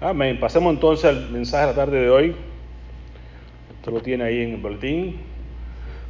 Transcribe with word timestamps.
Amén. 0.00 0.38
Pasemos 0.38 0.72
entonces 0.72 1.06
al 1.06 1.28
mensaje 1.30 1.66
de 1.66 1.72
la 1.72 1.76
tarde 1.76 2.00
de 2.00 2.08
hoy. 2.08 2.36
Esto 3.74 3.90
lo 3.90 4.00
tiene 4.00 4.22
ahí 4.22 4.42
en 4.42 4.52
el 4.52 4.56
boletín. 4.58 5.16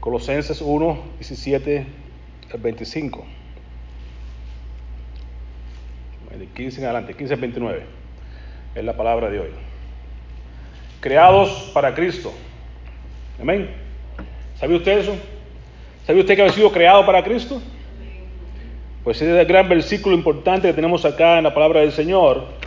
Colosenses 0.00 0.60
1, 0.60 0.98
17 1.18 1.86
al 2.52 2.60
25. 2.60 3.24
De 6.38 6.46
15 6.46 6.80
en 6.80 6.84
adelante, 6.84 7.14
15 7.14 7.34
al 7.34 7.40
29. 7.40 7.82
Es 8.74 8.84
la 8.84 8.94
palabra 8.94 9.30
de 9.30 9.40
hoy. 9.40 9.48
Creados 11.00 11.70
para 11.72 11.94
Cristo. 11.94 12.34
Amén. 13.40 13.70
¿Sabe 14.60 14.76
usted 14.76 14.98
eso? 14.98 15.16
¿Sabe 16.06 16.20
usted 16.20 16.36
que 16.36 16.42
ha 16.42 16.48
sido 16.50 16.70
creado 16.70 17.06
para 17.06 17.24
Cristo? 17.24 17.62
Pues 19.02 19.22
es 19.22 19.28
el 19.28 19.46
gran 19.46 19.66
versículo 19.66 20.14
importante 20.14 20.68
que 20.68 20.74
tenemos 20.74 21.06
acá 21.06 21.38
en 21.38 21.44
la 21.44 21.54
palabra 21.54 21.80
del 21.80 21.92
Señor. 21.92 22.57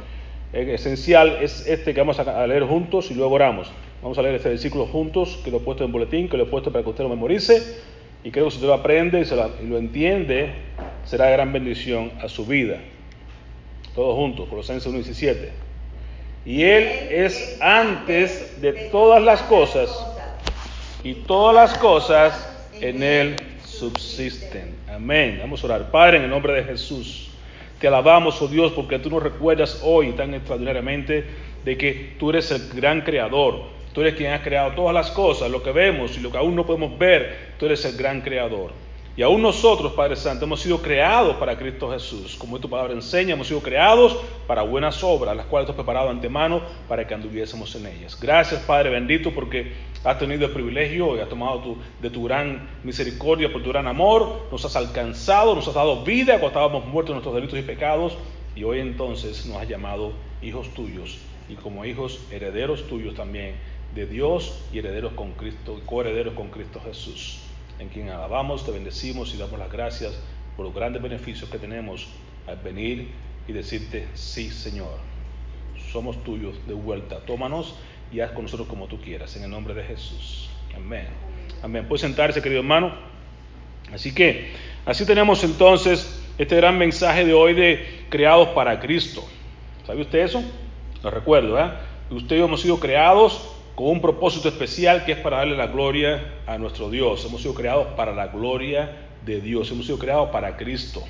Esencial 0.54 1.38
es 1.42 1.66
este 1.68 1.94
que 1.94 2.02
vamos 2.02 2.20
a 2.20 2.48
leer 2.48 2.64
juntos 2.64 3.12
y 3.12 3.14
luego 3.14 3.36
oramos. 3.36 3.72
Vamos 4.02 4.18
a 4.18 4.22
leer 4.24 4.36
este 4.36 4.50
versículo 4.50 4.88
juntos, 4.88 5.40
que 5.44 5.52
lo 5.52 5.58
he 5.58 5.60
puesto 5.60 5.84
en 5.84 5.92
boletín, 5.92 6.28
que 6.28 6.36
lo 6.36 6.44
he 6.44 6.48
puesto 6.48 6.72
para 6.72 6.84
que 6.84 6.90
usted 6.90 7.04
lo 7.04 7.10
memorice. 7.10 7.78
Y 8.24 8.32
creo 8.32 8.46
que 8.46 8.52
si 8.52 8.58
usted 8.58 8.68
lo 8.68 8.74
aprende 8.74 9.22
y, 9.22 9.68
lo, 9.68 9.78
entiende, 9.78 10.52
será 11.06 11.30
gran 11.30 11.54
bendición 11.54 12.12
a 12.22 12.28
su 12.28 12.46
vida. 12.46 12.80
Todos 13.96 14.16
juntos, 14.16 14.48
Colosenses 14.50 14.92
1.17. 14.92 15.50
Y 16.46 16.64
Él 16.64 16.84
es 17.12 17.60
antes 17.62 18.60
de 18.62 18.74
todas 18.92 19.22
las 19.22 19.42
cosas, 19.44 19.90
y 21.04 21.14
todas 21.14 21.56
las 21.56 21.78
cosas 21.78 22.48
en 22.80 23.04
Él 23.04 23.36
subsisten. 23.64 24.76
Amén. 24.88 25.38
Vamos 25.40 25.64
a 25.64 25.68
orar. 25.68 25.92
Padre, 25.92 26.18
en 26.18 26.24
el 26.24 26.30
nombre 26.30 26.54
de 26.54 26.64
Jesús, 26.64 27.31
te 27.82 27.88
alabamos, 27.88 28.40
oh 28.44 28.48
Dios, 28.48 28.72
porque 28.74 29.00
tú 29.00 29.10
nos 29.10 29.24
recuerdas 29.24 29.82
hoy 29.84 30.12
tan 30.12 30.36
extraordinariamente 30.36 31.26
de 31.66 31.78
que 31.78 32.14
tú 32.20 32.30
eres 32.30 32.52
el 32.52 32.70
gran 32.70 33.02
creador. 33.02 33.64
Tú 33.92 34.02
eres 34.02 34.14
quien 34.14 34.32
ha 34.34 34.44
creado 34.44 34.74
todas 34.74 34.94
las 34.94 35.10
cosas, 35.10 35.50
lo 35.50 35.64
que 35.64 35.72
vemos 35.72 36.16
y 36.16 36.22
lo 36.22 36.32
que 36.32 36.38
aún 36.38 36.56
no 36.56 36.64
podemos 36.64 36.98
ver, 37.00 37.56
tú 37.58 37.66
eres 37.66 37.84
el 37.84 37.98
gran 37.98 38.22
creador. 38.22 38.72
Y 39.18 39.24
aún 39.24 39.42
nosotros, 39.42 39.92
Padre 39.92 40.16
Santo, 40.16 40.46
hemos 40.46 40.62
sido 40.62 40.82
creados 40.82 41.36
para 41.36 41.58
Cristo 41.58 41.92
Jesús. 41.92 42.38
Como 42.38 42.60
tu 42.60 42.70
palabra 42.70 42.94
enseña, 42.94 43.34
hemos 43.34 43.48
sido 43.48 43.60
creados 43.60 44.18
para 44.48 44.62
buenas 44.62 45.04
obras, 45.04 45.36
las 45.36 45.48
cuales 45.48 45.66
tú 45.66 45.74
has 45.74 45.76
preparado 45.76 46.10
antemano 46.10 46.62
para 46.88 47.06
que 47.06 47.14
anduviésemos 47.14 47.76
en 47.76 47.88
ellas. 47.88 48.18
Gracias, 48.20 48.62
Padre 48.62 48.90
bendito, 48.90 49.32
porque 49.32 49.74
has 50.06 50.18
tenido 50.18 50.46
el 50.46 50.52
privilegio 50.54 51.18
y 51.18 51.20
has 51.20 51.28
tomado 51.28 51.76
de 52.02 52.10
tu 52.10 52.24
gran 52.24 52.70
misericordia, 52.86 53.52
por 53.52 53.62
tu 53.62 53.70
gran 53.70 53.86
amor. 53.86 54.48
Nos 54.50 54.64
has 54.64 54.78
alcanzado, 54.78 55.56
nos 55.56 55.68
has 55.68 55.74
dado 55.74 56.06
vida 56.06 56.40
cuando 56.40 56.48
estábamos 56.48 56.86
muertos 56.86 57.12
en 57.12 57.16
nuestros 57.16 57.36
delitos 57.36 57.60
y 57.60 57.64
pecados. 57.64 58.18
Y 58.56 58.64
hoy 58.64 58.80
entonces 58.80 59.46
nos 59.46 59.58
has 59.58 59.68
llamado 59.68 60.14
hijos 60.42 60.70
tuyos 60.74 61.18
y 61.50 61.56
como 61.56 61.84
hijos 61.84 62.22
herederos 62.32 62.88
tuyos 62.88 63.16
también 63.16 63.56
de 63.94 64.06
Dios 64.06 64.58
y 64.72 64.80
herederos 64.80 65.12
con 65.14 65.34
Cristo, 65.34 65.82
coherederos 65.86 66.34
con 66.34 66.48
Cristo 66.48 66.80
Jesús 66.86 67.42
en 67.82 67.90
quien 67.90 68.10
alabamos, 68.10 68.64
te 68.64 68.72
bendecimos 68.72 69.34
y 69.34 69.38
damos 69.38 69.58
las 69.58 69.72
gracias 69.72 70.14
por 70.56 70.66
los 70.66 70.76
grandes 70.76 71.02
beneficios 71.02 71.50
que 71.50 71.58
tenemos 71.58 72.08
al 72.48 72.58
venir 72.58 73.10
y 73.48 73.54
decirte, 73.54 74.08
sí 74.14 74.52
Señor, 74.52 75.00
somos 75.92 76.24
tuyos 76.24 76.56
de 76.68 76.76
vuelta, 76.76 77.20
tómanos 77.26 77.76
y 78.12 78.20
haz 78.20 78.32
con 78.32 78.44
nosotros 78.44 78.68
como 78.68 78.86
tú 78.86 79.02
quieras, 79.02 79.36
en 79.36 79.44
el 79.44 79.50
nombre 79.50 79.74
de 79.74 79.84
Jesús. 79.84 80.50
Amén. 80.76 81.08
Amén. 81.64 81.88
Puede 81.88 82.02
sentarse, 82.02 82.42
querido 82.42 82.62
hermano. 82.62 82.94
Así 83.92 84.14
que, 84.14 84.52
así 84.86 85.06
tenemos 85.06 85.44
entonces 85.44 86.24
este 86.38 86.56
gran 86.56 86.78
mensaje 86.78 87.26
de 87.26 87.34
hoy 87.34 87.54
de 87.54 88.06
creados 88.10 88.50
para 88.50 88.80
Cristo. 88.80 89.24
¿Sabe 89.88 90.02
usted 90.02 90.20
eso? 90.20 90.44
Lo 91.02 91.10
recuerdo, 91.10 91.60
¿eh? 91.60 91.72
Usted 92.12 92.38
y 92.38 92.42
hemos 92.42 92.62
sido 92.62 92.80
creados 92.80 93.51
con 93.76 93.88
un 93.88 94.02
propósito 94.02 94.50
especial 94.50 95.06
que 95.06 95.14
es 95.14 95.20
para 95.20 95.38
darle 95.38 95.56
la 95.56 95.68
gloria 95.68 96.42
a 96.46 96.58
nuestro 96.58 96.90
Dios. 96.90 97.26
Hemos 97.26 97.42
sido 97.42 97.54
creados 97.54 97.88
para 97.96 98.14
la 98.14 98.28
gloria 98.28 99.08
de 99.26 99.42
Dios, 99.42 99.72
hemos 99.72 99.86
sido 99.86 100.00
creados 100.00 100.30
para 100.30 100.58
Cristo. 100.58 101.04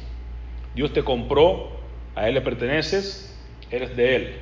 Dios 0.76 0.94
te 0.94 1.04
compró, 1.04 1.70
a 2.16 2.28
Él 2.28 2.36
le 2.36 2.42
perteneces, 2.42 3.38
eres 3.70 3.96
de 3.96 4.16
Él. 4.16 4.36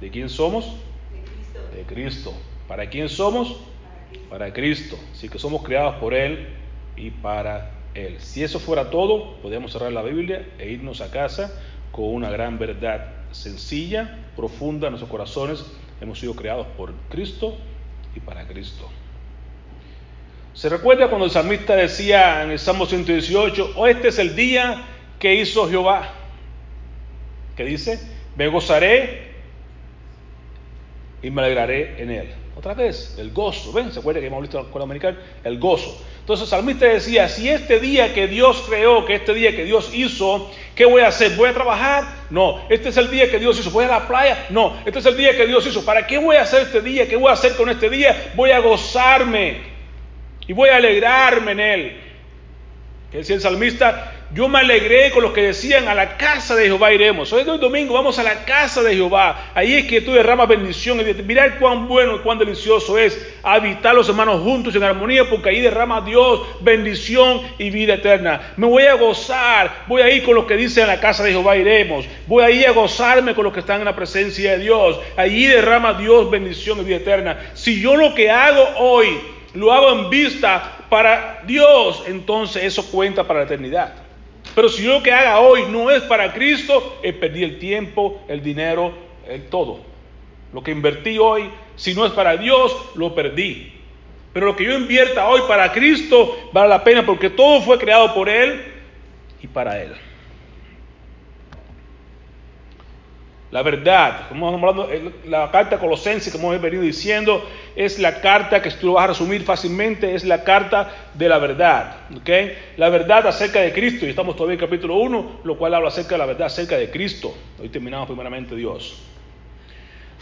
¿De 0.00 0.10
quién 0.10 0.28
somos? 0.28 0.76
De 1.12 1.22
Cristo. 1.22 1.76
De 1.76 1.82
Cristo. 1.82 2.34
¿Para 2.68 2.88
quién 2.88 3.08
somos? 3.08 3.56
Para 4.30 4.52
Cristo. 4.52 4.98
Así 5.12 5.28
que 5.28 5.38
somos 5.38 5.62
creados 5.62 5.96
por 5.96 6.14
Él 6.14 6.46
y 6.96 7.10
para 7.10 7.72
Él. 7.94 8.16
Si 8.20 8.42
eso 8.42 8.58
fuera 8.58 8.90
todo, 8.90 9.36
podríamos 9.42 9.72
cerrar 9.72 9.92
la 9.92 10.02
Biblia 10.02 10.46
e 10.58 10.70
irnos 10.70 11.00
a 11.00 11.10
casa 11.10 11.60
con 11.92 12.06
una 12.06 12.30
gran 12.30 12.58
verdad 12.58 13.12
sencilla, 13.32 14.18
profunda 14.36 14.86
en 14.88 14.92
nuestros 14.92 15.10
corazones 15.10 15.64
Hemos 16.00 16.18
sido 16.18 16.34
creados 16.34 16.66
por 16.76 16.92
Cristo 17.08 17.56
y 18.14 18.20
para 18.20 18.46
Cristo. 18.46 18.88
¿Se 20.54 20.68
recuerda 20.68 21.08
cuando 21.08 21.26
el 21.26 21.30
salmista 21.30 21.76
decía 21.76 22.42
en 22.42 22.50
el 22.50 22.58
Salmo 22.58 22.86
118, 22.86 23.72
oh, 23.76 23.86
este 23.86 24.08
es 24.08 24.18
el 24.18 24.34
día 24.34 24.84
que 25.18 25.34
hizo 25.34 25.68
Jehová? 25.68 26.14
Que 27.56 27.64
dice, 27.64 28.00
me 28.36 28.48
gozaré 28.48 29.32
y 31.22 31.30
me 31.30 31.42
alegraré 31.42 32.02
en 32.02 32.10
él. 32.10 32.45
Otra 32.56 32.72
vez, 32.72 33.14
el 33.18 33.32
gozo. 33.32 33.70
¿Ven? 33.70 33.92
¿Se 33.92 33.98
acuerda 33.98 34.18
que 34.18 34.28
hemos 34.28 34.40
visto 34.40 34.58
escuela 34.58 34.84
americana? 34.84 35.18
El 35.44 35.58
gozo. 35.58 36.02
Entonces 36.20 36.44
el 36.44 36.50
salmista 36.50 36.86
decía, 36.86 37.28
si 37.28 37.50
este 37.50 37.78
día 37.80 38.14
que 38.14 38.26
Dios 38.26 38.64
creó, 38.66 39.04
que 39.04 39.16
este 39.16 39.34
día 39.34 39.54
que 39.54 39.64
Dios 39.64 39.90
hizo, 39.92 40.50
¿qué 40.74 40.86
voy 40.86 41.02
a 41.02 41.08
hacer? 41.08 41.36
¿Voy 41.36 41.50
a 41.50 41.52
trabajar? 41.52 42.04
No. 42.30 42.62
Este 42.70 42.88
es 42.88 42.96
el 42.96 43.10
día 43.10 43.30
que 43.30 43.38
Dios 43.38 43.60
hizo. 43.60 43.70
¿Voy 43.70 43.84
a 43.84 43.88
la 43.88 44.08
playa? 44.08 44.46
No. 44.48 44.74
Este 44.86 45.00
es 45.00 45.06
el 45.06 45.18
día 45.18 45.36
que 45.36 45.46
Dios 45.46 45.66
hizo. 45.66 45.84
¿Para 45.84 46.06
qué 46.06 46.16
voy 46.16 46.36
a 46.36 46.42
hacer 46.42 46.62
este 46.62 46.80
día? 46.80 47.06
¿Qué 47.06 47.16
voy 47.16 47.28
a 47.28 47.34
hacer 47.34 47.56
con 47.56 47.68
este 47.68 47.90
día? 47.90 48.32
Voy 48.34 48.50
a 48.50 48.58
gozarme 48.60 49.60
y 50.46 50.54
voy 50.54 50.70
a 50.70 50.76
alegrarme 50.76 51.52
en 51.52 51.60
él. 51.60 51.96
Que 53.12 53.18
decía 53.18 53.36
el 53.36 53.42
salmista, 53.42 54.14
yo 54.34 54.48
me 54.48 54.58
alegré 54.58 55.12
con 55.12 55.22
los 55.22 55.32
que 55.32 55.42
decían 55.42 55.86
a 55.86 55.94
la 55.94 56.16
casa 56.16 56.56
de 56.56 56.64
Jehová 56.64 56.92
iremos. 56.92 57.32
Hoy 57.32 57.42
es 57.42 57.46
domingo, 57.46 57.94
vamos 57.94 58.18
a 58.18 58.24
la 58.24 58.44
casa 58.44 58.82
de 58.82 58.94
Jehová. 58.94 59.52
Ahí 59.54 59.74
es 59.74 59.86
que 59.86 60.00
tú 60.00 60.12
derramas 60.12 60.48
bendición. 60.48 61.00
Y 61.00 61.22
mirar 61.22 61.60
cuán 61.60 61.86
bueno 61.86 62.16
y 62.16 62.18
cuán 62.18 62.38
delicioso 62.38 62.98
es 62.98 63.34
habitar 63.44 63.94
los 63.94 64.08
hermanos 64.08 64.42
juntos 64.42 64.74
en 64.74 64.82
armonía, 64.82 65.30
porque 65.30 65.50
ahí 65.50 65.60
derrama 65.60 66.00
Dios 66.00 66.40
bendición 66.60 67.42
y 67.56 67.70
vida 67.70 67.94
eterna. 67.94 68.54
Me 68.56 68.66
voy 68.66 68.82
a 68.82 68.94
gozar, 68.94 69.84
voy 69.86 70.02
a 70.02 70.10
ir 70.10 70.24
con 70.24 70.34
los 70.34 70.44
que 70.46 70.56
dicen 70.56 70.84
a 70.84 70.88
la 70.88 71.00
casa 71.00 71.22
de 71.22 71.30
Jehová 71.30 71.56
iremos. 71.56 72.04
Voy 72.26 72.42
a 72.42 72.50
ir 72.50 72.66
a 72.66 72.72
gozarme 72.72 73.32
con 73.32 73.44
los 73.44 73.52
que 73.52 73.60
están 73.60 73.78
en 73.78 73.84
la 73.84 73.94
presencia 73.94 74.52
de 74.52 74.58
Dios. 74.58 74.98
Allí 75.16 75.46
derrama 75.46 75.94
Dios 75.94 76.28
bendición 76.28 76.80
y 76.80 76.84
vida 76.84 76.96
eterna. 76.96 77.52
Si 77.54 77.80
yo 77.80 77.94
lo 77.94 78.12
que 78.12 78.28
hago 78.28 78.66
hoy 78.78 79.20
lo 79.54 79.72
hago 79.72 79.90
en 79.92 80.10
vista 80.10 80.84
para 80.90 81.42
Dios, 81.46 82.02
entonces 82.06 82.64
eso 82.64 82.90
cuenta 82.90 83.24
para 83.24 83.40
la 83.40 83.46
eternidad. 83.46 84.05
Pero 84.56 84.70
si 84.70 84.82
yo 84.84 84.94
lo 84.94 85.02
que 85.02 85.12
haga 85.12 85.38
hoy 85.40 85.66
no 85.68 85.90
es 85.90 86.02
para 86.04 86.32
Cristo, 86.32 86.98
he 87.02 87.12
perdido 87.12 87.46
el 87.46 87.58
tiempo, 87.58 88.22
el 88.26 88.42
dinero, 88.42 88.90
el 89.28 89.50
todo. 89.50 89.80
Lo 90.54 90.62
que 90.62 90.70
invertí 90.70 91.18
hoy, 91.18 91.50
si 91.76 91.94
no 91.94 92.06
es 92.06 92.12
para 92.12 92.38
Dios, 92.38 92.74
lo 92.94 93.14
perdí. 93.14 93.74
Pero 94.32 94.46
lo 94.46 94.56
que 94.56 94.64
yo 94.64 94.72
invierta 94.72 95.28
hoy 95.28 95.42
para 95.46 95.70
Cristo 95.72 96.48
vale 96.52 96.70
la 96.70 96.82
pena 96.82 97.04
porque 97.04 97.28
todo 97.28 97.60
fue 97.60 97.78
creado 97.78 98.14
por 98.14 98.30
Él 98.30 98.64
y 99.42 99.46
para 99.46 99.82
Él. 99.82 99.92
La 103.52 103.62
verdad, 103.62 104.28
como 104.28 104.48
estamos 104.48 104.76
hablando, 104.76 105.12
la 105.26 105.50
carta 105.52 105.78
colosense, 105.78 106.32
como 106.32 106.52
hemos 106.52 106.62
venido 106.62 106.82
diciendo, 106.82 107.48
es 107.76 108.00
la 108.00 108.20
carta 108.20 108.60
que 108.60 108.70
tú 108.72 108.94
vas 108.94 109.04
a 109.04 109.06
resumir 109.08 109.42
fácilmente, 109.44 110.16
es 110.16 110.24
la 110.24 110.42
carta 110.42 110.90
de 111.14 111.28
la 111.28 111.38
verdad. 111.38 111.96
¿okay? 112.16 112.58
La 112.76 112.88
verdad 112.88 113.24
acerca 113.28 113.60
de 113.60 113.72
Cristo, 113.72 114.04
y 114.04 114.10
estamos 114.10 114.34
todavía 114.34 114.54
en 114.54 114.60
capítulo 114.60 114.96
1, 114.96 115.40
lo 115.44 115.56
cual 115.56 115.74
habla 115.74 115.88
acerca 115.88 116.16
de 116.16 116.18
la 116.18 116.26
verdad 116.26 116.46
acerca 116.48 116.76
de 116.76 116.90
Cristo. 116.90 117.34
Hoy 117.60 117.68
terminamos 117.68 118.08
primeramente 118.08 118.56
Dios. 118.56 119.00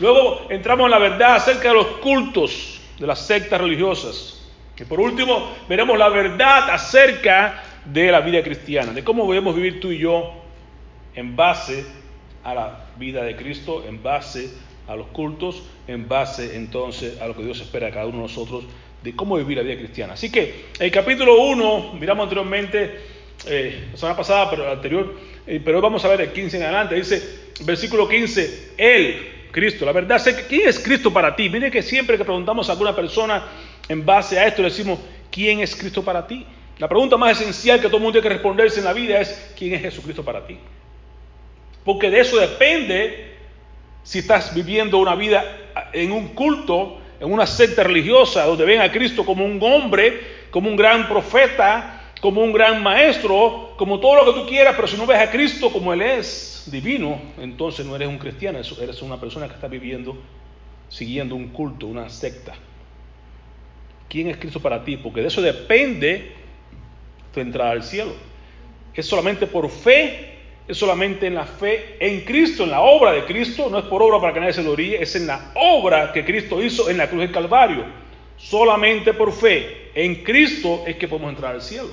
Luego 0.01 0.47
entramos 0.51 0.85
en 0.85 0.91
la 0.91 0.99
verdad 0.99 1.37
acerca 1.37 1.69
de 1.69 1.75
los 1.75 1.87
cultos 2.03 2.83
de 2.99 3.07
las 3.07 3.21
sectas 3.21 3.59
religiosas. 3.59 4.51
Y 4.79 4.85
por 4.85 5.01
último, 5.01 5.51
veremos 5.67 5.97
la 5.97 6.11
verdad 6.11 6.69
acerca 6.69 7.63
de 7.87 8.11
la 8.13 8.21
vida 8.21 8.43
cristiana, 8.43 8.93
de 8.93 9.03
cómo 9.03 9.27
debemos 9.27 9.55
vivir 9.55 9.81
tú 9.81 9.91
y 9.91 9.99
yo 9.99 10.33
en 11.15 11.37
base 11.37 11.81
a 11.81 12.04
la 12.53 12.87
vida 12.99 13.23
de 13.23 13.37
Cristo, 13.37 13.85
en 13.89 14.03
base 14.03 14.51
a 14.87 14.97
los 14.97 15.07
cultos, 15.09 15.63
en 15.87 16.09
base 16.09 16.57
entonces 16.57 17.19
a 17.21 17.27
lo 17.27 17.35
que 17.35 17.43
Dios 17.43 17.61
espera 17.61 17.87
de 17.87 17.93
cada 17.93 18.07
uno 18.07 18.19
de 18.19 18.23
nosotros, 18.25 18.65
de 19.03 19.17
cómo 19.17 19.37
vivir 19.37 19.57
la 19.57 19.63
vida 19.63 19.77
cristiana. 19.77 20.15
Así 20.15 20.31
que 20.31 20.67
el 20.79 20.91
capítulo 20.91 21.41
1, 21.43 21.95
miramos 21.95 22.25
anteriormente, 22.25 23.01
eh, 23.47 23.89
la 23.93 23.97
semana 23.97 24.17
pasada, 24.17 24.51
pero 24.51 24.71
anterior, 24.71 25.15
eh, 25.47 25.61
pero 25.65 25.79
hoy 25.79 25.83
vamos 25.83 26.05
a 26.05 26.09
ver 26.09 26.23
el 26.23 26.33
15 26.33 26.57
en 26.57 26.63
adelante, 26.65 26.95
dice, 26.95 27.23
versículo 27.65 28.09
15, 28.09 28.73
Él, 28.77 29.29
Cristo, 29.53 29.85
la 29.85 29.93
verdad, 29.93 30.21
¿quién 30.49 30.69
es 30.69 30.79
Cristo 30.81 31.13
para 31.13 31.37
ti? 31.37 31.49
Mire 31.49 31.71
que 31.71 31.83
siempre 31.83 32.19
que 32.19 32.25
preguntamos 32.25 32.69
a 32.69 32.73
alguna 32.73 32.95
persona 32.95 33.45
en 33.89 34.05
base 34.05 34.39
a 34.39 34.47
esto, 34.47 34.63
le 34.63 34.69
decimos, 34.69 34.99
¿quién 35.31 35.61
es 35.61 35.77
Cristo 35.77 36.03
para 36.03 36.27
ti? 36.27 36.45
La 36.79 36.89
pregunta 36.89 37.17
más 37.17 37.41
esencial 37.41 37.81
que 37.81 37.87
todo 37.87 37.99
el 37.99 38.03
mundo 38.03 38.19
tiene 38.19 38.29
que 38.29 38.35
responderse 38.35 38.81
en 38.81 38.87
la 38.87 38.93
vida 38.93 39.21
es, 39.21 39.53
¿quién 39.57 39.75
es 39.75 39.83
Jesucristo 39.83 40.25
para 40.25 40.45
ti? 40.47 40.59
Porque 41.85 42.11
de 42.11 42.21
eso 42.21 42.39
depende 42.39 43.35
si 44.03 44.21
estás 44.21 44.55
viviendo 44.55 44.99
una 44.99 45.15
vida 45.15 45.45
en 45.93 46.13
un 46.13 46.29
culto, 46.29 46.99
en 47.21 47.33
una 47.33 47.47
secta 47.47 47.83
religiosa, 47.83 48.45
donde 48.45 48.65
ven 48.65 48.81
a 48.81 48.91
Cristo 48.91 49.25
como 49.25 49.45
un 49.45 49.63
hombre, 49.63 50.21
como 50.51 50.69
un 50.69 50.77
gran 50.77 51.09
profeta, 51.09 52.13
como 52.21 52.43
un 52.43 52.53
gran 52.53 52.83
maestro, 52.83 53.75
como 53.77 54.01
todo 54.01 54.25
lo 54.25 54.33
que 54.33 54.41
tú 54.41 54.47
quieras, 54.47 54.75
pero 54.77 54.89
si 54.89 54.97
no 54.97 55.07
ves 55.07 55.19
a 55.19 55.31
Cristo 55.31 55.71
como 55.71 55.93
Él 55.93 56.03
es 56.03 56.65
divino, 56.67 57.21
entonces 57.39 57.85
no 57.85 57.97
eres 57.97 58.09
un 58.09 58.19
cristiano, 58.19 58.59
eres 58.59 59.03
una 59.03 59.21
persona 59.21 59.47
que 59.47 59.55
está 59.55 59.69
viviendo, 59.69 60.17
siguiendo 60.89 61.35
un 61.35 61.49
culto, 61.49 61.87
una 61.87 62.09
secta. 62.09 62.55
¿Quién 64.09 64.29
es 64.29 64.37
Cristo 64.37 64.61
para 64.61 64.85
ti? 64.85 64.97
Porque 64.97 65.21
de 65.21 65.29
eso 65.29 65.43
depende 65.43 66.33
tu 67.33 67.41
entrada 67.41 67.73
al 67.73 67.83
cielo. 67.83 68.13
Es 68.95 69.07
solamente 69.07 69.47
por 69.47 69.69
fe 69.69 70.34
es 70.67 70.79
solamente 70.79 71.27
en 71.27 71.35
la 71.35 71.45
fe 71.45 71.97
en 72.01 72.23
Cristo, 72.23 72.65
en 72.65 72.71
la 72.71 72.81
obra 72.81 73.13
de 73.13 73.25
Cristo, 73.25 73.69
no 73.71 73.79
es 73.79 73.85
por 73.85 74.03
obra 74.03 74.21
para 74.21 74.33
que 74.33 74.41
nadie 74.41 74.55
se 74.55 74.63
lo 74.63 74.73
oríe, 74.73 75.03
es 75.03 75.15
en 75.15 75.27
la 75.27 75.53
obra 75.55 76.13
que 76.13 76.25
Cristo 76.25 76.63
hizo 76.63 76.89
en 76.89 76.97
la 76.97 77.09
cruz 77.09 77.21
del 77.21 77.33
Calvario. 77.33 77.85
Solamente 78.37 79.13
por 79.13 79.33
fe 79.33 79.91
en 79.95 80.23
Cristo 80.23 80.85
es 80.87 80.97
que 80.97 81.07
podemos 81.07 81.31
entrar 81.31 81.55
al 81.55 81.63
cielo. 81.63 81.91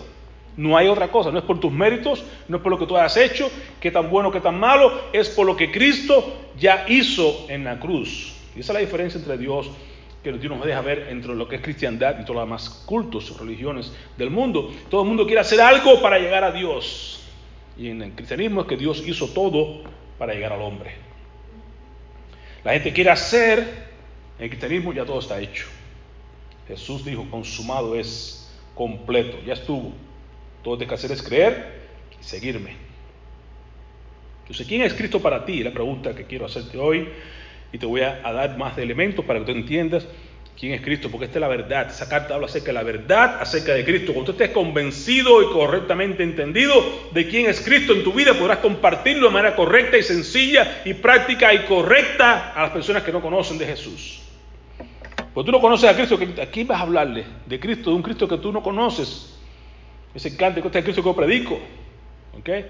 No 0.57 0.77
hay 0.77 0.87
otra 0.87 1.09
cosa, 1.09 1.31
no 1.31 1.39
es 1.39 1.45
por 1.45 1.59
tus 1.59 1.71
méritos, 1.71 2.23
no 2.47 2.57
es 2.57 2.63
por 2.63 2.71
lo 2.71 2.79
que 2.79 2.85
tú 2.85 2.97
has 2.97 3.15
hecho, 3.17 3.49
que 3.79 3.91
tan 3.91 4.09
bueno, 4.09 4.31
que 4.31 4.41
tan 4.41 4.59
malo, 4.59 5.01
es 5.13 5.29
por 5.29 5.45
lo 5.45 5.55
que 5.55 5.71
Cristo 5.71 6.51
ya 6.57 6.85
hizo 6.87 7.45
en 7.49 7.63
la 7.63 7.79
cruz. 7.79 8.33
Y 8.55 8.59
esa 8.59 8.73
es 8.73 8.75
la 8.75 8.79
diferencia 8.79 9.17
entre 9.17 9.37
Dios, 9.37 9.69
que 10.23 10.31
Dios 10.33 10.55
nos 10.55 10.65
deja 10.65 10.81
ver 10.81 11.07
entre 11.09 11.33
lo 11.35 11.47
que 11.47 11.55
es 11.55 11.61
cristiandad 11.61 12.19
y 12.19 12.23
todos 12.23 12.35
los 12.35 12.45
demás 12.45 12.83
cultos, 12.85 13.37
religiones 13.39 13.91
del 14.17 14.29
mundo. 14.29 14.71
Todo 14.89 15.01
el 15.01 15.07
mundo 15.07 15.25
quiere 15.25 15.41
hacer 15.41 15.61
algo 15.61 16.01
para 16.01 16.19
llegar 16.19 16.43
a 16.43 16.51
Dios. 16.51 17.20
Y 17.81 17.89
en 17.89 18.03
el 18.03 18.11
cristianismo 18.11 18.61
es 18.61 18.67
que 18.67 18.77
Dios 18.77 19.01
hizo 19.07 19.29
todo 19.29 19.81
para 20.19 20.35
llegar 20.35 20.53
al 20.53 20.61
hombre. 20.61 20.91
La 22.63 22.73
gente 22.73 22.93
quiere 22.93 23.09
hacer, 23.09 23.57
en 24.37 24.43
el 24.43 24.49
cristianismo 24.49 24.93
ya 24.93 25.03
todo 25.03 25.19
está 25.19 25.39
hecho. 25.41 25.65
Jesús 26.67 27.03
dijo, 27.03 27.27
consumado 27.31 27.95
es, 27.95 28.55
completo, 28.75 29.39
ya 29.43 29.53
estuvo. 29.53 29.93
Todo 30.63 30.75
lo 30.75 30.77
que 30.77 30.83
hay 30.83 30.89
que 30.89 30.93
hacer 30.93 31.11
es 31.11 31.23
creer 31.23 31.87
y 32.21 32.23
seguirme. 32.23 32.75
Entonces, 34.41 34.67
¿quién 34.67 34.83
es 34.83 34.93
Cristo 34.93 35.19
para 35.19 35.43
ti? 35.43 35.63
La 35.63 35.73
pregunta 35.73 36.13
que 36.13 36.25
quiero 36.25 36.45
hacerte 36.45 36.77
hoy. 36.77 37.09
Y 37.73 37.79
te 37.79 37.87
voy 37.87 38.01
a, 38.01 38.21
a 38.23 38.31
dar 38.31 38.59
más 38.59 38.77
elementos 38.77 39.25
para 39.25 39.39
que 39.39 39.45
tú 39.45 39.51
entiendas 39.53 40.07
quién 40.59 40.73
es 40.73 40.81
Cristo, 40.81 41.09
porque 41.09 41.25
esta 41.25 41.37
es 41.37 41.41
la 41.41 41.47
verdad. 41.47 41.89
Esa 41.89 42.07
carta 42.07 42.35
habla 42.35 42.47
acerca 42.47 42.67
de 42.67 42.73
la 42.73 42.83
verdad, 42.83 43.41
acerca 43.41 43.73
de 43.73 43.83
Cristo. 43.83 44.13
Cuando 44.13 44.31
tú 44.31 44.41
estés 44.41 44.53
convencido 44.53 45.41
y 45.41 45.53
correctamente 45.53 46.23
entendido 46.23 46.73
de 47.11 47.27
quién 47.27 47.47
es 47.47 47.61
Cristo 47.61 47.93
en 47.93 48.03
tu 48.03 48.13
vida, 48.13 48.33
podrás 48.33 48.59
compartirlo 48.59 49.27
de 49.27 49.33
manera 49.33 49.55
correcta 49.55 49.97
y 49.97 50.03
sencilla 50.03 50.81
y 50.85 50.93
práctica 50.93 51.53
y 51.53 51.65
correcta 51.65 52.53
a 52.53 52.63
las 52.63 52.71
personas 52.71 53.03
que 53.03 53.11
no 53.11 53.21
conocen 53.21 53.57
de 53.57 53.65
Jesús. 53.65 54.21
Pues 55.33 55.45
tú 55.45 55.51
no 55.51 55.61
conoces 55.61 55.89
a 55.89 55.95
Cristo, 55.95 56.19
aquí 56.41 56.63
vas 56.63 56.79
a 56.79 56.83
hablarle 56.83 57.25
de 57.45 57.59
Cristo, 57.59 57.89
de 57.89 57.95
un 57.95 58.01
Cristo 58.01 58.27
que 58.27 58.37
tú 58.37 58.51
no 58.51 58.61
conoces. 58.61 59.37
Ese 60.13 60.35
cante, 60.35 60.59
este 60.59 60.69
es 60.69 60.75
el 60.75 60.83
Cristo 60.83 61.01
que 61.01 61.09
yo 61.09 61.15
predico. 61.15 61.59
¿okay? 62.37 62.65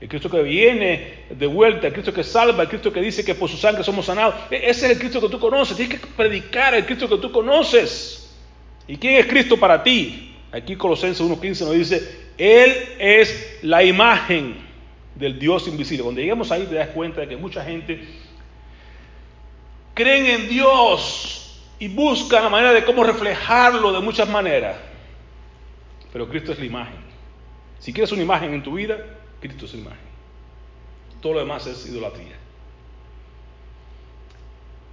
El 0.00 0.08
Cristo 0.08 0.30
que 0.30 0.42
viene 0.42 1.24
de 1.28 1.46
vuelta, 1.46 1.88
el 1.88 1.92
Cristo 1.92 2.12
que 2.12 2.24
salva, 2.24 2.62
el 2.62 2.68
Cristo 2.68 2.90
que 2.90 3.02
dice 3.02 3.22
que 3.22 3.34
por 3.34 3.50
su 3.50 3.58
sangre 3.58 3.84
somos 3.84 4.06
sanados. 4.06 4.34
E, 4.50 4.56
ese 4.56 4.86
es 4.86 4.92
el 4.92 4.98
Cristo 4.98 5.20
que 5.20 5.28
tú 5.28 5.38
conoces. 5.38 5.76
Tienes 5.76 6.00
que 6.00 6.06
predicar 6.06 6.74
el 6.74 6.86
Cristo 6.86 7.06
que 7.06 7.18
tú 7.18 7.30
conoces. 7.30 8.34
¿Y 8.88 8.96
quién 8.96 9.16
es 9.16 9.26
Cristo 9.26 9.58
para 9.58 9.82
ti? 9.82 10.34
Aquí 10.52 10.74
Colosenses 10.74 11.24
1.15 11.24 11.60
nos 11.66 11.72
dice, 11.74 12.30
Él 12.38 12.74
es 12.98 13.58
la 13.62 13.84
imagen 13.84 14.56
del 15.14 15.38
Dios 15.38 15.68
invisible. 15.68 16.02
Cuando 16.02 16.22
lleguemos 16.22 16.50
ahí 16.50 16.64
te 16.64 16.76
das 16.76 16.88
cuenta 16.88 17.20
de 17.20 17.28
que 17.28 17.36
mucha 17.36 17.62
gente 17.62 18.00
creen 19.92 20.26
en 20.26 20.48
Dios 20.48 21.62
y 21.78 21.88
buscan 21.88 22.42
la 22.42 22.48
manera 22.48 22.72
de 22.72 22.84
cómo 22.84 23.04
reflejarlo 23.04 23.92
de 23.92 24.00
muchas 24.00 24.28
maneras. 24.30 24.76
Pero 26.10 26.26
Cristo 26.26 26.52
es 26.52 26.58
la 26.58 26.64
imagen. 26.64 27.10
Si 27.78 27.92
quieres 27.92 28.10
una 28.12 28.22
imagen 28.22 28.54
en 28.54 28.62
tu 28.62 28.72
vida, 28.72 28.96
Cristo 29.40 29.66
es 29.66 29.74
imagen. 29.74 30.10
Todo 31.20 31.34
lo 31.34 31.40
demás 31.40 31.66
es 31.66 31.86
idolatría. 31.86 32.36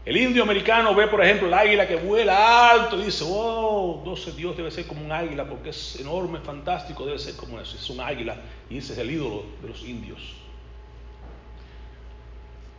El 0.08 0.16
indio 0.16 0.42
americano 0.42 0.96
ve, 0.96 1.08
por 1.08 1.22
ejemplo, 1.22 1.48
el 1.48 1.54
águila 1.54 1.86
que 1.86 1.98
vuela 1.98 2.72
alto 2.72 2.98
y 2.98 3.04
dice, 3.04 3.26
oh, 3.28 3.98
entonces 4.00 4.38
Dios 4.38 4.56
debe 4.56 4.72
ser 4.72 4.88
como 4.88 5.04
un 5.04 5.12
águila 5.12 5.50
porque 5.50 5.72
es 5.72 6.00
enorme, 6.00 6.40
fantástico, 6.40 7.06
debe 7.06 7.20
ser 7.20 7.36
como 7.36 7.60
eso, 7.60 7.76
es 7.76 7.90
un 7.90 8.00
águila 8.00 8.38
y 8.70 8.78
ese 8.78 8.94
es 8.94 9.00
el 9.00 9.12
ídolo 9.12 9.44
de 9.62 9.68
los 9.68 9.84
indios. 9.84 10.36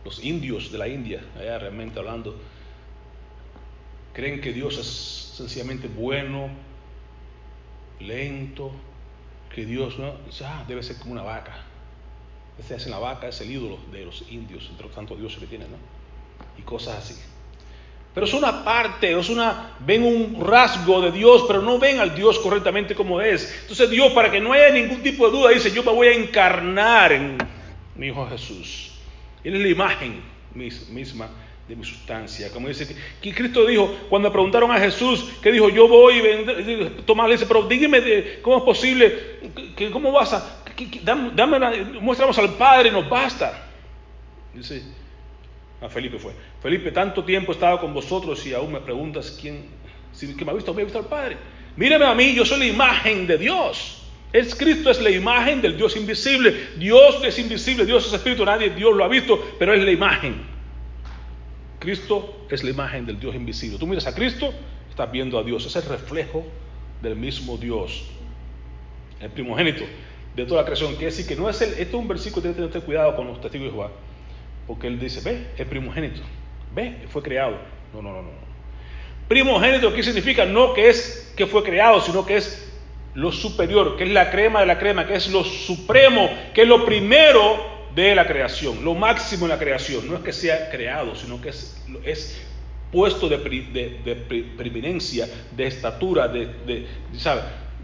Los 0.03 0.23
indios 0.23 0.71
de 0.71 0.79
la 0.79 0.87
India, 0.87 1.23
allá 1.37 1.59
realmente 1.59 1.99
hablando, 1.99 2.35
creen 4.13 4.41
que 4.41 4.51
Dios 4.51 4.79
es 4.79 5.35
sencillamente 5.37 5.87
bueno, 5.87 6.49
lento, 7.99 8.71
que 9.53 9.65
Dios 9.65 9.97
no, 9.97 10.13
ah, 10.45 10.63
debe 10.67 10.83
ser 10.83 10.97
como 10.97 11.13
una 11.13 11.23
vaca. 11.23 11.65
Ese 12.59 12.75
es 12.75 12.87
la 12.87 12.99
vaca, 12.99 13.27
es 13.27 13.39
el 13.41 13.51
ídolo 13.51 13.79
de 13.91 14.05
los 14.05 14.23
indios, 14.29 14.67
entre 14.69 14.85
los 14.85 14.95
tantos 14.95 15.17
dioses 15.17 15.39
que 15.39 15.47
tienen, 15.47 15.71
¿no? 15.71 15.77
Y 16.57 16.61
cosas 16.63 16.97
así. 16.97 17.15
Pero 18.13 18.25
es 18.25 18.33
una 18.33 18.63
parte, 18.63 19.17
es 19.17 19.29
una, 19.29 19.77
ven 19.79 20.03
un 20.03 20.45
rasgo 20.45 20.99
de 21.01 21.11
Dios, 21.11 21.45
pero 21.47 21.61
no 21.61 21.79
ven 21.79 21.99
al 21.99 22.15
Dios 22.15 22.39
correctamente 22.39 22.95
como 22.95 23.21
es. 23.21 23.59
Entonces 23.61 23.89
Dios, 23.89 24.11
para 24.13 24.31
que 24.31 24.41
no 24.41 24.51
haya 24.51 24.71
ningún 24.71 25.01
tipo 25.01 25.25
de 25.27 25.37
duda, 25.37 25.51
dice, 25.51 25.71
yo 25.71 25.83
me 25.83 25.91
voy 25.91 26.07
a 26.07 26.13
encarnar 26.13 27.11
en 27.11 27.37
mi 27.95 28.07
Hijo 28.07 28.27
Jesús. 28.27 28.91
Él 29.43 29.55
es 29.55 29.61
la 29.61 29.69
imagen 29.69 30.21
misma 30.53 31.29
de 31.69 31.75
mi 31.75 31.85
sustancia. 31.85 32.51
Como 32.51 32.67
dice 32.67 32.87
que, 33.21 33.33
Cristo 33.33 33.63
dijo, 33.63 33.95
cuando 34.09 34.31
preguntaron 34.31 34.71
a 34.71 34.79
Jesús, 34.79 35.29
que 35.39 35.51
dijo, 35.51 35.69
yo 35.69 35.87
voy, 35.87 36.15
y 36.17 37.01
Tomás 37.05 37.27
le 37.27 37.35
dice, 37.35 37.45
pero 37.45 37.67
dígame 37.67 38.41
cómo 38.41 38.57
es 38.57 38.63
posible, 38.63 39.19
que, 39.77 39.91
cómo 39.91 40.11
vas 40.11 40.33
a, 40.33 40.63
dame, 41.03 41.31
dame 41.35 41.83
muéstranos 42.01 42.37
al 42.39 42.55
Padre, 42.55 42.89
nos 42.89 43.07
basta. 43.07 43.67
Dice, 44.51 44.81
a 45.79 45.87
Felipe 45.87 46.17
fue, 46.17 46.33
Felipe, 46.59 46.91
tanto 46.91 47.23
tiempo 47.23 47.51
he 47.51 47.55
estado 47.55 47.79
con 47.79 47.93
vosotros 47.93 48.43
y 48.47 48.53
aún 48.53 48.73
me 48.73 48.79
preguntas 48.81 49.37
quién, 49.39 49.65
si 50.11 50.35
que 50.35 50.43
me 50.43 50.51
ha 50.51 50.55
visto, 50.55 50.73
me 50.73 50.81
ha 50.81 50.85
visto 50.85 50.97
al 50.99 51.05
Padre. 51.05 51.37
Mírame 51.75 52.05
a 52.05 52.15
mí, 52.15 52.33
yo 52.33 52.45
soy 52.45 52.59
la 52.59 52.65
imagen 52.65 53.27
de 53.27 53.37
Dios. 53.37 54.07
Es 54.33 54.55
Cristo 54.55 54.89
es 54.89 54.99
la 55.01 55.11
imagen 55.11 55.61
del 55.61 55.77
Dios 55.77 55.95
invisible. 55.95 56.69
Dios 56.77 57.19
es 57.23 57.37
invisible, 57.37 57.85
Dios 57.85 58.07
es 58.07 58.13
espíritu, 58.13 58.43
nadie 58.43 58.71
Dios 58.71 58.95
lo 58.95 59.03
ha 59.03 59.07
visto, 59.07 59.55
pero 59.59 59.73
es 59.73 59.83
la 59.83 59.91
imagen. 59.91 60.58
Cristo 61.79 62.45
es 62.49 62.63
la 62.63 62.69
imagen 62.69 63.05
del 63.05 63.19
Dios 63.19 63.35
invisible. 63.35 63.77
Tú 63.77 63.87
miras 63.87 64.05
a 64.07 64.13
Cristo, 64.13 64.53
estás 64.89 65.11
viendo 65.11 65.39
a 65.39 65.43
Dios. 65.43 65.65
Es 65.65 65.75
el 65.75 65.83
reflejo 65.83 66.45
del 67.01 67.15
mismo 67.15 67.57
Dios. 67.57 68.05
El 69.21 69.29
primogénito 69.31 69.85
de 70.35 70.45
toda 70.45 70.61
la 70.61 70.65
creación. 70.65 70.91
Quiere 70.91 71.07
decir 71.07 71.27
que 71.27 71.35
no 71.35 71.49
es 71.49 71.61
el. 71.61 71.69
Esto 71.69 71.97
es 71.97 72.01
un 72.01 72.07
versículo 72.07 72.43
que 72.43 72.49
tiene 72.49 72.67
que 72.67 72.73
tener 72.73 72.85
cuidado 72.85 73.15
con 73.15 73.27
los 73.27 73.41
testigos 73.41 73.67
de 73.67 73.71
Jehová. 73.71 73.91
Porque 74.67 74.87
él 74.87 74.99
dice: 74.99 75.21
Ve, 75.21 75.47
el 75.57 75.65
primogénito. 75.65 76.21
Ve, 76.75 77.05
fue 77.09 77.21
creado. 77.21 77.57
No, 77.93 78.01
no, 78.01 78.11
no, 78.11 78.21
no. 78.21 78.49
Primogénito, 79.27 79.93
¿qué 79.93 80.03
significa? 80.03 80.45
No 80.45 80.73
que 80.73 80.89
es 80.89 81.33
que 81.35 81.45
fue 81.45 81.63
creado, 81.63 82.01
sino 82.01 82.25
que 82.25 82.37
es 82.37 82.69
lo 83.13 83.31
superior, 83.31 83.95
que 83.97 84.03
es 84.03 84.09
la 84.09 84.31
crema 84.31 84.61
de 84.61 84.65
la 84.65 84.79
crema, 84.79 85.05
que 85.05 85.15
es 85.15 85.31
lo 85.31 85.43
supremo, 85.43 86.29
que 86.53 86.63
es 86.63 86.67
lo 86.67 86.85
primero 86.85 87.78
de 87.95 88.15
la 88.15 88.25
creación, 88.25 88.83
lo 88.83 88.93
máximo 88.93 89.45
en 89.45 89.49
la 89.49 89.59
creación. 89.59 90.07
No 90.07 90.15
es 90.15 90.21
que 90.21 90.33
sea 90.33 90.69
creado, 90.69 91.15
sino 91.15 91.41
que 91.41 91.49
es, 91.49 91.81
es 92.03 92.41
puesto 92.91 93.29
de, 93.29 93.37
preeminencia, 94.57 95.27
de 95.55 95.67
estatura, 95.67 96.27
de, 96.27 96.47
de, 96.65 96.87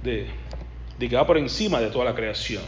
de, 0.04 0.26
de 0.98 1.10
que 1.10 1.16
va 1.16 1.26
por 1.26 1.38
encima 1.38 1.80
de 1.80 1.88
toda 1.88 2.06
la 2.06 2.16
creación. 2.16 2.64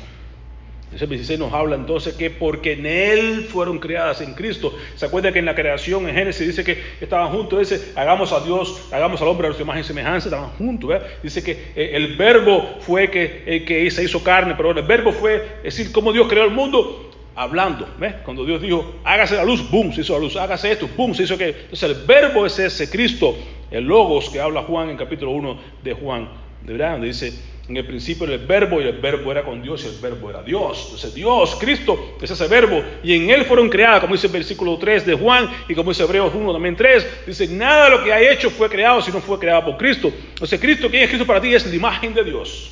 Ese 0.93 1.05
16 1.05 1.37
nos 1.37 1.51
habla 1.51 1.75
entonces 1.75 2.13
que 2.13 2.29
porque 2.29 2.73
en 2.73 2.85
Él 2.85 3.47
fueron 3.49 3.77
creadas 3.77 4.21
en 4.21 4.33
Cristo. 4.33 4.73
¿Se 4.95 5.05
acuerda 5.05 5.33
que 5.33 5.39
en 5.39 5.45
la 5.45 5.53
creación, 5.53 6.07
en 6.07 6.15
Génesis, 6.15 6.47
dice 6.47 6.63
que 6.63 6.81
estaban 7.01 7.29
juntos? 7.29 7.59
Dice, 7.59 7.91
hagamos 7.95 8.31
a 8.31 8.39
Dios, 8.39 8.87
hagamos 8.93 9.21
al 9.21 9.27
hombre 9.27 9.47
a 9.47 9.49
nuestra 9.49 9.65
imagen 9.65 9.81
y 9.81 9.85
semejanza, 9.85 10.29
estaban 10.29 10.51
juntos. 10.51 11.01
Dice 11.21 11.43
que 11.43 11.51
eh, 11.75 11.91
el 11.93 12.15
verbo 12.15 12.77
fue 12.79 13.11
que, 13.11 13.43
eh, 13.45 13.65
que 13.65 13.91
se 13.91 14.03
hizo 14.05 14.23
carne, 14.23 14.53
pero 14.55 14.71
el 14.71 14.81
verbo 14.83 15.11
fue, 15.11 15.45
es 15.57 15.75
decir, 15.75 15.91
cómo 15.91 16.13
Dios 16.13 16.25
creó 16.29 16.45
el 16.45 16.51
mundo 16.51 17.11
hablando. 17.37 17.87
¿ves? 17.97 18.15
Cuando 18.25 18.43
Dios 18.43 18.61
dijo, 18.61 18.95
hágase 19.05 19.35
la 19.35 19.45
luz, 19.45 19.69
boom, 19.69 19.93
se 19.93 20.01
hizo 20.01 20.13
la 20.13 20.19
luz, 20.19 20.35
hágase 20.35 20.71
esto, 20.71 20.89
boom, 20.97 21.13
se 21.13 21.23
hizo 21.23 21.37
que. 21.37 21.49
Entonces 21.49 21.83
el 21.83 22.05
verbo 22.05 22.45
es 22.45 22.59
ese 22.59 22.89
Cristo, 22.89 23.37
el 23.71 23.85
logos 23.85 24.29
que 24.29 24.41
habla 24.41 24.63
Juan 24.63 24.89
en 24.89 24.97
capítulo 24.97 25.31
1 25.31 25.59
de 25.83 25.93
Juan, 25.93 26.27
de 26.63 26.73
verdad, 26.73 26.93
donde 26.93 27.07
dice, 27.07 27.31
en 27.69 27.77
el 27.77 27.85
principio 27.85 28.25
era 28.25 28.35
el 28.35 28.47
verbo 28.47 28.81
y 28.81 28.85
el 28.85 28.97
verbo 28.97 29.29
era 29.31 29.43
con 29.43 29.61
Dios 29.61 29.83
y 29.83 29.87
el 29.87 30.01
verbo 30.01 30.29
era 30.29 30.41
Dios. 30.41 30.83
Entonces 30.85 31.13
Dios, 31.13 31.57
Cristo, 31.59 32.15
es 32.19 32.31
ese 32.31 32.47
verbo 32.47 32.81
y 33.03 33.13
en 33.13 33.29
él 33.29 33.45
fueron 33.45 33.69
creadas, 33.69 33.99
como 33.99 34.13
dice 34.13 34.27
el 34.27 34.33
versículo 34.33 34.77
3 34.77 35.05
de 35.05 35.13
Juan 35.13 35.49
y 35.67 35.75
como 35.75 35.91
dice 35.91 36.03
Hebreos 36.03 36.33
1 36.33 36.53
también 36.53 36.75
3, 36.75 37.25
dice, 37.27 37.47
nada 37.49 37.85
de 37.85 37.91
lo 37.91 38.03
que 38.03 38.13
hay 38.13 38.27
hecho 38.27 38.49
fue 38.49 38.69
creado 38.69 39.01
si 39.01 39.11
no 39.11 39.19
fue 39.19 39.37
creado 39.37 39.65
por 39.65 39.77
Cristo. 39.77 40.11
Entonces 40.29 40.59
Cristo, 40.59 40.89
¿quién 40.89 41.03
es 41.03 41.09
Cristo 41.09 41.27
para 41.27 41.41
ti? 41.41 41.53
Es 41.53 41.67
la 41.67 41.75
imagen 41.75 42.13
de 42.13 42.23
Dios. 42.23 42.71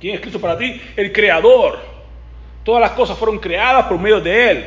¿Quién 0.00 0.16
es 0.16 0.20
Cristo 0.20 0.40
para 0.40 0.58
ti? 0.58 0.80
El 0.96 1.12
creador. 1.12 1.97
Todas 2.68 2.82
las 2.82 2.90
cosas 2.90 3.16
fueron 3.16 3.38
creadas 3.38 3.86
por 3.86 3.98
medio 3.98 4.20
de 4.20 4.50
Él. 4.50 4.66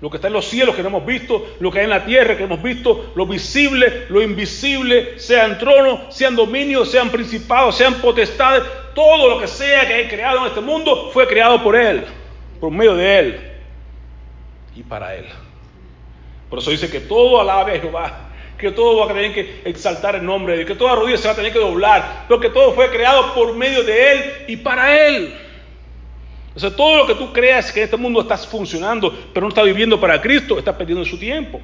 Lo 0.00 0.08
que 0.08 0.16
está 0.16 0.28
en 0.28 0.32
los 0.32 0.46
cielos 0.46 0.74
que 0.74 0.80
no 0.80 0.88
hemos 0.88 1.04
visto, 1.04 1.48
lo 1.60 1.70
que 1.70 1.80
hay 1.80 1.84
en 1.84 1.90
la 1.90 2.02
tierra 2.02 2.34
que 2.34 2.44
hemos 2.44 2.62
visto, 2.62 3.12
lo 3.14 3.26
visible, 3.26 4.06
lo 4.08 4.22
invisible, 4.22 5.18
sean 5.18 5.58
tronos, 5.58 6.14
sean 6.16 6.34
dominios, 6.34 6.90
sean 6.90 7.10
principados, 7.10 7.76
sean 7.76 7.96
potestades, 7.96 8.62
todo 8.94 9.28
lo 9.28 9.38
que 9.38 9.48
sea 9.48 9.86
que 9.86 9.92
hay 9.92 10.08
creado 10.08 10.38
en 10.38 10.44
este 10.46 10.62
mundo 10.62 11.10
fue 11.12 11.28
creado 11.28 11.62
por 11.62 11.76
Él, 11.76 12.06
por 12.58 12.70
medio 12.70 12.94
de 12.94 13.18
Él 13.18 13.40
y 14.74 14.82
para 14.82 15.14
Él. 15.14 15.26
Por 16.48 16.60
eso 16.60 16.70
dice 16.70 16.90
que 16.90 17.00
todo 17.00 17.38
alabe 17.38 17.76
a 17.76 17.80
Jehová, 17.82 18.30
que 18.56 18.70
todo 18.70 19.00
va 19.00 19.04
a 19.04 19.14
tener 19.14 19.34
que 19.34 19.60
exaltar 19.66 20.14
el 20.14 20.24
nombre 20.24 20.54
de 20.54 20.60
Dios, 20.60 20.70
que 20.70 20.78
toda 20.78 20.94
rodilla 20.94 21.18
se 21.18 21.28
va 21.28 21.34
a 21.34 21.36
tener 21.36 21.52
que 21.52 21.58
doblar, 21.58 22.24
porque 22.28 22.48
todo 22.48 22.72
fue 22.72 22.88
creado 22.88 23.34
por 23.34 23.54
medio 23.54 23.82
de 23.82 24.12
Él 24.12 24.32
y 24.46 24.56
para 24.56 25.06
Él. 25.06 25.45
O 26.56 26.58
sea, 26.58 26.74
todo 26.74 26.96
lo 26.96 27.06
que 27.06 27.14
tú 27.14 27.34
creas 27.34 27.70
que 27.70 27.80
en 27.80 27.84
este 27.84 27.98
mundo 27.98 28.22
estás 28.22 28.46
funcionando, 28.46 29.14
pero 29.34 29.44
no 29.44 29.50
estás 29.50 29.66
viviendo 29.66 30.00
para 30.00 30.22
Cristo, 30.22 30.58
estás 30.58 30.74
perdiendo 30.74 31.04
su 31.04 31.18
tiempo, 31.18 31.60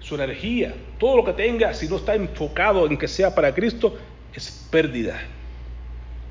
su 0.00 0.14
energía. 0.14 0.74
Todo 0.98 1.18
lo 1.18 1.24
que 1.24 1.34
tenga, 1.34 1.74
si 1.74 1.86
no 1.86 1.96
está 1.96 2.14
enfocado 2.14 2.86
en 2.86 2.96
que 2.96 3.06
sea 3.06 3.34
para 3.34 3.54
Cristo, 3.54 3.94
es 4.32 4.66
pérdida. 4.70 5.20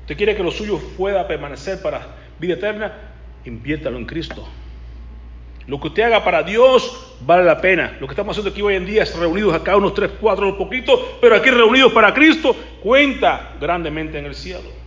Usted 0.00 0.16
quiere 0.16 0.34
que 0.34 0.42
lo 0.42 0.50
suyo 0.50 0.80
pueda 0.96 1.28
permanecer 1.28 1.80
para 1.80 2.08
vida 2.40 2.54
eterna, 2.54 2.92
inviértalo 3.44 3.96
en 3.96 4.04
Cristo. 4.04 4.44
Lo 5.68 5.80
que 5.80 5.86
usted 5.86 6.02
haga 6.02 6.24
para 6.24 6.42
Dios 6.42 7.14
vale 7.20 7.44
la 7.44 7.60
pena. 7.60 7.96
Lo 8.00 8.08
que 8.08 8.14
estamos 8.14 8.32
haciendo 8.32 8.50
aquí 8.50 8.62
hoy 8.62 8.74
en 8.74 8.84
día 8.84 9.04
es 9.04 9.16
reunidos 9.16 9.54
acá 9.54 9.76
unos 9.76 9.94
tres, 9.94 10.10
cuatro, 10.20 10.48
unos 10.48 10.58
poquitos, 10.58 11.00
pero 11.20 11.36
aquí 11.36 11.50
reunidos 11.50 11.92
para 11.92 12.12
Cristo 12.12 12.54
cuenta 12.82 13.52
grandemente 13.60 14.18
en 14.18 14.26
el 14.26 14.34
cielo. 14.34 14.83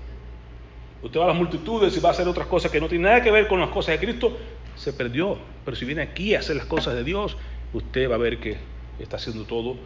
Usted 1.08 1.22
va 1.22 1.24
a 1.24 1.28
las 1.28 1.38
multitudes 1.38 1.96
y 1.96 2.02
va 2.02 2.10
a 2.10 2.12
hacer 2.12 2.28
otras 2.28 2.48
cosas 2.48 2.70
que 2.70 2.82
no 2.82 2.90
tienen 2.90 3.04
nada 3.04 3.24
que 3.24 3.32
ver 3.32 3.48
con 3.48 3.62
las 3.62 3.70
cosas 3.70 3.98
de 3.98 4.06
Cristo, 4.06 4.38
se 4.76 4.92
perdió. 4.92 5.38
Pero 5.64 5.78
si 5.78 5.86
viene 5.86 6.02
aquí 6.02 6.36
a 6.36 6.40
hacer 6.40 6.58
las 6.58 6.66
cosas 6.66 6.96
de 6.96 7.06
Dios, 7.06 7.38
usted 7.72 8.12
va 8.12 8.16
a 8.16 8.18
ver 8.18 8.40
que 8.40 8.58
está 9.00 9.16
haciendo 9.16 9.46
todo 9.46 9.78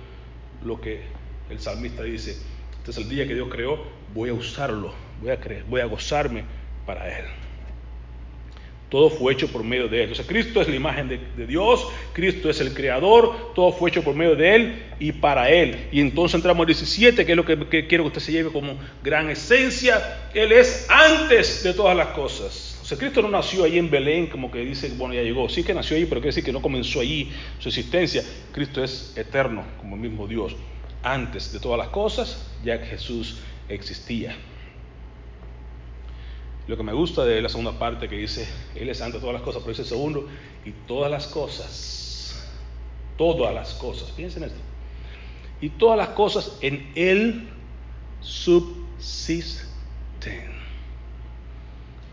lo 0.65 0.81
que 0.81 1.03
el 1.51 1.59
salmista 1.59 2.01
dice. 2.01 2.37
Este 2.79 2.89
es 2.89 2.97
el 2.97 3.07
día 3.07 3.27
que 3.27 3.35
Dios 3.35 3.49
creó, 3.51 3.83
voy 4.15 4.29
a 4.29 4.33
usarlo, 4.33 4.95
voy 5.21 5.29
a 5.29 5.39
creer, 5.39 5.63
voy 5.65 5.81
a 5.81 5.85
gozarme 5.85 6.43
para 6.87 7.19
Él. 7.19 7.25
Todo 8.91 9.09
fue 9.09 9.31
hecho 9.31 9.47
por 9.47 9.63
medio 9.63 9.87
de 9.87 9.99
Él. 9.99 10.09
Entonces 10.09 10.27
Cristo 10.27 10.59
es 10.59 10.67
la 10.67 10.75
imagen 10.75 11.07
de, 11.07 11.47
Dios, 11.47 11.87
Cristo 12.11 12.49
es 12.49 12.59
el 12.59 12.73
creador, 12.73 13.53
todo 13.55 13.71
fue 13.71 13.89
hecho 13.89 14.03
por 14.03 14.13
medio 14.13 14.35
de 14.35 14.53
Él 14.53 14.83
y 14.99 15.13
para 15.13 15.49
Él. 15.49 15.87
Y 15.93 16.01
entonces 16.01 16.35
entramos 16.35 16.59
al 16.59 16.67
17, 16.67 17.25
que 17.25 17.31
es 17.31 17.37
lo 17.37 17.45
que, 17.45 17.87
quiero 17.87 18.03
que 18.03 18.07
usted 18.09 18.19
se 18.19 18.33
lleve 18.33 18.51
como 18.51 18.77
gran 19.01 19.29
esencia. 19.29 20.27
Él 20.33 20.51
es 20.51 20.87
antes 20.89 21.63
de 21.63 21.73
todas 21.73 21.95
las 21.95 22.07
cosas. 22.07 22.81
O 22.81 22.85
sea, 22.85 22.97
Cristo 22.97 23.21
no 23.21 23.29
nació 23.29 23.63
ahí 23.63 23.77
en 23.77 23.89
Belén, 23.89 24.27
como 24.27 24.51
que 24.51 24.59
dice, 24.59 24.91
bueno, 24.97 25.13
ya 25.13 25.21
llegó. 25.21 25.47
Sí 25.47 25.63
que 25.63 25.73
nació 25.73 25.95
ahí, 25.95 26.03
pero 26.03 26.19
quiere 26.19 26.35
decir 26.35 26.43
que 26.43 26.51
no 26.51 26.61
comenzó 26.61 26.99
allí 26.99 27.31
su 27.59 27.69
existencia. 27.69 28.25
Cristo 28.51 28.83
es 28.83 29.13
eterno, 29.15 29.63
como 29.79 29.95
el 29.95 30.01
mismo 30.01 30.27
Dios. 30.27 30.57
Antes 31.01 31.53
de 31.53 31.61
todas 31.61 31.77
las 31.77 31.87
cosas, 31.87 32.45
ya 32.61 32.77
que 32.77 32.87
Jesús 32.87 33.37
existía. 33.69 34.35
Lo 36.71 36.77
que 36.77 36.83
me 36.83 36.93
gusta 36.93 37.25
de 37.25 37.41
la 37.41 37.49
segunda 37.49 37.73
parte 37.73 38.07
que 38.07 38.15
dice, 38.15 38.47
Él 38.75 38.87
es 38.87 38.99
santo 38.99 39.17
de 39.17 39.21
todas 39.21 39.33
las 39.33 39.41
cosas, 39.41 39.61
pero 39.61 39.75
dice 39.75 39.83
segundo, 39.83 40.29
y 40.63 40.71
todas 40.87 41.11
las 41.11 41.27
cosas, 41.27 42.49
todas 43.17 43.53
las 43.53 43.73
cosas, 43.73 44.09
piensen 44.11 44.43
esto, 44.43 44.61
y 45.59 45.67
todas 45.67 45.97
las 45.97 46.07
cosas 46.15 46.57
en 46.61 46.89
Él 46.95 47.49
subsisten. 48.21 49.49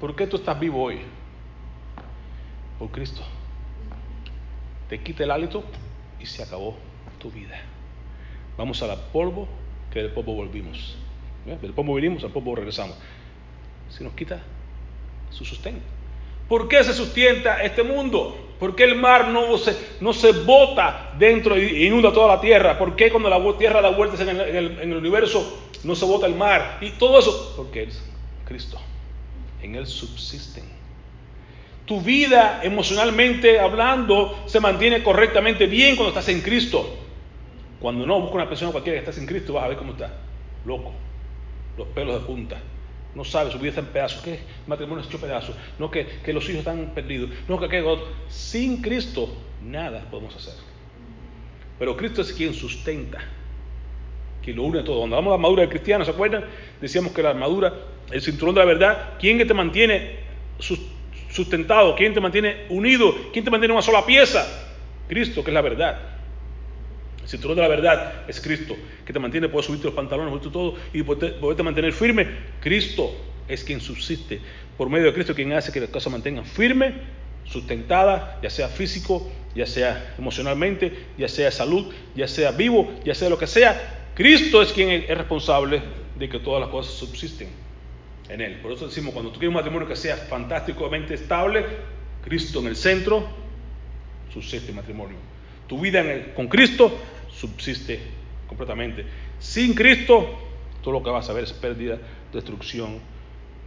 ¿Por 0.00 0.16
qué 0.16 0.26
tú 0.26 0.38
estás 0.38 0.58
vivo 0.58 0.82
hoy? 0.82 1.02
Por 2.80 2.90
Cristo. 2.90 3.22
Te 4.88 5.00
quita 5.00 5.22
el 5.22 5.30
hálito 5.30 5.62
y 6.18 6.26
se 6.26 6.42
acabó 6.42 6.76
tu 7.20 7.30
vida. 7.30 7.60
Vamos 8.56 8.82
al 8.82 8.98
polvo, 9.12 9.46
que 9.92 10.02
del 10.02 10.10
polvo 10.10 10.34
volvimos. 10.34 10.96
Del 11.44 11.72
polvo 11.72 11.94
vinimos, 11.94 12.24
al 12.24 12.32
polvo 12.32 12.56
regresamos 12.56 12.96
se 13.90 14.04
nos 14.04 14.12
quita 14.14 14.40
su 15.30 15.45
sustento. 15.45 15.85
¿Por 16.49 16.68
qué 16.68 16.83
se 16.83 16.95
sustenta 16.95 17.62
este 17.62 17.83
mundo? 17.83 18.54
¿Por 18.59 18.75
qué 18.75 18.85
el 18.85 18.97
mar 18.97 19.28
no 19.28 19.57
se, 19.59 19.76
no 20.00 20.12
se 20.12 20.33
bota 20.33 21.12
dentro 21.18 21.54
e 21.54 21.85
inunda 21.85 22.12
toda 22.12 22.35
la 22.35 22.40
tierra? 22.40 22.78
¿Por 22.78 22.97
qué 22.97 23.11
cuando 23.11 23.28
la 23.28 23.59
tierra 23.59 23.83
da 23.83 23.90
vueltas 23.90 24.21
en 24.21 24.28
el, 24.28 24.97
universo 24.97 25.61
no 25.85 25.95
se 25.95 26.04
bota 26.07 26.26
el 26.26 26.35
mar? 26.35 26.78
Y 26.80 26.90
todo 26.92 27.18
eso, 27.18 27.54
porque 27.57 27.85
es 27.85 28.02
Cristo. 28.47 28.78
En 29.62 29.75
Él 29.75 29.87
subsisten. 29.87 30.64
Tu 31.85 32.00
vida 32.00 32.61
emocionalmente 32.62 33.61
hablando 33.61 34.42
se 34.47 34.61
mantiene 34.61 35.02
correctamente 35.02 35.66
bien 35.66 35.95
cuando 35.97 36.11
estás 36.11 36.28
en 36.28 36.40
Cristo. 36.40 36.97
Cuando 37.78 38.07
no, 38.07 38.21
busca 38.21 38.37
una 38.37 38.49
persona 38.49 38.73
cualquiera 38.73 38.97
que 38.97 39.09
estás 39.09 39.18
en 39.18 39.26
Cristo, 39.26 39.52
vas 39.52 39.64
a 39.64 39.68
ver 39.68 39.76
cómo 39.76 39.92
está. 39.92 40.12
Loco. 40.64 40.92
Los 41.76 41.87
pelos 41.88 42.21
de 42.21 42.26
punta 42.26 42.61
no 43.14 43.24
sabe, 43.24 43.50
su 43.50 43.58
vida 43.58 43.70
está 43.70 43.80
en 43.80 43.88
pedazos, 43.88 44.22
que 44.22 44.34
el 44.34 44.40
matrimonio 44.66 45.02
es 45.02 45.08
hecho 45.08 45.20
pedazos, 45.20 45.56
no 45.78 45.90
que, 45.90 46.06
los 46.26 46.44
hijos 46.44 46.58
están 46.58 46.92
perdidos, 46.94 47.30
no 47.48 47.58
que, 47.58 47.68
que 47.68 47.98
sin 48.28 48.82
Cristo 48.82 49.34
nada 49.64 50.06
podemos 50.10 50.34
hacer. 50.36 50.54
Pero 51.78 51.96
Cristo 51.96 52.22
es 52.22 52.32
quien 52.32 52.54
sustenta, 52.54 53.18
quien 54.42 54.56
lo 54.56 54.64
une 54.64 54.82
todo. 54.82 54.98
Cuando 54.98 55.16
hablamos 55.16 55.30
de 55.30 55.30
la 55.30 55.34
armadura 55.36 55.62
de 55.62 55.68
cristiano, 55.68 56.04
¿se 56.04 56.10
acuerdan? 56.10 56.44
Decíamos 56.80 57.12
que 57.12 57.22
la 57.22 57.30
armadura, 57.30 57.72
el 58.10 58.20
cinturón 58.20 58.54
de 58.54 58.60
la 58.60 58.66
verdad, 58.66 59.14
¿quién 59.18 59.38
te 59.46 59.54
mantiene 59.54 60.16
sustentado? 61.30 61.94
¿Quién 61.94 62.14
te 62.14 62.20
mantiene 62.20 62.66
unido? 62.68 63.14
¿Quién 63.32 63.44
te 63.44 63.50
mantiene 63.50 63.72
una 63.72 63.82
sola 63.82 64.04
pieza? 64.04 64.46
Cristo, 65.08 65.44
que 65.44 65.50
es 65.50 65.54
la 65.54 65.62
verdad. 65.62 66.17
El 67.28 67.32
cinturón 67.32 67.56
de 67.56 67.62
la 67.62 67.68
verdad 67.68 68.25
es 68.26 68.40
Cristo, 68.40 68.75
que 69.04 69.12
te 69.12 69.18
mantiene, 69.18 69.50
puedes 69.50 69.66
subirte 69.66 69.85
los 69.85 69.94
pantalones, 69.94 70.30
subirte 70.30 70.49
todo 70.49 70.76
y 70.94 71.02
poderte 71.02 71.62
mantener 71.62 71.92
firme. 71.92 72.26
Cristo 72.58 73.14
es 73.47 73.62
quien 73.64 73.82
subsiste. 73.82 74.40
Por 74.78 74.88
medio 74.88 75.04
de 75.04 75.12
Cristo, 75.12 75.35
quien 75.35 75.52
hace 75.52 75.70
que 75.70 75.78
las 75.78 75.90
cosas 75.90 76.11
mantengan 76.11 76.47
firme, 76.47 76.94
sustentada, 77.44 78.38
ya 78.42 78.49
sea 78.49 78.68
físico, 78.68 79.30
ya 79.54 79.66
sea 79.66 80.14
emocionalmente, 80.16 80.90
ya 81.18 81.28
sea 81.28 81.50
salud, 81.50 81.92
ya 82.16 82.26
sea 82.26 82.50
vivo, 82.52 82.90
ya 83.04 83.14
sea 83.14 83.28
lo 83.28 83.37
que 83.37 83.47
sea. 83.47 84.08
Cristo 84.14 84.62
es 84.62 84.73
quien 84.73 84.88
es 84.88 85.18
responsable 85.18 85.82
de 86.18 86.30
que 86.30 86.38
todas 86.38 86.62
las 86.62 86.70
cosas 86.70 86.94
subsisten 86.94 87.49
en 88.30 88.40
Él. 88.40 88.54
Por 88.62 88.73
eso 88.73 88.87
decimos, 88.87 89.12
cuando 89.12 89.32
tú 89.32 89.38
quieres 89.38 89.50
un 89.50 89.56
matrimonio 89.56 89.87
que 89.87 89.97
sea 89.97 90.16
fantásticamente 90.16 91.12
estable, 91.12 91.66
Cristo 92.25 92.61
en 92.61 92.68
el 92.68 92.76
centro, 92.76 93.28
subsiste 94.32 94.70
el 94.70 94.76
matrimonio. 94.76 95.18
Tu 95.66 95.78
vida 95.78 96.02
con 96.35 96.49
Cristo 96.49 96.90
subsiste 97.38 98.00
completamente. 98.47 99.04
Sin 99.38 99.75
Cristo, 99.75 100.38
todo 100.83 100.92
lo 100.92 101.02
que 101.02 101.11
vas 101.11 101.28
a 101.30 101.33
ver 101.33 101.45
es 101.45 101.52
pérdida, 101.52 101.99
destrucción 102.33 102.99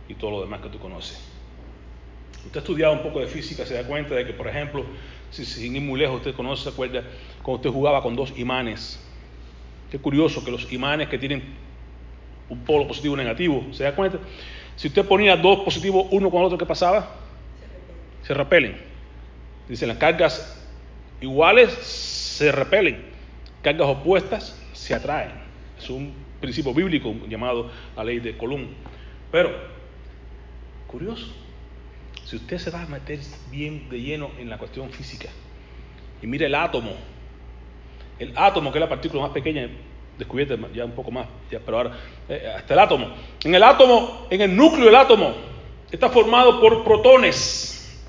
y 0.08 0.16
todo 0.16 0.32
lo 0.32 0.42
demás 0.42 0.62
que 0.62 0.70
tú 0.70 0.80
conoces. 0.80 1.22
Usted 2.46 2.58
ha 2.58 2.60
estudiado 2.60 2.94
un 2.94 3.04
poco 3.04 3.20
de 3.20 3.28
física, 3.28 3.66
se 3.66 3.76
da 3.76 3.86
cuenta 3.86 4.16
de 4.16 4.26
que, 4.26 4.34
por 4.34 4.48
ejemplo, 4.48 4.84
si 5.30 5.46
sin 5.46 5.76
ir 5.76 5.82
muy 5.82 6.00
lejos, 6.00 6.18
usted 6.18 6.36
conoce, 6.36 6.64
se 6.64 6.70
acuerda, 6.70 7.04
cuando 7.44 7.58
usted 7.58 7.70
jugaba 7.70 8.02
con 8.02 8.16
dos 8.16 8.38
imanes. 8.38 9.00
Qué 9.90 10.00
curioso 10.00 10.44
que 10.44 10.52
los 10.52 10.72
imanes 10.72 11.08
que 11.08 11.18
tienen 11.18 11.44
un 12.50 12.60
polo 12.66 12.88
positivo 12.88 13.14
y 13.14 13.18
negativo, 13.18 13.66
¿se 13.72 13.84
da 13.84 13.96
cuenta? 13.96 14.20
Si 14.76 14.88
usted 14.88 15.06
ponía 15.06 15.38
dos 15.38 15.60
positivos 15.60 16.08
uno 16.12 16.30
con 16.30 16.40
el 16.40 16.46
otro, 16.46 16.58
¿qué 16.58 16.66
pasaba? 16.66 17.16
Se 18.24 18.34
repelen. 18.34 18.78
Dicen 19.70 19.88
las 19.88 19.98
cargas 19.98 20.58
iguales 21.22 21.72
se 21.72 22.52
repelen 22.52 23.11
cargas 23.62 23.88
opuestas 23.88 24.60
se 24.74 24.94
atraen. 24.94 25.32
Es 25.78 25.90
un 25.90 26.14
principio 26.40 26.74
bíblico 26.74 27.14
llamado 27.28 27.70
la 27.96 28.04
ley 28.04 28.20
de 28.20 28.38
Column. 28.38 28.68
Pero, 29.32 29.52
curioso, 30.88 31.28
si 32.26 32.36
usted 32.36 32.58
se 32.58 32.72
va 32.72 32.82
a 32.82 32.86
meter 32.86 33.20
bien 33.50 33.90
de 33.90 34.02
lleno 34.02 34.32
en 34.40 34.50
la 34.50 34.58
cuestión 34.58 34.90
física 34.90 35.30
y 36.22 36.28
mire 36.28 36.46
el 36.48 36.56
átomo, 36.56 36.92
el 38.20 38.34
átomo 38.36 38.72
que 38.72 38.78
es 38.78 38.82
la 38.82 38.90
partícula 38.90 39.24
más 39.24 39.32
pequeña 39.32 39.68
descubierta 40.18 40.56
ya 40.74 40.86
un 40.86 40.92
poco 40.92 41.10
más, 41.10 41.26
pero 41.50 41.78
ahora 41.78 41.98
eh, 42.30 42.54
hasta 42.56 42.74
el 42.74 42.80
átomo. 42.80 43.08
En 43.44 43.56
el 43.56 43.64
átomo, 43.64 44.28
en 44.30 44.42
el 44.42 44.56
núcleo 44.56 44.86
del 44.86 44.96
átomo, 44.96 45.34
está 45.92 46.10
formado 46.10 46.60
por 46.60 46.84
protones. 46.84 48.02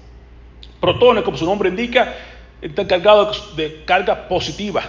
Protones, 0.81 1.23
como 1.25 1.37
su 1.37 1.47
nombre 1.47 1.69
indica, 1.69 2.15
están 2.61 2.87
cargados 2.87 3.57
de 3.57 3.85
carga 3.85 4.29
positiva. 4.29 4.83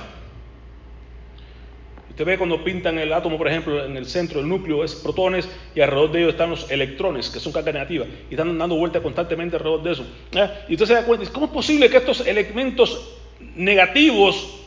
Usted 2.13 2.25
ve 2.25 2.37
cuando 2.37 2.63
pintan 2.63 2.99
el 2.99 3.11
átomo, 3.11 3.39
por 3.39 3.47
ejemplo, 3.47 3.83
en 3.83 3.97
el 3.97 4.05
centro 4.05 4.39
del 4.39 4.47
núcleo 4.47 4.83
es 4.83 4.93
protones 4.93 5.49
y 5.73 5.81
alrededor 5.81 6.11
de 6.11 6.19
ellos 6.19 6.33
están 6.33 6.51
los 6.51 6.69
electrones, 6.69 7.27
que 7.31 7.39
son 7.39 7.51
carga 7.51 7.71
negativa, 7.71 8.05
y 8.29 8.35
están 8.35 8.55
dando 8.55 8.75
vuelta 8.75 9.01
constantemente 9.01 9.55
alrededor 9.55 9.81
de 9.81 9.91
eso. 9.93 10.05
Y 10.69 10.73
usted 10.73 10.85
se 10.85 10.93
da 10.93 11.05
cuenta, 11.05 11.27
¿cómo 11.31 11.47
es 11.47 11.51
posible 11.51 11.89
que 11.89 11.97
estos 11.97 12.27
elementos 12.27 13.17
negativos 13.55 14.59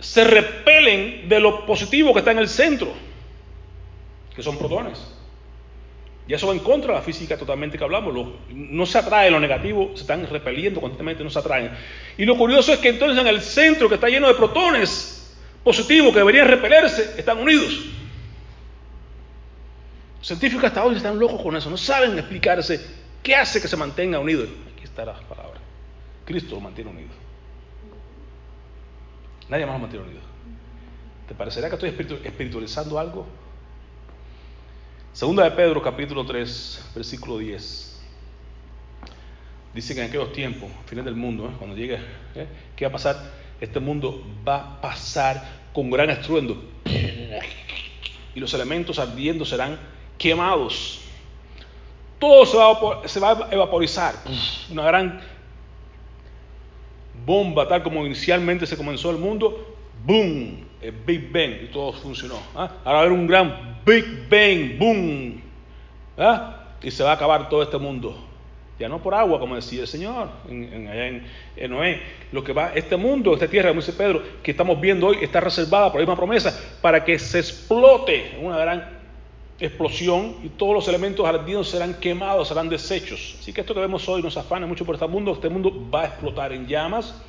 se 0.00 0.24
repelen 0.24 1.28
de 1.28 1.38
lo 1.38 1.66
positivo 1.66 2.14
que 2.14 2.20
está 2.20 2.30
en 2.30 2.38
el 2.38 2.48
centro? 2.48 2.94
Que 4.34 4.42
son 4.42 4.56
protones. 4.56 5.16
Y 6.26 6.32
eso 6.32 6.46
va 6.46 6.54
en 6.54 6.60
contra 6.60 6.94
de 6.94 6.98
la 6.98 7.04
física 7.04 7.36
totalmente 7.36 7.76
que 7.76 7.84
hablamos. 7.84 8.14
no 8.54 8.86
se 8.86 8.96
atrae 8.96 9.30
lo 9.30 9.38
negativo, 9.38 9.90
se 9.94 10.00
están 10.00 10.26
repeliendo 10.26 10.80
constantemente, 10.80 11.22
no 11.22 11.28
se 11.28 11.40
atraen. 11.40 11.72
Y 12.16 12.24
lo 12.24 12.38
curioso 12.38 12.72
es 12.72 12.78
que 12.78 12.88
entonces 12.88 13.18
en 13.18 13.26
el 13.26 13.42
centro 13.42 13.86
que 13.86 13.96
está 13.96 14.08
lleno 14.08 14.28
de 14.28 14.34
protones 14.34 15.17
positivos 15.64 16.12
que 16.12 16.18
deberían 16.18 16.48
repelerse, 16.48 17.18
están 17.18 17.38
unidos. 17.38 17.86
Los 20.18 20.26
científicos 20.26 20.64
hasta 20.64 20.84
hoy 20.84 20.96
están 20.96 21.18
locos 21.18 21.40
con 21.42 21.56
eso, 21.56 21.70
no 21.70 21.76
saben 21.76 22.18
explicarse 22.18 22.84
qué 23.22 23.36
hace 23.36 23.60
que 23.60 23.68
se 23.68 23.76
mantenga 23.76 24.18
unido. 24.18 24.44
Aquí 24.74 24.84
está 24.84 25.04
la 25.04 25.14
palabra. 25.20 25.60
Cristo 26.24 26.56
lo 26.56 26.60
mantiene 26.60 26.90
unido. 26.90 27.10
Nadie 29.48 29.64
más 29.64 29.76
lo 29.76 29.80
mantiene 29.80 30.04
unido. 30.04 30.20
¿Te 31.26 31.34
parecerá 31.34 31.68
que 31.68 31.74
estoy 31.74 31.90
espiritualizando 32.24 32.98
algo? 32.98 33.26
Segunda 35.12 35.44
de 35.44 35.50
Pedro, 35.50 35.82
capítulo 35.82 36.24
3, 36.24 36.90
versículo 36.94 37.38
10. 37.38 38.00
Dice 39.74 39.94
que 39.94 40.00
en 40.00 40.08
aquellos 40.08 40.32
tiempos, 40.32 40.70
final 40.86 41.04
del 41.04 41.16
mundo, 41.16 41.46
¿eh? 41.46 41.54
cuando 41.58 41.76
llegue, 41.76 41.98
¿eh? 42.34 42.46
¿qué 42.74 42.84
va 42.84 42.90
a 42.90 42.92
pasar? 42.92 43.16
Este 43.60 43.80
mundo 43.80 44.22
va 44.46 44.56
a 44.56 44.80
pasar 44.80 45.42
con 45.72 45.90
gran 45.90 46.10
estruendo. 46.10 46.62
Y 48.34 48.40
los 48.40 48.52
elementos 48.54 48.98
ardiendo 48.98 49.44
serán 49.44 49.78
quemados. 50.16 51.00
Todo 52.18 52.46
se 53.06 53.20
va, 53.20 53.32
a 53.32 53.48
evaporizar. 53.50 54.14
Una 54.70 54.82
gran 54.82 55.20
bomba, 57.24 57.66
tal 57.68 57.82
como 57.82 58.04
inicialmente 58.06 58.66
se 58.66 58.76
comenzó 58.76 59.10
el 59.10 59.18
mundo. 59.18 59.76
¡Boom! 60.04 60.66
El 60.80 60.92
Big 60.92 61.32
Bang. 61.32 61.64
Y 61.64 61.66
todo 61.66 61.92
funcionó. 61.92 62.36
¿ah? 62.54 62.70
Ahora 62.84 62.92
va 62.92 62.98
a 62.98 63.00
haber 63.00 63.12
un 63.12 63.26
gran 63.26 63.78
Big 63.88 64.28
Bang, 64.28 64.78
boom, 64.78 65.40
y 66.82 66.90
se 66.90 67.02
va 67.02 67.12
a 67.12 67.14
acabar 67.14 67.48
todo 67.48 67.62
este 67.62 67.78
mundo. 67.78 68.27
Ya 68.78 68.88
no 68.88 69.02
por 69.02 69.14
agua, 69.14 69.40
como 69.40 69.56
decía 69.56 69.80
el 69.80 69.88
Señor 69.88 70.28
en, 70.48 71.24
en, 71.56 71.70
Noé. 71.70 72.00
Lo 72.30 72.44
que 72.44 72.52
va, 72.52 72.72
este 72.74 72.96
mundo, 72.96 73.34
esta 73.34 73.48
tierra, 73.48 73.70
como 73.70 73.80
dice 73.80 73.92
Pedro, 73.92 74.22
que 74.42 74.52
estamos 74.52 74.80
viendo 74.80 75.08
hoy, 75.08 75.18
está 75.20 75.40
reservada 75.40 75.90
por 75.90 76.00
la 76.00 76.06
misma 76.06 76.16
promesa 76.16 76.56
para 76.80 77.04
que 77.04 77.18
se 77.18 77.40
explote 77.40 78.38
una 78.40 78.56
gran 78.58 78.98
explosión 79.58 80.36
y 80.44 80.50
todos 80.50 80.74
los 80.74 80.88
elementos 80.88 81.26
ardidos 81.26 81.68
serán 81.70 81.94
quemados, 81.94 82.48
serán 82.48 82.68
desechos. 82.68 83.36
Así 83.40 83.52
que 83.52 83.62
esto 83.62 83.74
que 83.74 83.80
vemos 83.80 84.08
hoy 84.08 84.22
nos 84.22 84.36
afana 84.36 84.66
mucho 84.66 84.84
por 84.84 84.94
este 84.94 85.08
mundo. 85.08 85.32
Este 85.32 85.48
mundo 85.48 85.90
va 85.92 86.02
a 86.02 86.06
explotar 86.06 86.52
en 86.52 86.66
llamas. 86.68 87.20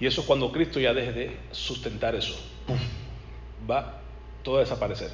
Y 0.00 0.06
eso 0.06 0.22
es 0.22 0.26
cuando 0.26 0.50
Cristo 0.50 0.80
ya 0.80 0.94
deje 0.94 1.12
de 1.12 1.36
sustentar 1.50 2.14
eso. 2.14 2.34
Va 3.70 4.00
todo 4.42 4.56
a 4.56 4.60
desaparecer. 4.60 5.10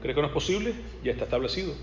¿Cree 0.00 0.14
que 0.14 0.20
no 0.20 0.28
es 0.28 0.32
posible? 0.32 0.72
Ya 1.02 1.12
está 1.12 1.24
establecido. 1.24 1.74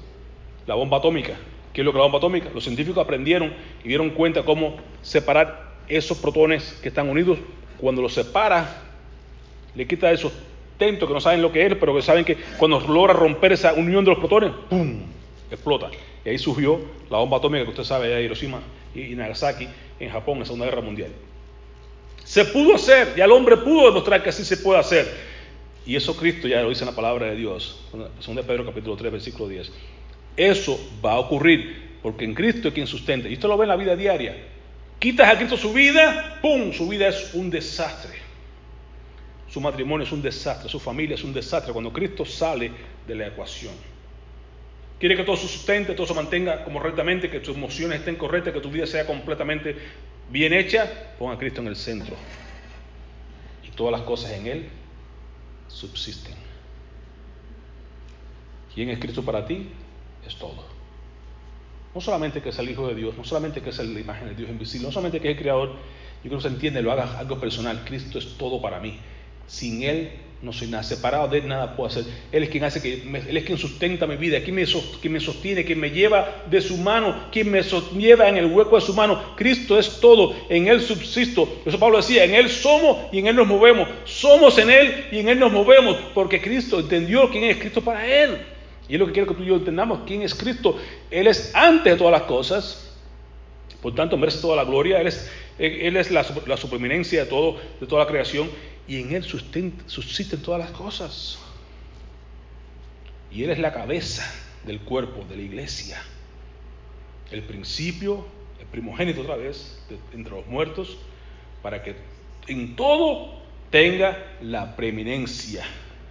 La 0.67 0.75
bomba 0.75 0.98
atómica. 0.98 1.36
¿Qué 1.74 1.81
es 1.81 1.86
lo 1.86 1.91
que 1.91 1.98
es 1.98 2.00
la 2.00 2.05
bomba 2.05 2.19
atómica? 2.19 2.50
Los 2.53 2.63
científicos 2.63 3.03
aprendieron 3.03 3.53
y 3.84 3.89
dieron 3.89 4.12
cuenta 4.12 4.43
cómo 4.43 4.77
separar 5.01 5.75
esos 5.88 6.17
protones 6.17 6.79
que 6.81 6.89
están 6.89 7.10
unidos. 7.10 7.38
Cuando 7.77 8.01
los 8.01 8.13
separa, 8.13 8.84
le 9.75 9.86
quita 9.86 10.12
esos 10.12 10.31
tentos 10.77 11.07
que 11.07 11.13
no 11.13 11.19
saben 11.19 11.41
lo 11.41 11.51
que 11.51 11.65
es, 11.65 11.75
pero 11.75 11.93
que 11.93 12.01
saben 12.01 12.24
que 12.24 12.38
cuando 12.57 12.79
logra 12.79 13.13
romper 13.13 13.51
esa 13.51 13.74
unión 13.74 14.03
de 14.05 14.12
los 14.12 14.19
protones, 14.19 14.51
¡pum! 14.69 15.01
explota. 15.51 15.89
Y 16.24 16.29
ahí 16.29 16.38
surgió 16.38 16.79
la 17.10 17.17
bomba 17.17 17.38
atómica 17.38 17.63
que 17.63 17.69
usted 17.69 17.84
sabe 17.84 18.07
de 18.07 18.24
Hiroshima 18.24 18.62
y 18.93 19.15
Nagasaki 19.15 19.67
en 20.00 20.10
Japón 20.10 20.36
en 20.36 20.39
la 20.39 20.45
Segunda 20.45 20.65
Guerra 20.65 20.81
Mundial. 20.81 21.12
Se 22.24 22.45
pudo 22.45 22.75
hacer, 22.75 23.13
y 23.15 23.22
el 23.22 23.31
hombre 23.31 23.57
pudo 23.57 23.88
demostrar 23.88 24.24
que 24.24 24.29
así 24.29 24.43
se 24.43 24.57
puede 24.57 24.79
hacer. 24.79 25.35
Y 25.86 25.96
eso 25.96 26.18
Cristo 26.18 26.48
ya 26.48 26.62
lo 26.62 26.70
dice 26.70 26.84
en 26.84 26.89
la 26.89 26.96
palabra 26.96 27.27
de 27.27 27.36
Dios, 27.36 27.80
de 27.94 28.44
Pedro 28.44 28.65
capítulo 28.65 28.96
3, 28.96 29.12
versículo 29.12 29.48
10. 29.48 29.72
Eso 30.36 30.80
va 31.04 31.13
a 31.13 31.20
ocurrir, 31.20 32.00
porque 32.01 32.25
en 32.25 32.34
Cristo 32.34 32.70
es 32.70 32.74
quien 32.74 32.88
sustenta. 32.88 33.30
Y 33.30 33.34
esto 33.34 33.48
lo 33.48 33.58
ve 33.58 33.65
en 33.65 33.70
la 33.70 33.75
vida 33.75 33.96
diaria. 33.96 34.36
Quitas 34.98 35.30
a 35.30 35.38
Cristo 35.38 35.58
su 35.58 35.72
vida, 35.74 36.39
¡pum! 36.42 36.74
Su 36.74 36.88
vida 36.88 37.08
es 37.08 37.34
un 37.36 37.52
desastre. 37.52 38.13
Su 39.48 39.62
matrimonio 39.62 40.06
es 40.06 40.12
un 40.12 40.21
desastre, 40.21 40.67
su 40.67 40.80
familia 40.80 41.15
es 41.15 41.24
un 41.24 41.34
desastre 41.34 41.71
cuando 41.71 41.93
Cristo 41.93 42.26
sale 42.26 42.71
de 43.08 43.15
la 43.15 43.28
ecuación. 43.28 43.74
Quiere 45.00 45.15
que 45.15 45.24
todo 45.24 45.38
se 45.38 45.48
sustente, 45.48 45.93
todo 45.93 46.08
se 46.08 46.13
mantenga 46.13 46.63
correctamente, 46.63 47.30
que 47.30 47.39
tus 47.39 47.56
emociones 47.56 48.00
estén 48.00 48.15
correctas, 48.15 48.54
que 48.54 48.60
tu 48.60 48.71
vida 48.71 48.88
sea 48.88 49.06
completamente 49.06 49.76
bien 50.32 50.52
hecha, 50.52 50.89
pon 51.19 51.32
a 51.32 51.38
Cristo 51.38 51.62
en 51.62 51.67
el 51.67 51.76
centro. 51.76 52.15
Y 53.63 53.69
todas 53.76 53.91
las 53.91 54.02
cosas 54.02 54.32
en 54.32 54.48
Él 54.48 54.69
subsisten. 55.75 56.33
¿Quién 58.73 58.89
es 58.89 58.99
Cristo 58.99 59.23
para 59.23 59.45
ti? 59.45 59.69
Es 60.25 60.35
todo. 60.35 60.63
No 61.93 62.01
solamente 62.01 62.41
que 62.41 62.49
es 62.49 62.59
el 62.59 62.69
Hijo 62.69 62.88
de 62.88 62.95
Dios, 62.95 63.15
no 63.17 63.23
solamente 63.23 63.61
que 63.61 63.69
es 63.69 63.77
la 63.77 63.99
imagen 63.99 64.29
de 64.29 64.35
Dios 64.35 64.49
invisible, 64.49 64.88
no 64.88 64.91
solamente 64.91 65.19
que 65.19 65.31
es 65.31 65.38
el 65.38 65.41
Creador, 65.41 65.69
yo 66.23 66.29
creo 66.29 66.38
que 66.38 66.47
se 66.47 66.53
entiende, 66.53 66.81
lo 66.81 66.91
haga 66.91 67.19
algo 67.19 67.39
personal. 67.39 67.83
Cristo 67.85 68.17
es 68.17 68.38
todo 68.38 68.61
para 68.61 68.79
mí. 68.79 68.99
Sin 69.47 69.83
Él 69.83 70.11
no 70.41 70.54
soy 70.54 70.67
nada, 70.67 70.84
separado 70.84 71.28
de 71.28 71.39
Él 71.39 71.48
nada 71.48 71.76
puedo 71.76 71.88
hacer. 71.88 72.04
Él 72.32 72.43
es 72.43 72.50
quien 72.50 72.63
hace 72.63 72.82
que, 72.82 73.02
Él 73.28 73.38
es 73.38 73.43
quien 73.45 73.58
sustenta 73.58 74.06
mi 74.06 74.15
vida, 74.15 74.41
quien 74.41 74.56
me, 74.56 74.65
quien 75.02 75.13
me 75.13 75.19
sostiene, 75.19 75.65
quien 75.65 75.80
me 75.80 75.89
lleva 75.89 76.43
de 76.50 76.62
su 76.62 76.78
mano, 76.78 77.28
quien 77.32 77.50
me 77.50 77.63
lleva 77.98 78.30
en 78.30 78.38
el 78.38 78.45
hueco 78.48 78.76
de 78.76 78.82
su 78.82 78.93
mano. 78.93 79.36
Cristo 79.36 79.80
es 79.80 80.00
todo, 80.00 80.36
en 80.50 80.67
Él 80.67 80.82
subsisto. 80.82 81.62
Eso 81.65 81.80
Pablo 81.80 81.98
decía, 81.98 82.26
en 82.26 82.36
Él 82.36 82.50
somos 82.50 83.12
y 83.12 83.19
en 83.19 83.28
Él 83.28 83.36
nos 83.36 83.48
movemos. 83.48 83.89
Somos 84.04 84.58
en 84.58 84.69
Él 84.69 85.06
y 85.12 85.19
en 85.19 85.30
Él 85.30 85.39
nos 85.39 85.52
movemos, 85.52 85.98
porque 86.13 86.41
Cristo 86.41 86.80
entendió 86.80 87.30
quién 87.30 87.45
es 87.45 87.58
Cristo 87.58 87.82
para 87.82 88.06
Él. 88.06 88.38
Y 88.88 88.93
es 88.93 89.00
lo 89.00 89.08
que 89.08 89.13
quiero 89.13 89.28
que 89.28 89.36
tú 89.36 89.43
y 89.43 89.48
yo 89.48 89.56
entendamos, 89.56 90.02
quién 90.06 90.21
es 90.21 90.36
Cristo. 90.36 90.78
Él 91.10 91.28
es 91.28 91.56
antes 91.56 91.93
de 91.93 91.98
todas 91.98 92.12
las 92.12 92.24
cosas, 92.24 92.93
por 93.82 93.95
tanto 93.95 94.15
merece 94.17 94.41
toda 94.41 94.56
la 94.56 94.63
gloria, 94.63 95.02
Él 95.02 95.08
es, 95.08 95.32
él 95.58 95.98
es 95.98 96.12
la, 96.12 96.24
la 96.45 96.56
de, 96.56 97.26
todo, 97.28 97.58
de 97.80 97.88
toda 97.88 98.04
la 98.04 98.08
creación 98.08 98.50
y 98.88 99.02
en 99.02 99.15
Él 99.15 99.24
subsisten 99.24 100.41
todas 100.41 100.60
las 100.60 100.71
cosas. 100.71 101.39
Y 103.32 103.43
Él 103.43 103.50
es 103.50 103.60
la 103.60 103.74
cabeza 103.74 104.32
del 104.65 104.80
cuerpo 104.80 105.26
de 105.26 105.38
la 105.38 105.41
iglesia. 105.41 106.02
El 107.32 107.43
principio, 107.43 108.26
el 108.60 108.67
primogénito 108.67 109.21
otra 109.21 109.36
vez, 109.36 109.80
entre 110.13 110.36
los 110.36 110.45
muertos, 110.48 110.98
para 111.62 111.82
que 111.84 111.95
en 112.48 112.76
todo 112.76 113.41
tenga 113.71 114.38
la 114.41 114.76
preeminencia, 114.76 115.65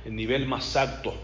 el 0.05 0.17
nivel 0.17 0.47
más 0.47 0.77
alto 0.77 1.15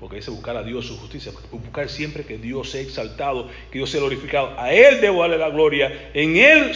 porque 0.00 0.16
dice 0.16 0.30
buscar 0.30 0.56
a 0.56 0.62
Dios 0.62 0.86
su 0.86 0.98
justicia, 0.98 1.32
buscar 1.50 1.88
siempre 1.88 2.24
que 2.24 2.36
Dios 2.36 2.70
sea 2.70 2.80
exaltado, 2.80 3.48
que 3.70 3.78
Dios 3.78 3.90
sea 3.90 4.00
glorificado. 4.00 4.58
A 4.58 4.72
Él 4.72 5.00
debo 5.00 5.22
darle 5.22 5.38
la 5.38 5.50
gloria, 5.50 6.10
en 6.12 6.36
Él 6.36 6.72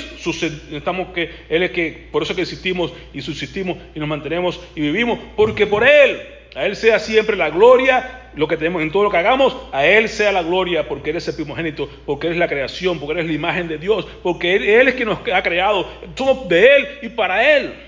estamos 0.72 1.09
que 1.09 1.31
Él 1.48 1.62
es 1.62 1.70
que, 1.72 2.09
por 2.11 2.22
eso 2.22 2.35
que 2.35 2.42
existimos 2.42 2.92
y 3.12 3.20
subsistimos 3.20 3.76
y 3.94 4.00
nos 4.00 4.09
mantenemos 4.09 4.61
y 4.74 4.81
vivimos, 4.81 5.18
porque 5.37 5.66
por 5.66 5.87
Él, 5.87 6.20
a 6.54 6.64
Él 6.64 6.76
sea 6.76 6.98
siempre 6.98 7.37
la 7.37 7.50
gloria, 7.50 8.31
lo 8.35 8.46
que 8.46 8.57
tenemos 8.57 8.83
en 8.83 8.92
todo 8.92 9.04
lo 9.04 9.11
que 9.11 9.16
hagamos, 9.16 9.57
a 9.72 9.85
Él 9.85 10.09
sea 10.09 10.33
la 10.33 10.42
gloria, 10.42 10.88
porque 10.88 11.11
Él 11.11 11.16
es 11.16 11.28
el 11.28 11.35
primogénito, 11.35 11.90
porque 12.07 12.28
Él 12.28 12.35
es 12.35 12.38
la 12.38 12.48
creación, 12.48 12.98
porque 12.98 13.14
Él 13.14 13.18
es 13.20 13.26
la 13.26 13.33
imagen 13.33 13.68
de 13.68 13.78
Dios, 13.78 14.07
porque 14.22 14.54
Él, 14.54 14.62
él 14.62 14.88
es 14.88 14.94
quien 14.94 15.09
nos 15.09 15.18
ha 15.33 15.42
creado, 15.42 15.87
somos 16.14 16.48
de 16.48 16.76
Él 16.76 16.88
y 17.02 17.09
para 17.09 17.57
Él. 17.57 17.88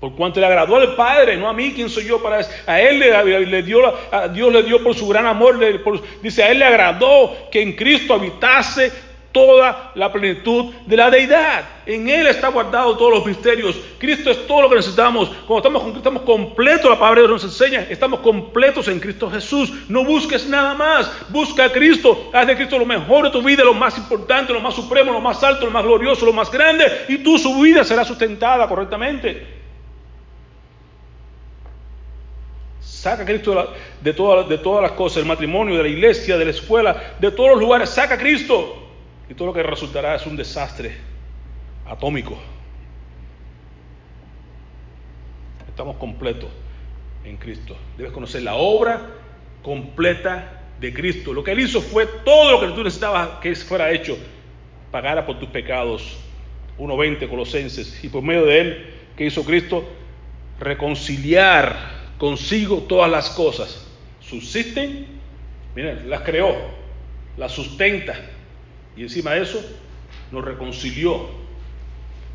Por 0.00 0.14
cuanto 0.14 0.40
le 0.40 0.46
agradó 0.46 0.76
al 0.76 0.94
Padre, 0.94 1.36
no 1.36 1.46
a 1.46 1.52
mí, 1.52 1.72
¿quién 1.74 1.90
soy 1.90 2.06
yo 2.06 2.22
para? 2.22 2.40
A 2.66 2.80
Él 2.80 2.98
le, 2.98 3.62
dio, 3.62 3.94
Dios 4.32 4.50
le 4.50 4.62
dio 4.62 4.82
por 4.82 4.94
su 4.94 5.06
gran 5.06 5.26
amor, 5.26 5.58
dice, 6.22 6.42
a 6.42 6.50
Él 6.50 6.58
le 6.58 6.64
agradó 6.64 7.36
que 7.50 7.60
en 7.60 7.76
Cristo 7.76 8.14
habitase 8.14 8.90
toda 9.30 9.92
la 9.94 10.10
plenitud 10.10 10.72
de 10.86 10.96
la 10.96 11.10
deidad. 11.10 11.64
En 11.84 12.08
Él 12.08 12.26
está 12.26 12.48
guardado 12.48 12.96
todos 12.96 13.12
los 13.12 13.26
misterios. 13.26 13.76
Cristo 13.98 14.30
es 14.30 14.46
todo 14.46 14.62
lo 14.62 14.70
que 14.70 14.76
necesitamos. 14.76 15.28
Cuando 15.46 15.58
estamos 15.58 15.82
con 15.82 15.96
estamos 15.96 16.22
completos, 16.22 16.90
la 16.90 16.98
palabra 16.98 17.20
de 17.20 17.28
Dios 17.28 17.42
nos 17.42 17.52
enseña, 17.52 17.86
estamos 17.90 18.20
completos 18.20 18.88
en 18.88 19.00
Cristo 19.00 19.30
Jesús. 19.30 19.70
No 19.88 20.02
busques 20.04 20.48
nada 20.48 20.72
más. 20.72 21.12
Busca 21.28 21.66
a 21.66 21.72
Cristo. 21.72 22.30
Haz 22.32 22.46
de 22.46 22.56
Cristo 22.56 22.78
lo 22.78 22.86
mejor 22.86 23.26
de 23.26 23.30
tu 23.30 23.42
vida, 23.42 23.64
lo 23.64 23.74
más 23.74 23.98
importante, 23.98 24.52
lo 24.52 24.60
más 24.60 24.74
supremo, 24.74 25.12
lo 25.12 25.20
más 25.20 25.42
alto, 25.44 25.66
lo 25.66 25.72
más 25.72 25.84
glorioso, 25.84 26.24
lo 26.24 26.32
más 26.32 26.50
grande. 26.50 26.86
Y 27.08 27.18
tu 27.18 27.38
su 27.38 27.60
vida 27.60 27.84
será 27.84 28.04
sustentada 28.04 28.66
correctamente. 28.66 29.59
Saca 33.00 33.22
a 33.22 33.24
Cristo 33.24 33.72
de, 34.02 34.12
todas, 34.12 34.82
las 34.82 34.92
cosas, 34.92 35.16
del 35.16 35.24
matrimonio, 35.24 35.78
de 35.78 35.84
la 35.84 35.88
iglesia, 35.88 36.36
de 36.36 36.44
la 36.44 36.50
escuela, 36.50 37.14
de 37.18 37.30
todos 37.30 37.52
los 37.52 37.58
lugares. 37.58 37.88
Saca 37.88 38.16
a 38.16 38.18
Cristo. 38.18 38.90
Y 39.26 39.32
todo 39.32 39.46
lo 39.46 39.54
que 39.54 39.62
resultará 39.62 40.16
es 40.16 40.26
un 40.26 40.36
desastre 40.36 40.98
atómico. 41.86 42.38
Estamos 45.66 45.96
completos 45.96 46.50
en 47.24 47.38
Cristo. 47.38 47.74
Debes 47.96 48.12
conocer 48.12 48.42
la 48.42 48.56
obra 48.56 49.00
completa 49.62 50.60
de 50.78 50.92
Cristo. 50.92 51.32
Lo 51.32 51.42
que 51.42 51.52
Él 51.52 51.60
hizo 51.60 51.80
fue 51.80 52.04
todo 52.04 52.50
lo 52.50 52.60
que 52.60 52.74
tú 52.74 52.84
necesitabas 52.84 53.40
que 53.40 53.54
fuera 53.54 53.90
hecho. 53.90 54.18
Pagara 54.90 55.24
por 55.24 55.38
tus 55.38 55.48
pecados. 55.48 56.18
1.20 56.76 57.30
Colosenses. 57.30 58.04
Y 58.04 58.10
por 58.10 58.22
medio 58.22 58.44
de 58.44 58.60
Él, 58.60 58.94
que 59.16 59.24
hizo 59.24 59.42
Cristo, 59.42 59.88
reconciliar 60.58 61.99
consigo 62.20 62.82
todas 62.82 63.10
las 63.10 63.30
cosas. 63.30 63.86
Subsisten, 64.20 65.06
miren, 65.74 66.08
las 66.10 66.20
creó, 66.20 66.54
las 67.38 67.50
sustenta 67.50 68.14
y 68.94 69.02
encima 69.02 69.32
de 69.32 69.42
eso 69.42 69.64
nos 70.30 70.44
reconcilió 70.44 71.28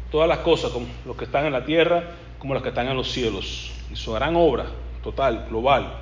todas 0.09 0.27
las 0.27 0.39
cosas, 0.39 0.71
como 0.71 0.87
los 1.05 1.15
que 1.15 1.25
están 1.25 1.45
en 1.45 1.53
la 1.53 1.63
tierra 1.65 2.15
como 2.39 2.53
las 2.53 2.63
que 2.63 2.69
están 2.69 2.87
en 2.87 2.97
los 2.97 3.11
cielos. 3.11 3.71
Y 3.91 3.95
su 3.95 4.11
gran 4.11 4.35
obra 4.35 4.65
total, 5.03 5.45
global, 5.49 5.99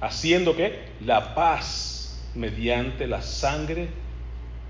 haciendo 0.00 0.56
que 0.56 0.88
la 1.04 1.34
paz 1.34 2.24
mediante 2.34 3.06
la 3.06 3.20
sangre 3.20 3.88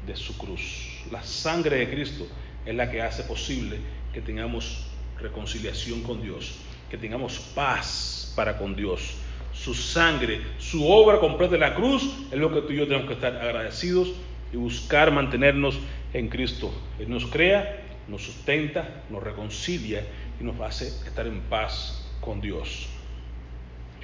de 0.07 0.17
su 0.17 0.37
cruz. 0.39 1.03
La 1.11 1.23
sangre 1.23 1.77
de 1.77 1.91
Cristo 1.91 2.27
es 2.65 2.75
la 2.75 2.91
que 2.91 3.03
hace 3.03 3.23
posible 3.25 3.79
que 4.13 4.21
tengamos 4.21 4.87
reconciliación 5.19 6.03
con 6.03 6.23
Dios, 6.23 6.55
que 6.91 6.97
tengamos 6.97 7.39
paz 7.55 8.33
para 8.35 8.57
con 8.57 8.75
Dios. 8.75 9.15
Su 9.53 9.75
sangre, 9.75 10.41
su 10.59 10.89
obra 10.89 11.19
completa 11.19 11.55
en 11.55 11.61
la 11.61 11.75
cruz 11.75 12.09
es 12.31 12.39
lo 12.39 12.53
que 12.53 12.63
tú 12.63 12.73
y 12.73 12.77
yo 12.77 12.87
tenemos 12.87 13.09
que 13.09 13.15
estar 13.15 13.37
agradecidos 13.37 14.13
y 14.53 14.57
buscar 14.57 15.11
mantenernos 15.11 15.79
en 16.13 16.29
Cristo. 16.29 16.73
Él 16.99 17.11
nos 17.11 17.27
crea, 17.27 17.85
nos 18.07 18.23
sustenta, 18.23 19.03
nos 19.11 19.23
reconcilia 19.23 20.07
y 20.41 20.45
nos 20.45 20.61
hace 20.61 20.87
estar 20.87 21.27
en 21.27 21.41
paz 21.43 22.05
con 22.21 22.41
Dios. 22.41 22.89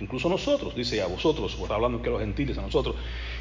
Incluso 0.00 0.28
nosotros, 0.28 0.74
dice 0.74 1.00
a 1.00 1.06
vosotros, 1.06 1.56
está 1.60 1.76
hablando 1.76 2.02
que 2.02 2.10
los 2.10 2.20
gentiles, 2.20 2.58
a 2.58 2.62
nosotros, 2.62 2.96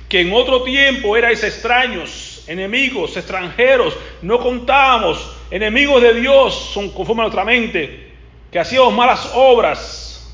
que 0.08 0.22
en 0.22 0.32
otro 0.34 0.62
tiempo 0.62 1.18
erais 1.18 1.44
extraños, 1.44 2.44
enemigos, 2.48 3.18
extranjeros, 3.18 3.98
no 4.22 4.40
contábamos, 4.40 5.36
enemigos 5.50 6.02
de 6.04 6.14
Dios, 6.14 6.54
son 6.74 6.92
conforme 6.92 7.24
a 7.24 7.26
nuestra 7.26 7.44
mente, 7.44 8.13
que 8.54 8.60
hacíamos 8.60 8.94
malas 8.94 9.32
obras. 9.34 10.32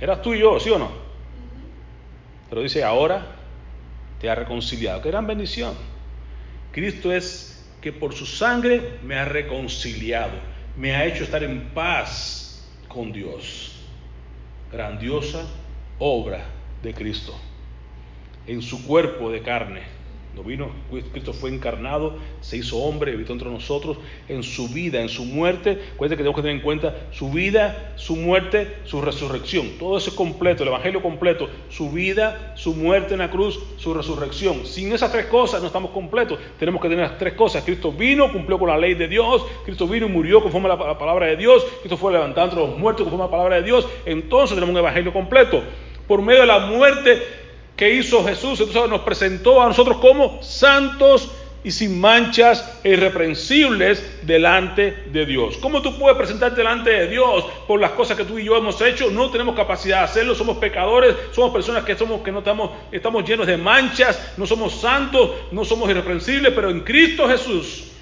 Eras 0.00 0.22
tú 0.22 0.32
y 0.32 0.38
yo, 0.38 0.58
¿sí 0.58 0.70
o 0.70 0.78
no? 0.78 0.90
Pero 2.48 2.62
dice, 2.62 2.82
ahora 2.82 3.26
te 4.18 4.30
ha 4.30 4.34
reconciliado. 4.34 5.02
Qué 5.02 5.10
gran 5.10 5.26
bendición. 5.26 5.74
Cristo 6.72 7.12
es 7.12 7.70
que 7.82 7.92
por 7.92 8.14
su 8.14 8.24
sangre 8.24 9.00
me 9.02 9.16
ha 9.16 9.26
reconciliado, 9.26 10.32
me 10.78 10.96
ha 10.96 11.04
hecho 11.04 11.24
estar 11.24 11.44
en 11.44 11.68
paz 11.74 12.66
con 12.88 13.12
Dios. 13.12 13.82
Grandiosa 14.72 15.44
obra 15.98 16.42
de 16.82 16.94
Cristo 16.94 17.38
en 18.46 18.62
su 18.62 18.86
cuerpo 18.86 19.30
de 19.30 19.42
carne 19.42 19.82
no 20.38 20.44
vino, 20.44 20.70
Cristo 21.12 21.32
fue 21.32 21.50
encarnado, 21.50 22.14
se 22.40 22.58
hizo 22.58 22.78
hombre, 22.78 23.12
habitó 23.12 23.32
entre 23.32 23.50
nosotros, 23.50 23.98
en 24.28 24.44
su 24.44 24.68
vida, 24.68 25.00
en 25.00 25.08
su 25.08 25.24
muerte. 25.24 25.78
Cuenta 25.96 26.14
que 26.14 26.22
tenemos 26.22 26.36
que 26.36 26.42
tener 26.42 26.56
en 26.56 26.62
cuenta 26.62 26.94
su 27.10 27.30
vida, 27.30 27.92
su 27.96 28.14
muerte, 28.14 28.76
su 28.84 29.02
resurrección. 29.02 29.70
Todo 29.80 29.98
eso 29.98 30.10
es 30.10 30.16
completo, 30.16 30.62
el 30.62 30.68
Evangelio 30.68 31.02
completo. 31.02 31.48
Su 31.68 31.90
vida, 31.90 32.52
su 32.54 32.72
muerte 32.74 33.14
en 33.14 33.18
la 33.18 33.30
cruz, 33.30 33.58
su 33.78 33.92
resurrección. 33.92 34.64
Sin 34.64 34.92
esas 34.92 35.10
tres 35.10 35.26
cosas 35.26 35.60
no 35.60 35.66
estamos 35.66 35.90
completos. 35.90 36.38
Tenemos 36.56 36.80
que 36.80 36.88
tener 36.88 37.08
las 37.08 37.18
tres 37.18 37.34
cosas. 37.34 37.64
Cristo 37.64 37.90
vino, 37.90 38.32
cumplió 38.32 38.60
con 38.60 38.68
la 38.68 38.78
ley 38.78 38.94
de 38.94 39.08
Dios. 39.08 39.44
Cristo 39.64 39.88
vino 39.88 40.06
y 40.06 40.10
murió 40.10 40.40
conforme 40.40 40.70
a 40.70 40.76
la 40.76 40.98
palabra 40.98 41.26
de 41.26 41.36
Dios. 41.36 41.66
Cristo 41.80 41.96
fue 41.96 42.12
levantado 42.12 42.46
entre 42.46 42.60
los 42.60 42.78
muertos 42.78 43.02
conforme 43.02 43.24
a 43.24 43.26
la 43.26 43.32
palabra 43.32 43.56
de 43.56 43.62
Dios. 43.62 43.88
Entonces 44.06 44.54
tenemos 44.54 44.72
un 44.72 44.78
Evangelio 44.78 45.12
completo. 45.12 45.64
Por 46.06 46.22
medio 46.22 46.42
de 46.42 46.46
la 46.46 46.60
muerte 46.60 47.47
que 47.78 47.94
hizo 47.94 48.24
Jesús, 48.24 48.58
entonces 48.58 48.90
nos 48.90 49.02
presentó 49.02 49.62
a 49.62 49.68
nosotros 49.68 49.98
como 49.98 50.42
santos 50.42 51.30
y 51.62 51.70
sin 51.70 52.00
manchas 52.00 52.80
e 52.82 52.90
irreprensibles 52.90 54.26
delante 54.26 55.04
de 55.12 55.24
Dios. 55.24 55.56
¿Cómo 55.58 55.80
tú 55.80 55.96
puedes 55.96 56.18
presentarte 56.18 56.56
delante 56.56 56.90
de 56.90 57.06
Dios 57.06 57.44
por 57.68 57.80
las 57.80 57.92
cosas 57.92 58.16
que 58.16 58.24
tú 58.24 58.36
y 58.36 58.44
yo 58.44 58.56
hemos 58.56 58.80
hecho? 58.80 59.12
No 59.12 59.30
tenemos 59.30 59.54
capacidad 59.54 59.98
de 59.98 60.04
hacerlo, 60.06 60.34
somos 60.34 60.58
pecadores, 60.58 61.14
somos 61.30 61.52
personas 61.52 61.84
que 61.84 61.96
somos 61.96 62.22
que 62.22 62.32
no 62.32 62.40
estamos 62.40 62.72
estamos 62.90 63.24
llenos 63.24 63.46
de 63.46 63.56
manchas, 63.56 64.34
no 64.36 64.44
somos 64.44 64.80
santos, 64.80 65.30
no 65.52 65.64
somos 65.64 65.88
irreprensibles, 65.88 66.52
pero 66.52 66.70
en 66.70 66.80
Cristo 66.80 67.28
Jesús 67.28 67.92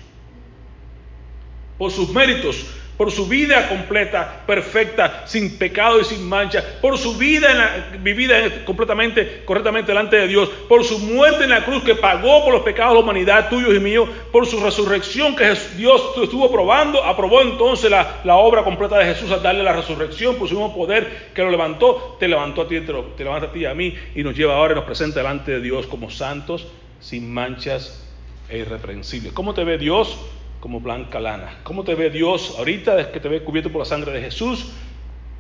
por 1.77 1.91
sus 1.91 2.09
méritos 2.15 2.65
por 2.97 3.11
su 3.11 3.27
vida 3.27 3.69
completa, 3.69 4.43
perfecta, 4.47 5.23
sin 5.27 5.59
pecado 5.59 6.01
y 6.01 6.05
sin 6.05 6.27
mancha, 6.27 6.65
por 6.81 6.97
su 6.97 7.17
vida 7.17 7.91
vivida 8.01 8.65
completamente, 8.65 9.43
correctamente 9.45 9.93
delante 9.93 10.17
de 10.17 10.29
Dios, 10.29 10.49
por 10.69 10.85
su 10.85 10.99
muerte 10.99 11.45
en 11.45 11.51
la 11.51 11.65
cruz 11.65 11.83
que 11.83 11.95
pagó 11.95 12.45
por 12.45 12.53
los 12.55 12.63
pecados 12.63 12.93
de 12.93 12.99
la 12.99 13.05
humanidad, 13.05 13.49
tuyos 13.49 13.75
y 13.75 13.81
míos, 13.81 14.09
por 14.33 14.47
su 14.47 14.61
resurrección 14.61 15.37
que 15.37 15.55
Dios 15.77 16.15
estuvo 16.23 16.51
probando, 16.51 17.05
aprobó 17.05 17.43
entonces 17.43 17.91
la, 17.91 18.37
obra 18.37 18.63
completa 18.63 18.99
de 18.99 19.07
Jesús 19.07 19.31
al 19.31 19.43
darle 19.43 19.63
la 19.63 19.73
resurrección, 19.73 20.37
por 20.37 20.49
su 20.49 20.55
mismo 20.55 20.75
poder 20.75 21.31
que 21.35 21.43
lo 21.43 21.51
levantó, 21.51 22.17
te 22.19 22.29
levantó 22.29 22.63
a 22.63 22.69
ti, 22.69 22.81
te, 22.81 22.93
te 23.17 23.25
levanta 23.25 23.47
a 23.47 23.53
ti 23.53 23.61
y 23.61 23.67
a 23.67 23.75
mí 23.75 23.95
y 24.15 24.23
nos 24.23 24.37
lleva 24.37 24.55
ahora 24.55 24.73
y 24.73 24.77
nos 24.77 24.85
presenta 24.85 25.21
delante 25.21 25.53
de 25.53 25.61
Dios 25.61 25.87
como 25.87 26.11
santos, 26.11 26.67
sin 27.01 27.33
manchas 27.33 28.07
e 28.49 28.59
irreprensibles. 28.59 29.33
¿Cómo 29.33 29.55
te 29.55 29.65
ve 29.65 29.79
Dios? 29.79 30.19
Como 30.66 30.81
blanca 30.81 31.20
lana. 31.20 31.61
¿Cómo 31.62 31.85
te 31.85 31.94
ve 31.94 32.11
Dios 32.11 32.57
ahorita 32.59 33.12
que 33.12 33.20
te 33.20 33.29
ve 33.29 33.44
cubierto 33.44 33.70
por 33.70 33.83
la 33.83 33.85
sangre 33.85 34.11
de 34.11 34.20
Jesús? 34.20 34.72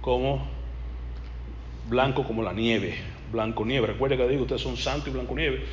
Como 0.00 0.46
blanco 1.88 2.22
como 2.22 2.44
la 2.44 2.52
nieve, 2.52 2.94
blanco 3.32 3.64
nieve. 3.64 3.88
Recuerda 3.88 4.16
que 4.16 4.28
digo, 4.28 4.42
ustedes 4.42 4.62
son 4.62 4.76
santos 4.76 5.08
y 5.08 5.10
blanco 5.10 5.34
nieve. 5.34 5.64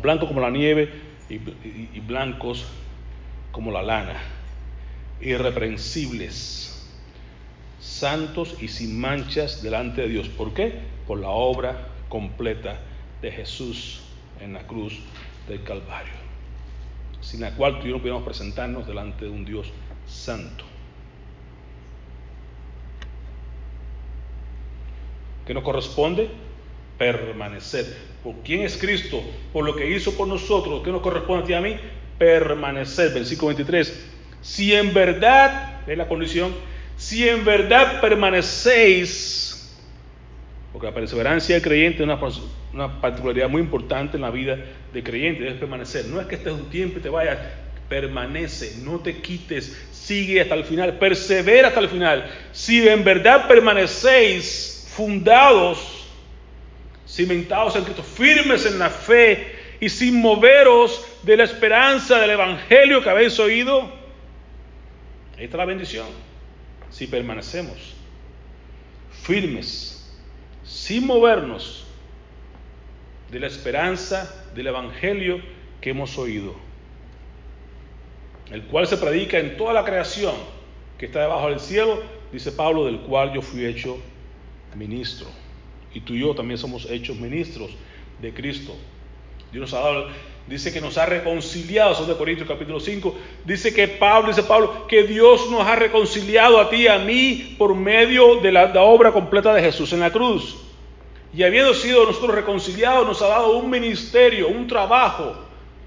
Blanco 0.00 0.26
como 0.26 0.40
la 0.40 0.48
nieve 0.48 0.90
y, 1.28 2.00
blancos 2.00 2.64
como 3.52 3.70
la 3.70 3.82
lana. 3.82 4.16
Irreprensibles, 5.20 6.88
santos 7.80 8.56
y 8.62 8.68
sin 8.68 8.98
manchas 8.98 9.62
delante 9.62 10.00
de 10.00 10.08
Dios. 10.08 10.30
¿Por 10.30 10.54
qué? 10.54 10.72
Por 11.06 11.20
la 11.20 11.28
obra 11.28 11.88
completa 12.08 12.80
de 13.20 13.30
Jesús 13.30 14.00
en 14.40 14.54
la 14.54 14.66
cruz 14.66 15.00
del 15.46 15.62
Calvario 15.64 16.27
sin 17.28 17.42
la 17.42 17.50
cual 17.50 17.78
tú 17.78 17.84
y 17.84 17.90
yo 17.90 17.96
no 17.96 17.98
pudiéramos 17.98 18.24
presentarnos 18.24 18.86
delante 18.86 19.26
de 19.26 19.30
un 19.30 19.44
Dios 19.44 19.70
santo. 20.06 20.64
¿Qué 25.46 25.52
nos 25.52 25.62
corresponde? 25.62 26.30
Permanecer. 26.96 27.84
¿Por 28.24 28.36
quién 28.36 28.62
es 28.62 28.78
Cristo? 28.78 29.22
Por 29.52 29.66
lo 29.66 29.76
que 29.76 29.90
hizo 29.90 30.16
por 30.16 30.26
nosotros. 30.26 30.82
¿Qué 30.82 30.90
nos 30.90 31.02
corresponde 31.02 31.42
a 31.42 31.46
ti 31.46 31.52
y 31.52 31.56
a 31.56 31.60
mí? 31.60 31.76
Permanecer. 32.16 33.12
Versículo 33.12 33.48
23. 33.48 34.08
Si 34.40 34.74
en 34.74 34.94
verdad, 34.94 35.86
es 35.86 35.98
la 35.98 36.08
condición, 36.08 36.54
si 36.96 37.28
en 37.28 37.44
verdad 37.44 38.00
permanecéis 38.00 39.47
porque 40.72 40.86
la 40.86 40.94
perseverancia 40.94 41.54
del 41.54 41.62
creyente 41.62 42.02
es 42.02 42.40
una, 42.72 43.00
particularidad 43.00 43.48
muy 43.48 43.62
importante 43.62 44.16
en 44.16 44.22
la 44.22 44.30
vida 44.30 44.58
de 44.92 45.02
creyente, 45.02 45.42
debes 45.42 45.58
permanecer. 45.58 46.06
No 46.06 46.20
es 46.20 46.26
que 46.26 46.34
estés 46.34 46.52
un 46.52 46.68
tiempo 46.68 46.98
y 46.98 47.02
te 47.02 47.08
vayas, 47.08 47.38
permanece, 47.88 48.76
no 48.82 49.00
te 49.00 49.20
quites, 49.20 49.88
sigue 49.90 50.40
hasta 50.40 50.54
el 50.54 50.64
final, 50.64 50.98
persevera 50.98 51.68
hasta 51.68 51.80
el 51.80 51.88
final. 51.88 52.30
Si 52.52 52.86
en 52.86 53.02
verdad 53.02 53.48
permanecéis 53.48 54.86
fundados, 54.94 56.06
cimentados 57.06 57.74
en 57.76 57.84
Cristo, 57.84 58.02
firmes 58.02 58.66
en 58.66 58.78
la 58.78 58.90
fe 58.90 59.56
y 59.80 59.88
sin 59.88 60.20
moveros 60.20 61.04
de 61.22 61.36
la 61.38 61.44
esperanza 61.44 62.18
del 62.18 62.30
Evangelio 62.30 63.02
que 63.02 63.08
habéis 63.08 63.38
oído, 63.38 63.90
ahí 65.38 65.44
está 65.44 65.56
la 65.56 65.64
bendición. 65.64 66.06
Si 66.90 67.06
permanecemos 67.06 67.94
firmes 69.22 69.97
sin 70.68 71.06
movernos 71.06 71.84
de 73.30 73.40
la 73.40 73.46
esperanza 73.46 74.46
del 74.54 74.68
Evangelio 74.68 75.40
que 75.80 75.90
hemos 75.90 76.18
oído, 76.18 76.54
el 78.50 78.62
cual 78.64 78.86
se 78.86 78.98
predica 78.98 79.38
en 79.38 79.56
toda 79.56 79.72
la 79.72 79.84
creación 79.84 80.34
que 80.98 81.06
está 81.06 81.20
debajo 81.20 81.48
del 81.48 81.60
cielo, 81.60 82.02
dice 82.32 82.52
Pablo, 82.52 82.84
del 82.84 83.00
cual 83.00 83.32
yo 83.32 83.40
fui 83.40 83.64
hecho 83.64 83.98
ministro. 84.74 85.28
Y 85.94 86.00
tú 86.00 86.14
y 86.14 86.20
yo 86.20 86.34
también 86.34 86.58
somos 86.58 86.90
hechos 86.90 87.16
ministros 87.16 87.70
de 88.20 88.34
Cristo. 88.34 88.74
Dios 89.50 89.62
nos 89.62 89.74
ha 89.74 89.80
dado, 89.80 90.08
dice 90.48 90.72
que 90.72 90.80
nos 90.80 90.96
ha 90.96 91.04
reconciliado, 91.04 91.94
2 91.94 92.16
Corintios 92.16 92.48
capítulo 92.48 92.80
5, 92.80 93.14
dice 93.44 93.74
que 93.74 93.86
Pablo, 93.86 94.28
dice 94.28 94.42
Pablo, 94.42 94.86
que 94.86 95.02
Dios 95.02 95.50
nos 95.50 95.66
ha 95.66 95.76
reconciliado 95.76 96.58
a 96.58 96.70
ti 96.70 96.82
y 96.82 96.88
a 96.88 96.98
mí 96.98 97.54
por 97.58 97.74
medio 97.74 98.36
de 98.36 98.50
la, 98.50 98.72
obra 98.82 99.12
completa 99.12 99.52
de 99.52 99.62
Jesús 99.62 99.92
en 99.92 100.00
la 100.00 100.10
cruz. 100.10 100.56
Y 101.34 101.42
habiendo 101.42 101.74
sido 101.74 102.06
nosotros 102.06 102.34
reconciliados, 102.34 103.06
nos 103.06 103.20
ha 103.20 103.28
dado 103.28 103.58
un 103.58 103.68
ministerio, 103.68 104.48
un 104.48 104.66
trabajo, 104.66 105.36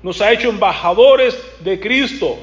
nos 0.03 0.21
ha 0.21 0.31
hecho 0.31 0.49
embajadores 0.49 1.37
de 1.61 1.79
Cristo, 1.79 2.37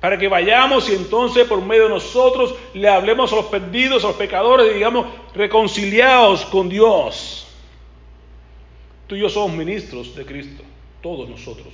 para 0.00 0.18
que 0.18 0.28
vayamos 0.28 0.88
y 0.88 0.94
entonces 0.94 1.46
por 1.46 1.62
medio 1.62 1.84
de 1.84 1.90
nosotros 1.90 2.54
le 2.72 2.88
hablemos 2.88 3.32
a 3.32 3.36
los 3.36 3.44
perdidos, 3.46 4.02
a 4.02 4.08
los 4.08 4.16
pecadores, 4.16 4.72
y 4.72 4.74
digamos, 4.74 5.06
reconciliados 5.34 6.46
con 6.46 6.68
Dios. 6.70 7.46
Tú 9.06 9.14
y 9.14 9.20
yo 9.20 9.28
somos 9.28 9.52
ministros 9.56 10.16
de 10.16 10.24
Cristo, 10.24 10.62
todos 11.02 11.28
nosotros. 11.28 11.72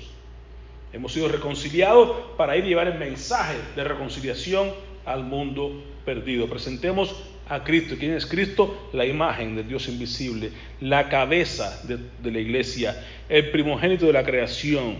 Hemos 0.92 1.12
sido 1.12 1.28
reconciliados 1.28 2.16
para 2.36 2.56
ir 2.56 2.64
a 2.64 2.66
llevar 2.66 2.88
el 2.88 2.98
mensaje 2.98 3.56
de 3.76 3.84
reconciliación 3.84 4.72
al 5.04 5.22
mundo 5.22 5.82
perdido. 6.04 6.48
Presentemos 6.48 7.14
a 7.48 7.62
Cristo. 7.62 7.96
¿Quién 7.98 8.14
es 8.14 8.26
Cristo? 8.26 8.88
La 8.92 9.04
imagen 9.04 9.56
del 9.56 9.68
Dios 9.68 9.88
invisible, 9.88 10.50
la 10.80 11.08
cabeza 11.08 11.82
de, 11.84 12.30
la 12.30 12.38
iglesia, 12.38 13.04
el 13.28 13.50
primogénito 13.50 14.06
de 14.06 14.12
la 14.12 14.24
creación. 14.24 14.96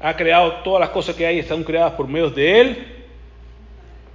Ha 0.00 0.16
creado 0.16 0.62
todas 0.62 0.80
las 0.80 0.90
cosas 0.90 1.14
que 1.14 1.26
hay, 1.26 1.38
están 1.38 1.64
creadas 1.64 1.92
por 1.92 2.08
medio 2.08 2.30
de 2.30 2.60
Él 2.60 2.86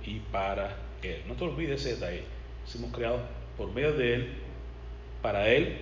y 0.06 0.20
para 0.32 0.76
Él. 1.02 1.22
No 1.28 1.36
te 1.36 1.44
olvides 1.44 1.82
ese 1.82 1.96
detalle. 1.96 2.24
Somos 2.66 2.92
creados 2.92 3.22
por 3.58 3.72
medio 3.74 3.94
de 3.94 4.16
Él, 4.16 4.30
para 5.22 5.50
Él, 5.50 5.78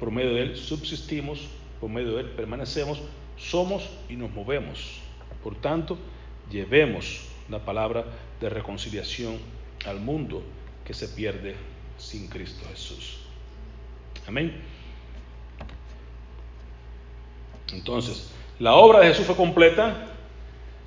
por 0.00 0.10
medio 0.10 0.34
de 0.34 0.42
Él 0.42 0.56
subsistimos, 0.56 1.48
por 1.84 1.90
medio 1.90 2.14
de 2.14 2.22
Él 2.22 2.30
permanecemos, 2.30 2.98
somos 3.36 3.86
y 4.08 4.16
nos 4.16 4.30
movemos. 4.30 5.02
Por 5.42 5.54
tanto, 5.56 5.98
llevemos 6.50 7.26
la 7.50 7.58
palabra 7.58 8.06
de 8.40 8.48
reconciliación 8.48 9.36
al 9.84 10.00
mundo 10.00 10.42
que 10.82 10.94
se 10.94 11.08
pierde 11.08 11.54
sin 11.98 12.28
Cristo 12.28 12.66
Jesús. 12.70 13.18
Amén. 14.26 14.62
Entonces, 17.70 18.32
la 18.58 18.76
obra 18.76 19.00
de 19.00 19.08
Jesús 19.08 19.26
fue 19.26 19.36
completa. 19.36 20.06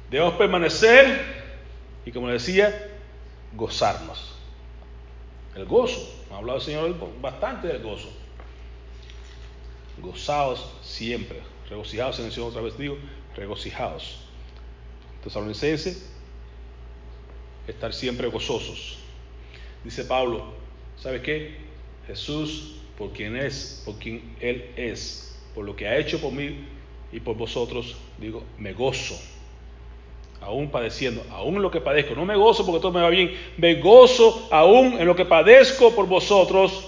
Debemos 0.10 0.34
permanecer 0.34 1.22
y, 2.08 2.12
como 2.12 2.30
decía, 2.30 2.90
gozarnos. 3.54 4.34
El 5.56 5.66
gozo. 5.66 6.12
Ha 6.32 6.38
hablado 6.38 6.58
el 6.58 6.66
Señor 6.66 7.22
bastante 7.22 7.68
del 7.68 7.84
gozo. 7.84 8.10
Gozados 10.02 10.74
siempre. 10.82 11.42
Regocijados 11.70 12.20
en 12.20 12.26
el 12.26 12.32
Señor 12.32 12.50
otra 12.50 12.62
vez 12.62 12.78
digo, 12.78 12.98
regocijados. 13.36 14.20
Tesalonicense, 15.24 15.98
estar 17.68 17.94
siempre 17.94 18.28
gozosos. 18.28 18.98
Dice 19.84 20.06
Pablo, 20.06 20.54
¿sabe 20.98 21.22
qué? 21.22 21.56
Jesús, 22.08 22.76
por 22.98 23.12
quien 23.12 23.36
es, 23.36 23.84
por 23.86 23.96
quien 23.96 24.36
Él 24.40 24.72
es, 24.76 25.38
por 25.54 25.66
lo 25.66 25.76
que 25.76 25.88
ha 25.88 25.98
hecho 25.98 26.20
por 26.20 26.32
mí 26.32 26.58
y 27.12 27.20
por 27.20 27.36
vosotros, 27.36 27.96
digo, 28.18 28.44
me 28.58 28.74
gozo. 28.74 29.20
Aún 30.40 30.70
padeciendo, 30.70 31.26
aún 31.32 31.56
en 31.56 31.62
lo 31.64 31.72
que 31.72 31.82
padezco. 31.82 32.16
No 32.16 32.24
me 32.24 32.36
gozo 32.36 32.66
porque 32.66 32.80
todo 32.80 32.92
me 32.92 33.02
va 33.02 33.10
bien, 33.10 33.36
me 33.58 33.76
gozo 33.76 34.48
aún 34.52 34.94
en 35.00 35.06
lo 35.08 35.16
que 35.16 35.26
padezco 35.26 35.94
por 35.96 36.08
vosotros 36.08 36.86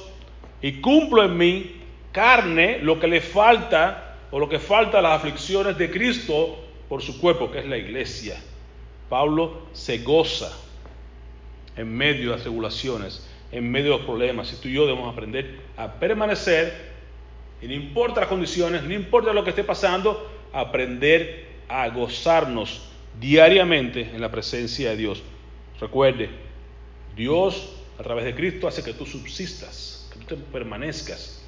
y 0.62 0.74
cumplo 0.82 1.24
en 1.24 1.38
mi 1.38 1.79
carne 2.12 2.80
lo 2.80 3.00
que 3.00 3.08
le 3.08 3.22
falta 3.22 4.18
o 4.32 4.40
lo 4.40 4.48
que 4.48 4.60
falta 4.60 5.00
a 5.00 5.02
las 5.02 5.20
aflicciones 5.20 5.78
de 5.78 5.90
Cristo 5.90 6.58
por 6.88 7.02
su 7.02 7.20
cuerpo, 7.20 7.52
que 7.52 7.60
es 7.60 7.66
la 7.66 7.78
iglesia. 7.78 8.40
Pablo 9.10 9.68
se 9.74 10.00
goza 10.00 10.52
en 11.76 11.96
medio 11.96 12.30
de 12.30 12.36
las 12.36 12.42
tribulaciones, 12.42 13.28
en 13.52 13.70
medio 13.70 13.92
de 13.92 13.98
los 13.98 14.06
problemas. 14.06 14.52
Y 14.54 14.58
tú 14.58 14.68
y 14.68 14.74
yo 14.74 14.86
debemos 14.86 15.12
aprender 15.12 15.62
a 15.78 15.94
permanecer, 15.94 16.90
y 17.62 17.68
no 17.68 17.74
importa 17.74 18.22
las 18.22 18.30
condiciones, 18.30 18.84
no 18.84 18.94
importa 18.94 19.34
lo 19.34 19.44
que 19.44 19.50
esté 19.52 19.64
pasando, 19.64 20.30
aprender 20.54 21.48
a 21.68 21.90
gozarnos 21.90 22.82
diariamente 23.20 24.02
en 24.02 24.22
la 24.22 24.32
presencia 24.32 24.92
de 24.92 24.98
Dios. 24.98 25.24
Recuerde, 25.80 26.30
Dios 27.16 27.76
a 28.00 28.04
través 28.04 28.26
de 28.26 28.36
Cristo 28.36 28.68
hace 28.68 28.84
que 28.84 28.94
tú 28.94 29.06
subsistas, 29.06 30.10
que 30.14 30.20
tú 30.20 30.36
te 30.36 30.42
permanezcas 30.52 31.39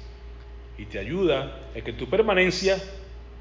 y 0.78 0.86
te 0.86 0.98
ayuda 0.98 1.60
a 1.76 1.80
que 1.80 1.92
tu 1.92 2.08
permanencia 2.08 2.78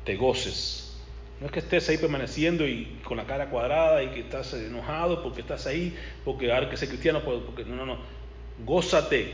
te 0.03 0.15
goces. 0.15 0.99
No 1.39 1.47
es 1.47 1.51
que 1.51 1.59
estés 1.59 1.89
ahí 1.89 1.97
permaneciendo 1.97 2.67
y 2.67 2.99
con 3.03 3.17
la 3.17 3.25
cara 3.25 3.49
cuadrada 3.49 4.03
y 4.03 4.09
que 4.09 4.19
estás 4.19 4.53
enojado 4.53 5.23
porque 5.23 5.41
estás 5.41 5.65
ahí, 5.65 5.95
porque 6.23 6.51
ahora 6.51 6.69
que 6.69 6.77
ser 6.77 6.87
cristiano, 6.87 7.21
pues, 7.23 7.39
porque 7.45 7.65
no, 7.65 7.75
no, 7.75 7.85
no. 7.85 7.97
Gózate, 8.63 9.31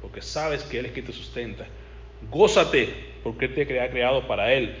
porque 0.00 0.22
sabes 0.22 0.62
que 0.62 0.78
Él 0.78 0.86
es 0.86 0.92
quien 0.92 1.04
te 1.04 1.12
sustenta. 1.12 1.66
Gózate, 2.30 2.88
porque 3.22 3.46
Él 3.46 3.54
te 3.54 3.80
ha 3.80 3.90
creado 3.90 4.26
para 4.26 4.52
Él. 4.54 4.74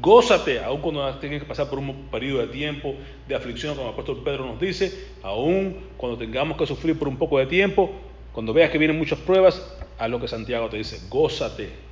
Gózate, 0.00 0.60
aun 0.60 0.80
cuando 0.80 1.14
tengas 1.18 1.42
que 1.42 1.46
pasar 1.46 1.68
por 1.68 1.78
un 1.78 2.08
periodo 2.08 2.40
de 2.40 2.46
tiempo 2.48 2.94
de 3.28 3.34
aflicción, 3.34 3.74
como 3.74 3.88
el 3.88 3.92
apóstol 3.92 4.22
Pedro 4.24 4.46
nos 4.46 4.58
dice, 4.58 5.08
aun 5.22 5.76
cuando 5.98 6.16
tengamos 6.16 6.56
que 6.56 6.66
sufrir 6.66 6.98
por 6.98 7.06
un 7.06 7.18
poco 7.18 7.38
de 7.38 7.46
tiempo, 7.46 7.92
cuando 8.32 8.54
veas 8.54 8.70
que 8.70 8.78
vienen 8.78 8.96
muchas 8.96 9.18
pruebas, 9.18 9.62
haz 9.98 10.10
lo 10.10 10.18
que 10.18 10.26
Santiago 10.26 10.70
te 10.70 10.78
dice, 10.78 11.06
gózate 11.10 11.84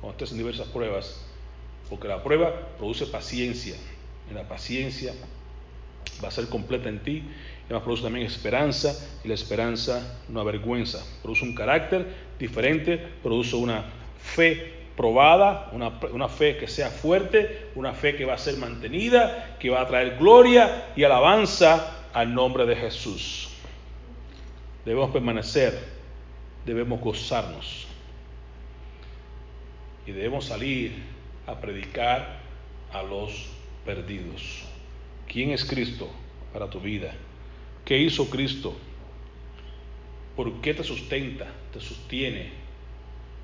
cuando 0.00 0.12
estés 0.12 0.32
en 0.32 0.38
diversas 0.38 0.66
pruebas, 0.68 1.20
porque 1.90 2.06
la 2.06 2.22
prueba 2.22 2.54
produce 2.78 3.06
paciencia. 3.06 3.74
Y 4.30 4.34
la 4.34 4.44
paciencia 4.48 5.12
va 6.22 6.28
a 6.28 6.30
ser 6.30 6.48
completa 6.48 6.88
en 6.88 7.00
ti. 7.00 7.16
Y 7.16 7.64
además 7.66 7.82
produce 7.82 8.04
también 8.04 8.24
esperanza. 8.24 8.96
Y 9.24 9.28
la 9.28 9.34
esperanza 9.34 10.20
no 10.28 10.40
avergüenza. 10.40 11.04
Produce 11.20 11.44
un 11.44 11.54
carácter 11.54 12.06
diferente. 12.38 12.96
Produce 13.24 13.56
una 13.56 13.84
fe 14.20 14.72
probada. 14.96 15.68
Una, 15.72 15.98
una 16.12 16.28
fe 16.28 16.56
que 16.56 16.68
sea 16.68 16.90
fuerte. 16.90 17.70
Una 17.74 17.92
fe 17.92 18.14
que 18.14 18.24
va 18.24 18.34
a 18.34 18.38
ser 18.38 18.56
mantenida. 18.56 19.56
Que 19.58 19.68
va 19.68 19.80
a 19.80 19.88
traer 19.88 20.16
gloria 20.16 20.92
y 20.94 21.02
alabanza 21.02 22.06
al 22.12 22.32
nombre 22.32 22.66
de 22.66 22.76
Jesús. 22.76 23.48
Debemos 24.84 25.10
permanecer. 25.10 25.76
Debemos 26.64 27.00
gozarnos. 27.00 27.88
Y 30.10 30.12
debemos 30.12 30.46
salir 30.46 30.90
a 31.46 31.60
predicar 31.60 32.40
a 32.92 33.00
los 33.00 33.46
perdidos. 33.84 34.64
¿Quién 35.28 35.50
es 35.50 35.64
Cristo 35.64 36.10
para 36.52 36.68
tu 36.68 36.80
vida? 36.80 37.14
¿Qué 37.84 37.96
hizo 37.96 38.28
Cristo? 38.28 38.76
¿Por 40.34 40.60
qué 40.62 40.74
te 40.74 40.82
sustenta, 40.82 41.46
te 41.72 41.80
sostiene? 41.80 42.50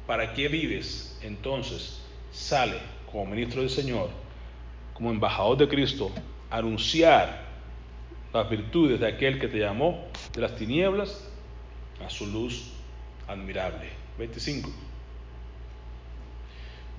¿Para 0.08 0.34
qué 0.34 0.48
vives? 0.48 1.16
Entonces 1.22 2.02
sale 2.32 2.78
como 3.12 3.26
ministro 3.26 3.60
del 3.60 3.70
Señor, 3.70 4.10
como 4.92 5.12
embajador 5.12 5.58
de 5.58 5.68
Cristo, 5.68 6.10
a 6.50 6.56
anunciar 6.56 7.44
las 8.34 8.50
virtudes 8.50 8.98
de 8.98 9.06
aquel 9.06 9.38
que 9.38 9.46
te 9.46 9.60
llamó 9.60 10.08
de 10.34 10.40
las 10.40 10.56
tinieblas 10.56 11.30
a 12.04 12.10
su 12.10 12.26
luz 12.26 12.72
admirable. 13.28 13.88
25 14.18 14.85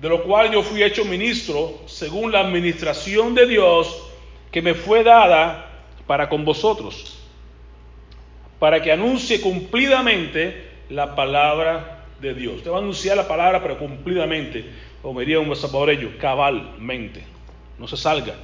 de 0.00 0.08
lo 0.08 0.22
cual 0.22 0.52
yo 0.52 0.62
fui 0.62 0.82
hecho 0.82 1.04
ministro 1.04 1.80
según 1.86 2.30
la 2.32 2.40
administración 2.40 3.34
de 3.34 3.46
Dios 3.46 4.04
que 4.50 4.62
me 4.62 4.74
fue 4.74 5.02
dada 5.02 5.68
para 6.06 6.28
con 6.28 6.44
vosotros, 6.44 7.18
para 8.58 8.80
que 8.80 8.92
anuncie 8.92 9.40
cumplidamente 9.40 10.68
la 10.88 11.14
palabra 11.14 12.04
de 12.20 12.34
Dios. 12.34 12.56
Usted 12.56 12.70
va 12.70 12.76
a 12.76 12.80
anunciar 12.80 13.16
la 13.16 13.28
palabra, 13.28 13.62
pero 13.62 13.78
cumplidamente, 13.78 14.64
como 15.02 15.20
diría 15.20 15.40
un 15.40 15.52
ellos, 15.90 16.12
cabalmente. 16.20 17.22
No 17.78 17.86
se 17.86 17.96
salga 17.96 18.34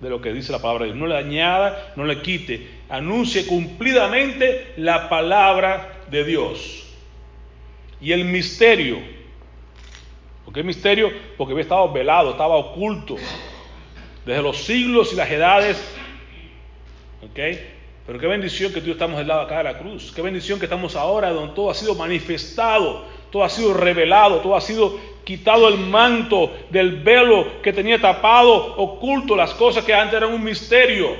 de 0.00 0.08
lo 0.08 0.20
que 0.20 0.32
dice 0.32 0.52
la 0.52 0.60
palabra 0.60 0.86
de 0.86 0.92
Dios. 0.92 0.98
No 0.98 1.06
le 1.06 1.16
añada, 1.16 1.92
no 1.96 2.04
le 2.04 2.22
quite. 2.22 2.68
Anuncie 2.88 3.46
cumplidamente 3.46 4.72
la 4.76 5.08
palabra 5.08 6.04
de 6.10 6.24
Dios. 6.24 6.86
Y 8.00 8.12
el 8.12 8.24
misterio 8.24 8.98
¿Por 10.50 10.56
qué 10.56 10.64
misterio? 10.64 11.12
Porque 11.38 11.52
había 11.52 11.62
estado 11.62 11.92
velado, 11.92 12.32
estaba 12.32 12.56
oculto 12.56 13.14
desde 14.26 14.42
los 14.42 14.56
siglos 14.56 15.12
y 15.12 15.16
las 15.16 15.30
edades. 15.30 15.94
¿Ok? 17.22 17.38
Pero 18.04 18.18
qué 18.18 18.26
bendición 18.26 18.72
que 18.72 18.80
tú 18.80 18.90
estamos 18.90 19.18
del 19.18 19.28
lado 19.28 19.42
acá 19.42 19.58
de 19.58 19.62
la 19.62 19.78
cruz. 19.78 20.10
Qué 20.10 20.20
bendición 20.22 20.58
que 20.58 20.64
estamos 20.64 20.96
ahora 20.96 21.30
donde 21.30 21.54
todo 21.54 21.70
ha 21.70 21.74
sido 21.74 21.94
manifestado, 21.94 23.04
todo 23.30 23.44
ha 23.44 23.48
sido 23.48 23.74
revelado, 23.74 24.40
todo 24.40 24.56
ha 24.56 24.60
sido 24.60 24.98
quitado 25.22 25.68
el 25.68 25.78
manto 25.78 26.52
del 26.70 26.96
velo 26.96 27.62
que 27.62 27.72
tenía 27.72 28.00
tapado, 28.00 28.74
oculto 28.74 29.36
las 29.36 29.54
cosas 29.54 29.84
que 29.84 29.94
antes 29.94 30.16
eran 30.16 30.34
un 30.34 30.42
misterio. 30.42 31.14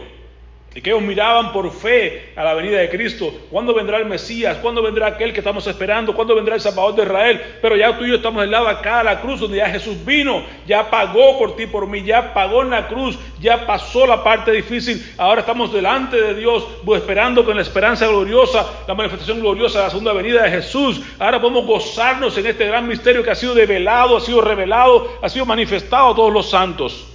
Y 0.73 0.81
que 0.83 0.91
ellos 0.91 1.03
miraban 1.03 1.53
por 1.53 1.69
fe 1.73 2.33
a 2.37 2.45
la 2.45 2.55
venida 2.55 2.79
de 2.79 2.89
Cristo. 2.89 3.35
¿Cuándo 3.51 3.75
vendrá 3.75 3.99
el 3.99 4.07
Mesías? 4.07 4.57
¿Cuándo 4.59 4.81
vendrá 4.81 5.09
aquel 5.09 5.33
que 5.33 5.41
estamos 5.41 5.67
esperando? 5.67 6.15
¿Cuándo 6.15 6.37
vendrá 6.37 6.55
el 6.55 6.61
Salvador 6.61 6.95
de 6.95 7.03
Israel? 7.03 7.41
Pero 7.61 7.75
ya 7.75 7.99
tú 7.99 8.05
y 8.05 8.11
yo 8.11 8.15
estamos 8.15 8.43
del 8.43 8.53
lado 8.53 8.69
acá 8.69 8.99
de 8.99 9.05
la 9.05 9.21
cruz, 9.21 9.41
donde 9.41 9.57
ya 9.57 9.69
Jesús 9.69 9.97
vino, 10.05 10.45
ya 10.69 10.89
pagó 10.89 11.41
por 11.41 11.57
ti, 11.57 11.67
por 11.67 11.89
mí, 11.89 12.05
ya 12.05 12.33
pagó 12.33 12.63
en 12.63 12.71
la 12.71 12.87
cruz, 12.87 13.19
ya 13.41 13.67
pasó 13.67 14.07
la 14.07 14.23
parte 14.23 14.53
difícil. 14.53 15.05
Ahora 15.19 15.41
estamos 15.41 15.73
delante 15.73 16.21
de 16.21 16.35
Dios, 16.35 16.65
esperando 16.95 17.45
con 17.45 17.57
la 17.57 17.63
esperanza 17.63 18.07
gloriosa, 18.07 18.65
la 18.87 18.95
manifestación 18.95 19.41
gloriosa 19.41 19.79
de 19.79 19.85
la 19.87 19.91
segunda 19.91 20.13
venida 20.13 20.45
de 20.45 20.51
Jesús. 20.51 21.01
Ahora 21.19 21.41
podemos 21.41 21.67
gozarnos 21.67 22.39
en 22.39 22.47
este 22.47 22.69
gran 22.69 22.87
misterio 22.87 23.25
que 23.25 23.31
ha 23.33 23.35
sido 23.35 23.57
develado, 23.57 24.17
ha 24.17 24.21
sido 24.21 24.41
revelado, 24.41 25.19
ha 25.21 25.29
sido 25.29 25.45
manifestado 25.47 26.13
a 26.13 26.15
todos 26.15 26.33
los 26.33 26.49
santos, 26.49 27.09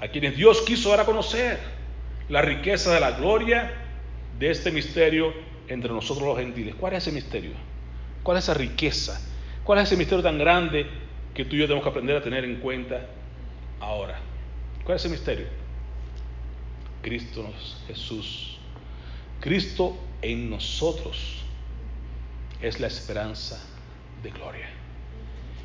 a 0.00 0.08
quienes 0.08 0.36
Dios 0.36 0.62
quiso 0.62 0.90
dar 0.90 0.98
a 0.98 1.04
conocer 1.04 1.71
la 2.32 2.40
riqueza 2.40 2.94
de 2.94 2.98
la 3.00 3.10
gloria 3.10 3.70
de 4.38 4.50
este 4.50 4.70
misterio 4.70 5.34
entre 5.68 5.92
nosotros 5.92 6.26
los 6.26 6.38
gentiles. 6.38 6.74
¿Cuál 6.76 6.94
es 6.94 7.06
ese 7.06 7.12
misterio? 7.12 7.52
¿Cuál 8.22 8.38
es 8.38 8.44
esa 8.44 8.54
riqueza? 8.54 9.20
¿Cuál 9.62 9.80
es 9.80 9.88
ese 9.88 9.98
misterio 9.98 10.22
tan 10.22 10.38
grande 10.38 10.86
que 11.34 11.44
tú 11.44 11.56
y 11.56 11.58
yo 11.58 11.66
tenemos 11.66 11.84
que 11.84 11.90
aprender 11.90 12.16
a 12.16 12.22
tener 12.22 12.46
en 12.46 12.56
cuenta 12.56 13.06
ahora? 13.80 14.18
¿Cuál 14.82 14.96
es 14.96 15.04
ese 15.04 15.12
misterio? 15.12 15.46
Cristo 17.02 17.52
Jesús 17.86 18.58
Cristo 19.40 19.98
en 20.22 20.48
nosotros 20.48 21.42
es 22.62 22.80
la 22.80 22.86
esperanza 22.86 23.62
de 24.22 24.30
gloria. 24.30 24.81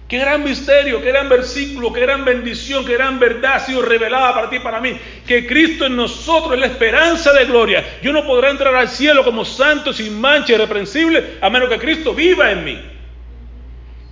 Qué 0.08 0.20
gran 0.20 0.42
misterio, 0.42 1.02
qué 1.02 1.10
gran 1.10 1.28
versículo, 1.28 1.92
qué 1.92 2.00
gran 2.00 2.24
bendición, 2.24 2.86
qué 2.86 2.94
gran 2.94 3.20
verdad 3.20 3.56
ha 3.56 3.60
sido 3.60 3.82
revelada 3.82 4.34
para 4.34 4.50
ti 4.50 4.56
y 4.56 4.60
para 4.60 4.80
mí. 4.80 4.98
Que 5.28 5.46
Cristo 5.46 5.86
en 5.86 5.98
nosotros 5.98 6.54
es 6.54 6.60
la 6.60 6.68
esperanza 6.68 7.34
de 7.34 7.46
gloria. 7.46 7.84
Yo 8.02 8.14
no 8.14 8.26
podré 8.26 8.50
entrar 8.50 8.74
al 8.74 8.88
cielo 8.88 9.26
como 9.26 9.44
santo, 9.44 9.92
sin 9.92 10.20
mancha, 10.20 10.54
irreprensible, 10.54 11.38
a 11.42 11.50
menos 11.50 11.68
que 11.68 11.78
Cristo 11.78 12.14
viva 12.14 12.52
en 12.52 12.64
mí. 12.64 12.97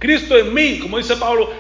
Cristo 0.06 0.38
en 0.38 0.54
mí, 0.54 0.78
como 0.78 1.00
dice 1.00 1.18
Pablo, 1.18 1.52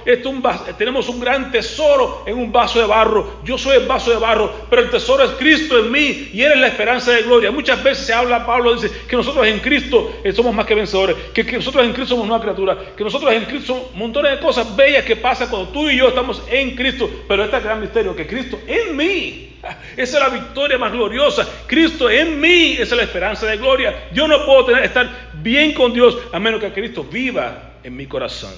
tenemos 0.77 1.10
un 1.10 1.19
gran 1.19 1.51
tesoro 1.51 2.23
en 2.27 2.38
un 2.38 2.51
vaso 2.51 2.79
de 2.79 2.86
barro. 2.86 3.39
Yo 3.43 3.58
soy 3.58 3.77
el 3.77 3.88
vaso 3.88 4.12
de 4.12 4.17
barro, 4.17 4.67
pero 4.69 4.84
el 4.84 4.91
tesoro 4.91 5.23
es 5.23 5.31
Cristo 5.31 5.79
en 5.79 5.91
mí 5.91 6.29
y 6.31 6.43
Él 6.43 6.51
es 6.51 6.60
la 6.60 6.67
esperanza 6.67 7.12
de 7.12 7.23
gloria. 7.23 7.49
Muchas 7.49 7.84
veces 7.84 8.05
se 8.05 8.13
habla, 8.13 8.45
Pablo 8.45 8.75
dice 8.75 8.91
que 9.08 9.15
nosotros 9.15 9.47
en 9.47 9.60
Cristo 9.62 10.13
eh, 10.23 10.31
somos 10.31 10.53
más 10.53 10.67
que 10.67 10.75
vencedores, 10.75 11.15
que, 11.34 11.43
nosotros 11.43 11.84
en 11.86 11.93
Cristo 11.93 12.13
somos 12.13 12.27
nueva 12.27 12.43
criatura, 12.43 12.77
que 12.95 13.03
nosotros 13.03 13.34
en 13.34 13.45
Cristo 13.45 13.73
somos 13.73 13.95
montones 13.95 14.34
de 14.34 14.39
cosas 14.39 14.75
bellas 14.75 15.03
que 15.05 15.15
pasan 15.15 15.49
cuando 15.49 15.69
tú 15.69 15.89
y 15.89 15.97
yo 15.97 16.10
estamos 16.10 16.43
en 16.47 16.75
Cristo. 16.75 17.10
Pero 17.27 17.45
este 17.45 17.60
gran 17.62 17.81
misterio, 17.81 18.15
que 18.15 18.27
Cristo 18.27 18.60
en 18.67 18.95
mí, 18.95 19.58
es 19.97 20.13
la 20.13 20.29
victoria 20.29 20.77
más 20.77 20.91
gloriosa. 20.91 21.47
Cristo 21.65 22.12
en 22.12 22.39
mí, 22.39 22.77
es 22.77 22.91
la 22.91 23.01
esperanza 23.01 23.47
de 23.47 23.58
gloria. 23.58 24.10
Yo 24.13 24.27
no 24.27 24.45
puedo 24.45 24.65
tener, 24.65 24.84
estar 24.84 25.10
bien 25.41 25.73
con 25.73 25.93
Dios 25.93 26.15
a 26.31 26.39
menos 26.39 26.62
que 26.62 26.71
Cristo 26.71 27.03
viva 27.03 27.71
en 27.85 27.95
mi 27.95 28.07
corazón. 28.07 28.53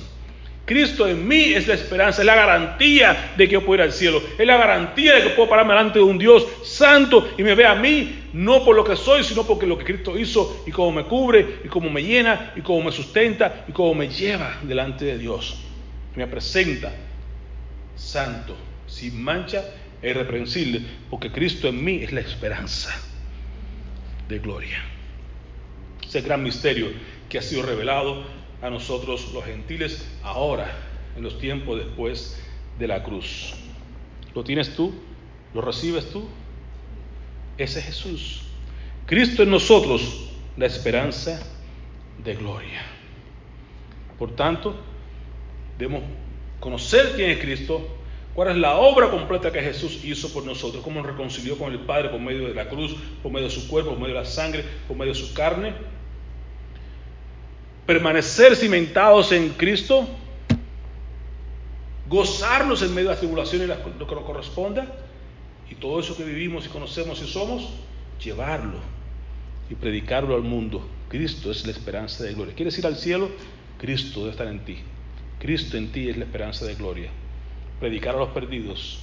Cristo 0.65 1.07
en 1.07 1.25
mí 1.25 1.53
es 1.53 1.65
la 1.65 1.75
esperanza, 1.75 2.21
es 2.21 2.25
la 2.25 2.35
garantía 2.35 3.33
de 3.37 3.47
que 3.47 3.53
yo 3.53 3.65
puedo 3.65 3.81
ir 3.81 3.87
al 3.87 3.93
cielo, 3.93 4.21
es 4.37 4.45
la 4.45 4.57
garantía 4.57 5.15
de 5.15 5.23
que 5.23 5.29
puedo 5.29 5.49
pararme 5.49 5.73
delante 5.73 5.99
de 5.99 6.03
un 6.03 6.17
Dios 6.17 6.45
santo 6.63 7.29
y 7.37 7.43
me 7.43 7.55
ve 7.55 7.65
a 7.65 7.75
mí, 7.75 8.29
no 8.33 8.65
por 8.65 8.75
lo 8.75 8.83
que 8.83 8.97
soy, 8.97 9.23
sino 9.23 9.45
porque 9.47 9.65
lo 9.65 9.77
que 9.77 9.85
Cristo 9.85 10.17
hizo 10.17 10.65
y 10.67 10.71
cómo 10.71 10.91
me 10.91 11.05
cubre 11.05 11.59
y 11.63 11.69
cómo 11.69 11.89
me 11.89 12.03
llena 12.03 12.51
y 12.55 12.61
cómo 12.61 12.83
me 12.83 12.91
sustenta 12.91 13.63
y 13.65 13.71
cómo 13.71 13.93
me 13.93 14.09
lleva 14.09 14.57
delante 14.61 15.05
de 15.05 15.17
Dios. 15.17 15.63
Me 16.15 16.27
presenta 16.27 16.91
santo, 17.95 18.57
sin 18.87 19.23
mancha 19.23 19.63
e 20.01 20.09
irreprensible, 20.09 20.81
porque 21.09 21.31
Cristo 21.31 21.69
en 21.69 21.81
mí 21.81 22.03
es 22.03 22.11
la 22.11 22.19
esperanza 22.19 22.93
de 24.27 24.39
gloria. 24.39 24.83
Ese 26.05 26.19
gran 26.19 26.43
misterio 26.43 26.87
que 27.29 27.37
ha 27.37 27.41
sido 27.41 27.63
revelado 27.63 28.25
a 28.61 28.69
nosotros 28.69 29.31
los 29.33 29.43
gentiles 29.45 30.07
ahora, 30.23 30.71
en 31.15 31.23
los 31.23 31.39
tiempos 31.39 31.77
después 31.77 32.41
de 32.79 32.87
la 32.87 33.03
cruz. 33.03 33.53
¿Lo 34.33 34.43
tienes 34.43 34.75
tú? 34.75 34.93
¿Lo 35.53 35.61
recibes 35.61 36.09
tú? 36.11 36.27
Ese 37.57 37.79
es 37.79 37.85
Jesús. 37.85 38.41
Cristo 39.05 39.43
en 39.43 39.51
nosotros, 39.51 40.29
la 40.57 40.65
esperanza 40.65 41.41
de 42.23 42.35
gloria. 42.35 42.81
Por 44.19 44.35
tanto, 44.35 44.75
debemos 45.77 46.03
conocer 46.59 47.13
quién 47.15 47.31
es 47.31 47.39
Cristo, 47.39 47.87
cuál 48.33 48.49
es 48.49 48.57
la 48.57 48.75
obra 48.77 49.09
completa 49.09 49.51
que 49.51 49.61
Jesús 49.61 50.03
hizo 50.03 50.33
por 50.33 50.45
nosotros, 50.45 50.83
cómo 50.83 51.01
nos 51.01 51.11
reconcilió 51.11 51.57
con 51.57 51.71
el 51.71 51.79
Padre 51.79 52.09
por 52.09 52.19
medio 52.19 52.47
de 52.47 52.53
la 52.53 52.67
cruz, 52.67 52.95
por 53.21 53.31
medio 53.31 53.47
de 53.47 53.53
su 53.53 53.67
cuerpo, 53.67 53.91
por 53.91 53.99
medio 53.99 54.15
de 54.15 54.21
la 54.21 54.25
sangre, 54.25 54.63
por 54.87 54.97
medio 54.97 55.13
de 55.13 55.19
su 55.19 55.33
carne 55.33 55.73
permanecer 57.87 58.55
cimentados 58.55 59.31
en 59.31 59.49
Cristo, 59.51 60.07
gozarnos 62.07 62.81
en 62.83 62.93
medio 62.93 63.09
de 63.09 63.15
la 63.15 63.19
tribulación 63.19 63.63
y 63.63 63.65
lo 63.65 64.07
que 64.07 64.15
nos 64.15 64.25
corresponda, 64.25 64.85
y 65.71 65.75
todo 65.75 65.99
eso 65.99 66.15
que 66.15 66.23
vivimos 66.23 66.65
y 66.65 66.69
conocemos 66.69 67.21
y 67.23 67.27
somos, 67.27 67.69
llevarlo 68.23 68.79
y 69.69 69.75
predicarlo 69.75 70.35
al 70.35 70.41
mundo. 70.41 70.85
Cristo 71.07 71.49
es 71.49 71.65
la 71.65 71.71
esperanza 71.71 72.25
de 72.25 72.33
gloria. 72.33 72.53
¿Quieres 72.53 72.77
ir 72.77 72.85
al 72.85 72.97
cielo? 72.97 73.29
Cristo 73.77 74.19
debe 74.19 74.31
estar 74.31 74.47
en 74.47 74.65
ti. 74.65 74.79
Cristo 75.39 75.77
en 75.77 75.91
ti 75.91 76.09
es 76.09 76.17
la 76.17 76.25
esperanza 76.25 76.65
de 76.65 76.75
gloria. 76.75 77.09
Predicar 77.79 78.15
a 78.15 78.19
los 78.19 78.29
perdidos, 78.29 78.99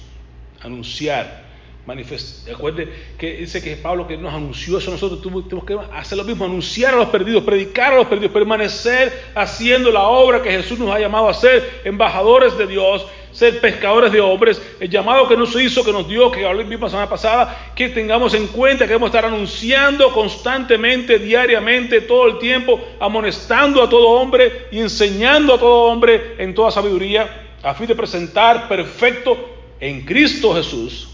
anunciar 0.61 1.44
Recuerde 1.87 2.89
que 3.15 3.33
dice 3.37 3.61
que 3.61 3.75
Pablo 3.75 4.07
que 4.07 4.17
nos 4.17 4.33
anunció 4.33 4.79
eso, 4.79 4.89
nosotros 4.89 5.21
tenemos 5.21 5.65
que 5.65 5.77
hacer 5.93 6.17
lo 6.17 6.23
mismo, 6.23 6.43
anunciar 6.43 6.95
a 6.95 6.97
los 6.97 7.09
perdidos, 7.09 7.43
predicar 7.43 7.93
a 7.93 7.97
los 7.97 8.07
perdidos, 8.07 8.31
permanecer 8.31 9.31
haciendo 9.35 9.91
la 9.91 10.03
obra 10.03 10.41
que 10.41 10.49
Jesús 10.49 10.79
nos 10.79 10.89
ha 10.89 10.99
llamado 10.99 11.29
a 11.29 11.33
ser, 11.35 11.81
embajadores 11.83 12.57
de 12.57 12.65
Dios, 12.65 13.05
ser 13.31 13.61
pescadores 13.61 14.11
de 14.11 14.19
hombres, 14.19 14.59
el 14.79 14.89
llamado 14.89 15.27
que 15.27 15.37
nos 15.37 15.55
hizo, 15.61 15.83
que 15.83 15.91
nos 15.91 16.07
dio, 16.07 16.31
que 16.31 16.43
hablé 16.43 16.63
la 16.65 16.89
semana 16.89 17.09
pasada, 17.09 17.73
que 17.75 17.89
tengamos 17.89 18.33
en 18.33 18.47
cuenta 18.47 18.85
que 18.85 18.89
debemos 18.89 19.09
estar 19.09 19.25
anunciando 19.25 20.11
constantemente, 20.11 21.19
diariamente, 21.19 22.01
todo 22.01 22.25
el 22.25 22.39
tiempo, 22.39 22.81
amonestando 22.99 23.83
a 23.83 23.89
todo 23.89 24.09
hombre 24.09 24.69
y 24.71 24.79
enseñando 24.79 25.53
a 25.53 25.59
todo 25.59 25.83
hombre 25.83 26.33
en 26.39 26.55
toda 26.55 26.71
sabiduría, 26.71 27.51
a 27.61 27.75
fin 27.75 27.85
de 27.85 27.95
presentar 27.95 28.67
perfecto 28.67 29.37
en 29.79 30.03
Cristo 30.03 30.55
Jesús 30.55 31.09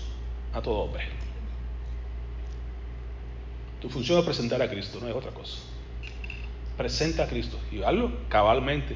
a 0.53 0.61
todo 0.61 0.79
hombre. 0.79 1.03
Tu 3.79 3.89
función 3.89 4.19
es 4.19 4.25
presentar 4.25 4.61
a 4.61 4.69
Cristo, 4.69 4.99
no 5.01 5.07
es 5.07 5.15
otra 5.15 5.31
cosa. 5.31 5.57
Presenta 6.77 7.23
a 7.23 7.27
Cristo 7.27 7.59
y 7.71 7.81
hazlo 7.81 8.11
cabalmente, 8.29 8.95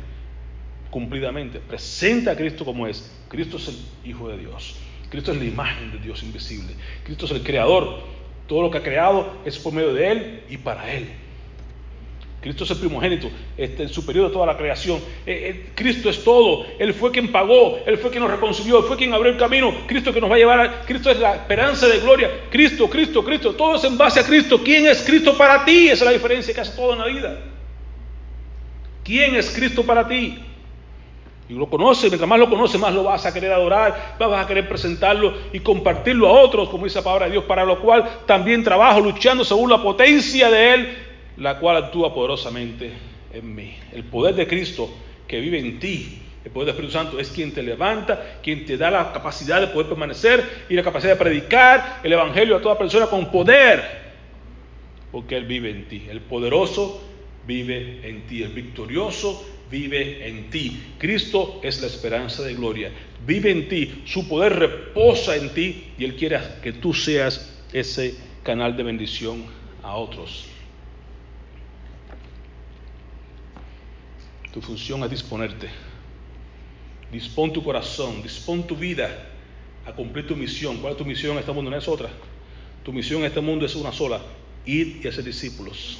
cumplidamente. 0.91 1.59
Presenta 1.59 2.31
a 2.31 2.35
Cristo 2.35 2.63
como 2.65 2.87
es. 2.87 3.11
Cristo 3.27 3.57
es 3.57 3.67
el 3.69 4.09
Hijo 4.09 4.29
de 4.29 4.37
Dios. 4.37 4.75
Cristo 5.09 5.31
es 5.31 5.37
la 5.37 5.45
imagen 5.45 5.91
de 5.91 5.99
Dios 5.99 6.23
invisible. 6.23 6.75
Cristo 7.03 7.25
es 7.25 7.31
el 7.31 7.43
Creador. 7.43 7.99
Todo 8.47 8.61
lo 8.61 8.71
que 8.71 8.77
ha 8.77 8.83
creado 8.83 9.37
es 9.43 9.57
por 9.57 9.73
medio 9.73 9.93
de 9.93 10.11
Él 10.11 10.43
y 10.49 10.57
para 10.57 10.91
Él. 10.93 11.09
Cristo 12.45 12.63
es 12.63 12.69
el 12.69 12.77
primogénito, 12.77 13.27
este, 13.57 13.81
el 13.81 13.89
superior 13.89 14.27
de 14.27 14.31
toda 14.31 14.45
la 14.45 14.55
creación. 14.55 14.99
Eh, 15.25 15.49
eh, 15.65 15.69
Cristo 15.73 16.11
es 16.11 16.23
todo. 16.23 16.63
Él 16.77 16.93
fue 16.93 17.09
quien 17.09 17.31
pagó, 17.31 17.79
Él 17.87 17.97
fue 17.97 18.11
quien 18.11 18.21
nos 18.21 18.29
reconcilió, 18.29 18.77
Él 18.77 18.83
fue 18.83 18.97
quien 18.97 19.11
abrió 19.15 19.31
el 19.31 19.39
camino. 19.39 19.73
Cristo 19.87 20.13
que 20.13 20.21
nos 20.21 20.29
va 20.29 20.35
a 20.35 20.37
llevar 20.37 20.59
a 20.59 20.81
Cristo 20.83 21.09
es 21.09 21.19
la 21.19 21.33
esperanza 21.37 21.87
de 21.87 21.97
gloria. 22.01 22.29
Cristo, 22.51 22.87
Cristo, 22.87 23.25
Cristo. 23.25 23.55
Todo 23.55 23.77
es 23.77 23.83
en 23.85 23.97
base 23.97 24.19
a 24.19 24.23
Cristo. 24.23 24.61
¿Quién 24.63 24.85
es 24.85 25.01
Cristo 25.01 25.35
para 25.35 25.65
ti? 25.65 25.87
Esa 25.87 26.03
es 26.03 26.05
la 26.05 26.11
diferencia 26.11 26.53
que 26.53 26.61
hace 26.61 26.75
todo 26.77 26.93
en 26.93 26.99
la 26.99 27.07
vida. 27.07 27.39
¿Quién 29.03 29.35
es 29.35 29.49
Cristo 29.49 29.81
para 29.83 30.07
ti? 30.07 30.37
Y 31.49 31.53
lo 31.55 31.67
conoce, 31.67 32.09
mientras 32.09 32.29
más 32.29 32.37
lo 32.37 32.47
conoce, 32.47 32.77
más 32.77 32.93
lo 32.93 33.05
vas 33.05 33.25
a 33.25 33.33
querer 33.33 33.53
adorar, 33.53 34.17
vas 34.19 34.45
a 34.45 34.47
querer 34.47 34.69
presentarlo 34.69 35.33
y 35.51 35.61
compartirlo 35.61 36.27
a 36.27 36.41
otros, 36.41 36.69
como 36.69 36.83
dice 36.83 36.99
la 36.99 37.05
palabra 37.05 37.25
de 37.25 37.31
Dios, 37.31 37.45
para 37.45 37.65
lo 37.65 37.79
cual 37.79 38.07
también 38.27 38.63
trabajo 38.63 38.99
luchando 38.99 39.43
según 39.43 39.71
la 39.71 39.81
potencia 39.81 40.51
de 40.51 40.73
Él 40.75 41.04
la 41.37 41.59
cual 41.59 41.77
actúa 41.77 42.13
poderosamente 42.13 42.91
en 43.33 43.55
mí. 43.55 43.75
El 43.91 44.05
poder 44.05 44.35
de 44.35 44.47
Cristo 44.47 44.89
que 45.27 45.39
vive 45.39 45.59
en 45.59 45.79
ti, 45.79 46.19
el 46.43 46.51
poder 46.51 46.67
del 46.67 46.75
Espíritu 46.75 46.93
Santo, 46.93 47.19
es 47.19 47.29
quien 47.29 47.53
te 47.53 47.63
levanta, 47.63 48.39
quien 48.43 48.65
te 48.65 48.77
da 48.77 48.91
la 48.91 49.11
capacidad 49.11 49.59
de 49.59 49.67
poder 49.67 49.87
permanecer 49.87 50.65
y 50.69 50.75
la 50.75 50.83
capacidad 50.83 51.13
de 51.13 51.19
predicar 51.19 52.01
el 52.03 52.13
Evangelio 52.13 52.55
a 52.55 52.61
toda 52.61 52.77
persona 52.77 53.07
con 53.07 53.31
poder, 53.31 53.83
porque 55.11 55.35
Él 55.35 55.45
vive 55.45 55.71
en 55.71 55.87
ti. 55.87 56.05
El 56.09 56.21
poderoso 56.21 57.01
vive 57.47 58.07
en 58.07 58.27
ti, 58.27 58.43
el 58.43 58.51
victorioso 58.51 59.45
vive 59.69 60.27
en 60.27 60.49
ti. 60.49 60.79
Cristo 60.99 61.59
es 61.63 61.81
la 61.81 61.87
esperanza 61.87 62.43
de 62.43 62.53
gloria, 62.53 62.91
vive 63.25 63.51
en 63.51 63.67
ti, 63.67 64.03
su 64.05 64.27
poder 64.27 64.53
reposa 64.57 65.35
en 65.35 65.49
ti 65.49 65.91
y 65.97 66.05
Él 66.05 66.15
quiere 66.15 66.39
que 66.61 66.73
tú 66.73 66.93
seas 66.93 67.63
ese 67.73 68.15
canal 68.43 68.77
de 68.77 68.83
bendición 68.83 69.43
a 69.81 69.95
otros. 69.95 70.54
Tu 74.55 74.61
función 74.61 75.03
es 75.03 75.09
disponerte. 75.09 75.67
Dispón 77.11 77.51
tu 77.51 77.61
corazón, 77.61 78.23
dispón 78.23 78.65
tu 78.65 78.73
vida 78.77 79.09
a 79.85 79.91
cumplir 79.91 80.25
tu 80.25 80.33
misión. 80.33 80.77
¿Cuál 80.77 80.93
es 80.93 80.97
tu 80.97 81.03
misión 81.03 81.33
en 81.33 81.39
este 81.39 81.51
mundo? 81.51 81.69
No 81.69 81.75
es 81.75 81.85
otra. 81.89 82.07
Tu 82.81 82.93
misión 82.93 83.19
en 83.19 83.25
este 83.25 83.41
mundo 83.41 83.65
es 83.65 83.75
una 83.75 83.91
sola, 83.91 84.21
ir 84.65 85.01
y 85.03 85.07
hacer 85.09 85.25
discípulos. 85.25 85.97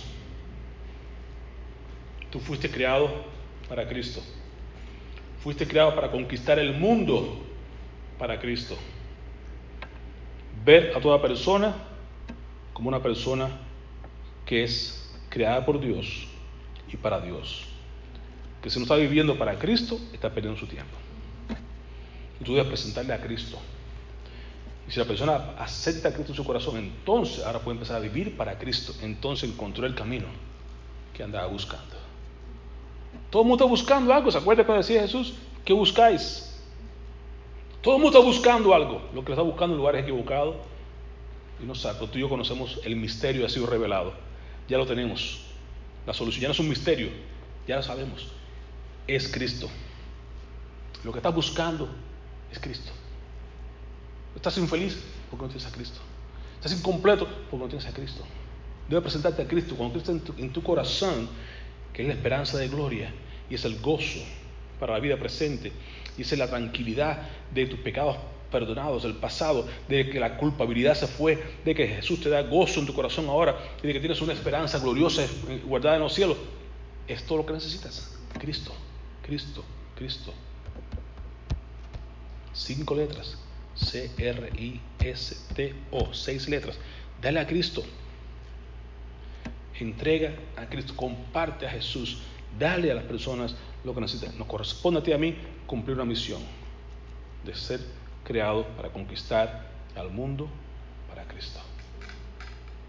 Tú 2.31 2.39
fuiste 2.39 2.71
creado 2.71 3.09
para 3.67 3.85
Cristo. 3.89 4.21
Fuiste 5.43 5.67
creado 5.67 5.93
para 5.93 6.09
conquistar 6.09 6.57
el 6.57 6.75
mundo 6.75 7.43
para 8.17 8.39
Cristo. 8.39 8.77
Ver 10.63 10.93
a 10.95 11.01
toda 11.01 11.21
persona 11.21 11.75
como 12.71 12.87
una 12.87 13.03
persona 13.03 13.49
que 14.45 14.63
es 14.63 15.13
creada 15.27 15.65
por 15.65 15.77
Dios 15.81 16.25
y 16.87 16.95
para 16.95 17.19
Dios 17.19 17.74
que 18.65 18.71
si 18.71 18.79
no 18.79 18.83
está 18.85 18.95
viviendo 18.95 19.37
para 19.37 19.59
Cristo, 19.59 19.99
está 20.11 20.31
perdiendo 20.31 20.59
su 20.59 20.65
tiempo. 20.65 20.97
Y 22.41 22.43
tú 22.43 22.55
debes 22.55 22.67
presentarle 22.67 23.13
a 23.13 23.21
Cristo. 23.21 23.59
Y 24.87 24.91
si 24.91 24.99
la 24.99 25.05
persona 25.05 25.53
acepta 25.59 26.09
a 26.09 26.11
Cristo 26.11 26.31
en 26.31 26.35
su 26.35 26.43
corazón, 26.43 26.77
entonces 26.77 27.45
ahora 27.45 27.59
puede 27.59 27.75
empezar 27.75 27.97
a 27.97 27.99
vivir 27.99 28.35
para 28.35 28.57
Cristo. 28.57 28.95
Entonces 29.03 29.51
encontró 29.51 29.85
el 29.85 29.93
camino 29.93 30.25
que 31.13 31.21
andaba 31.21 31.45
buscando. 31.45 31.95
Todo 33.29 33.43
el 33.43 33.49
mundo 33.49 33.63
está 33.63 33.69
buscando 33.69 34.11
algo. 34.11 34.31
¿Se 34.31 34.39
acuerda 34.39 34.65
cuando 34.65 34.81
decía 34.81 35.01
Jesús? 35.01 35.35
¿Qué 35.63 35.71
buscáis? 35.71 36.59
Todo 37.83 37.97
el 37.97 38.01
mundo 38.01 38.17
está 38.17 38.27
buscando 38.27 38.73
algo. 38.73 39.09
Lo 39.13 39.23
que 39.23 39.33
está 39.33 39.43
buscando 39.43 39.75
en 39.75 39.77
lugares 39.77 40.01
equivocados. 40.01 40.55
Y 41.61 41.67
no 41.67 41.75
sabe, 41.75 42.07
tú 42.07 42.17
y 42.17 42.21
yo 42.21 42.29
conocemos 42.29 42.81
el 42.83 42.95
misterio 42.95 43.45
ha 43.45 43.49
sido 43.49 43.67
revelado 43.67 44.25
ya 44.67 44.77
lo 44.77 44.85
tenemos. 44.85 45.41
La 46.05 46.13
solución 46.13 46.41
ya 46.43 46.47
no 46.47 46.53
es 46.53 46.59
un 46.59 46.69
misterio, 46.69 47.09
ya 47.67 47.77
lo 47.77 47.83
sabemos. 47.83 48.27
Es 49.07 49.27
Cristo. 49.27 49.69
Lo 51.03 51.11
que 51.11 51.19
estás 51.19 51.35
buscando 51.35 51.89
es 52.51 52.59
Cristo. 52.59 52.91
Estás 54.35 54.57
infeliz 54.57 54.97
porque 55.29 55.45
no 55.45 55.49
tienes 55.49 55.67
a 55.67 55.71
Cristo. 55.71 55.99
Estás 56.55 56.73
incompleto 56.73 57.27
porque 57.49 57.63
no 57.63 57.69
tienes 57.69 57.87
a 57.87 57.93
Cristo. 57.93 58.23
Debes 58.89 59.03
presentarte 59.03 59.41
a 59.41 59.47
Cristo 59.47 59.75
con 59.75 59.91
Cristo 59.91 60.11
en 60.11 60.19
tu, 60.21 60.33
en 60.37 60.51
tu 60.51 60.61
corazón, 60.63 61.29
que 61.93 62.01
es 62.01 62.07
la 62.07 62.13
esperanza 62.13 62.57
de 62.57 62.67
gloria 62.67 63.11
y 63.49 63.55
es 63.55 63.65
el 63.65 63.79
gozo 63.79 64.19
para 64.79 64.93
la 64.93 64.99
vida 64.99 65.17
presente 65.17 65.71
y 66.17 66.21
es 66.21 66.37
la 66.37 66.47
tranquilidad 66.47 67.21
de 67.53 67.67
tus 67.67 67.79
pecados 67.79 68.17
perdonados 68.51 69.03
del 69.03 69.15
pasado, 69.15 69.67
de 69.87 70.09
que 70.09 70.19
la 70.19 70.37
culpabilidad 70.37 70.95
se 70.95 71.07
fue, 71.07 71.43
de 71.65 71.75
que 71.75 71.87
Jesús 71.87 72.21
te 72.21 72.29
da 72.29 72.41
gozo 72.41 72.79
en 72.79 72.85
tu 72.85 72.93
corazón 72.93 73.27
ahora 73.27 73.57
y 73.83 73.87
de 73.87 73.93
que 73.93 73.99
tienes 73.99 74.21
una 74.21 74.33
esperanza 74.33 74.79
gloriosa 74.79 75.25
guardada 75.65 75.95
en 75.95 76.03
los 76.03 76.13
cielos. 76.13 76.37
Es 77.07 77.23
todo 77.25 77.39
lo 77.39 77.45
que 77.45 77.53
necesitas. 77.53 78.17
Cristo, 78.39 78.73
Cristo, 79.25 79.63
Cristo. 79.95 80.33
Cinco 82.53 82.95
letras. 82.95 83.37
C-R-I-S-T-O. 83.75 84.83
Seis 86.13 86.47
letras. 86.47 86.77
Dale 87.21 87.39
a 87.39 87.47
Cristo. 87.47 87.83
Entrega 89.79 90.35
a 90.55 90.67
Cristo. 90.67 90.95
Comparte 90.95 91.65
a 91.65 91.71
Jesús. 91.71 92.21
Dale 92.59 92.91
a 92.91 92.95
las 92.95 93.05
personas 93.05 93.55
lo 93.83 93.95
que 93.95 94.01
necesitan. 94.01 94.37
Nos 94.37 94.47
corresponde 94.47 94.99
a 94.99 95.03
ti 95.03 95.09
y 95.11 95.13
a 95.15 95.17
mí 95.17 95.35
cumplir 95.65 95.95
una 95.95 96.05
misión 96.05 96.41
de 97.43 97.55
ser 97.55 97.79
creado 98.23 98.67
para 98.77 98.89
conquistar 98.89 99.71
al 99.95 100.11
mundo 100.11 100.47
para 101.09 101.27
Cristo. 101.27 101.59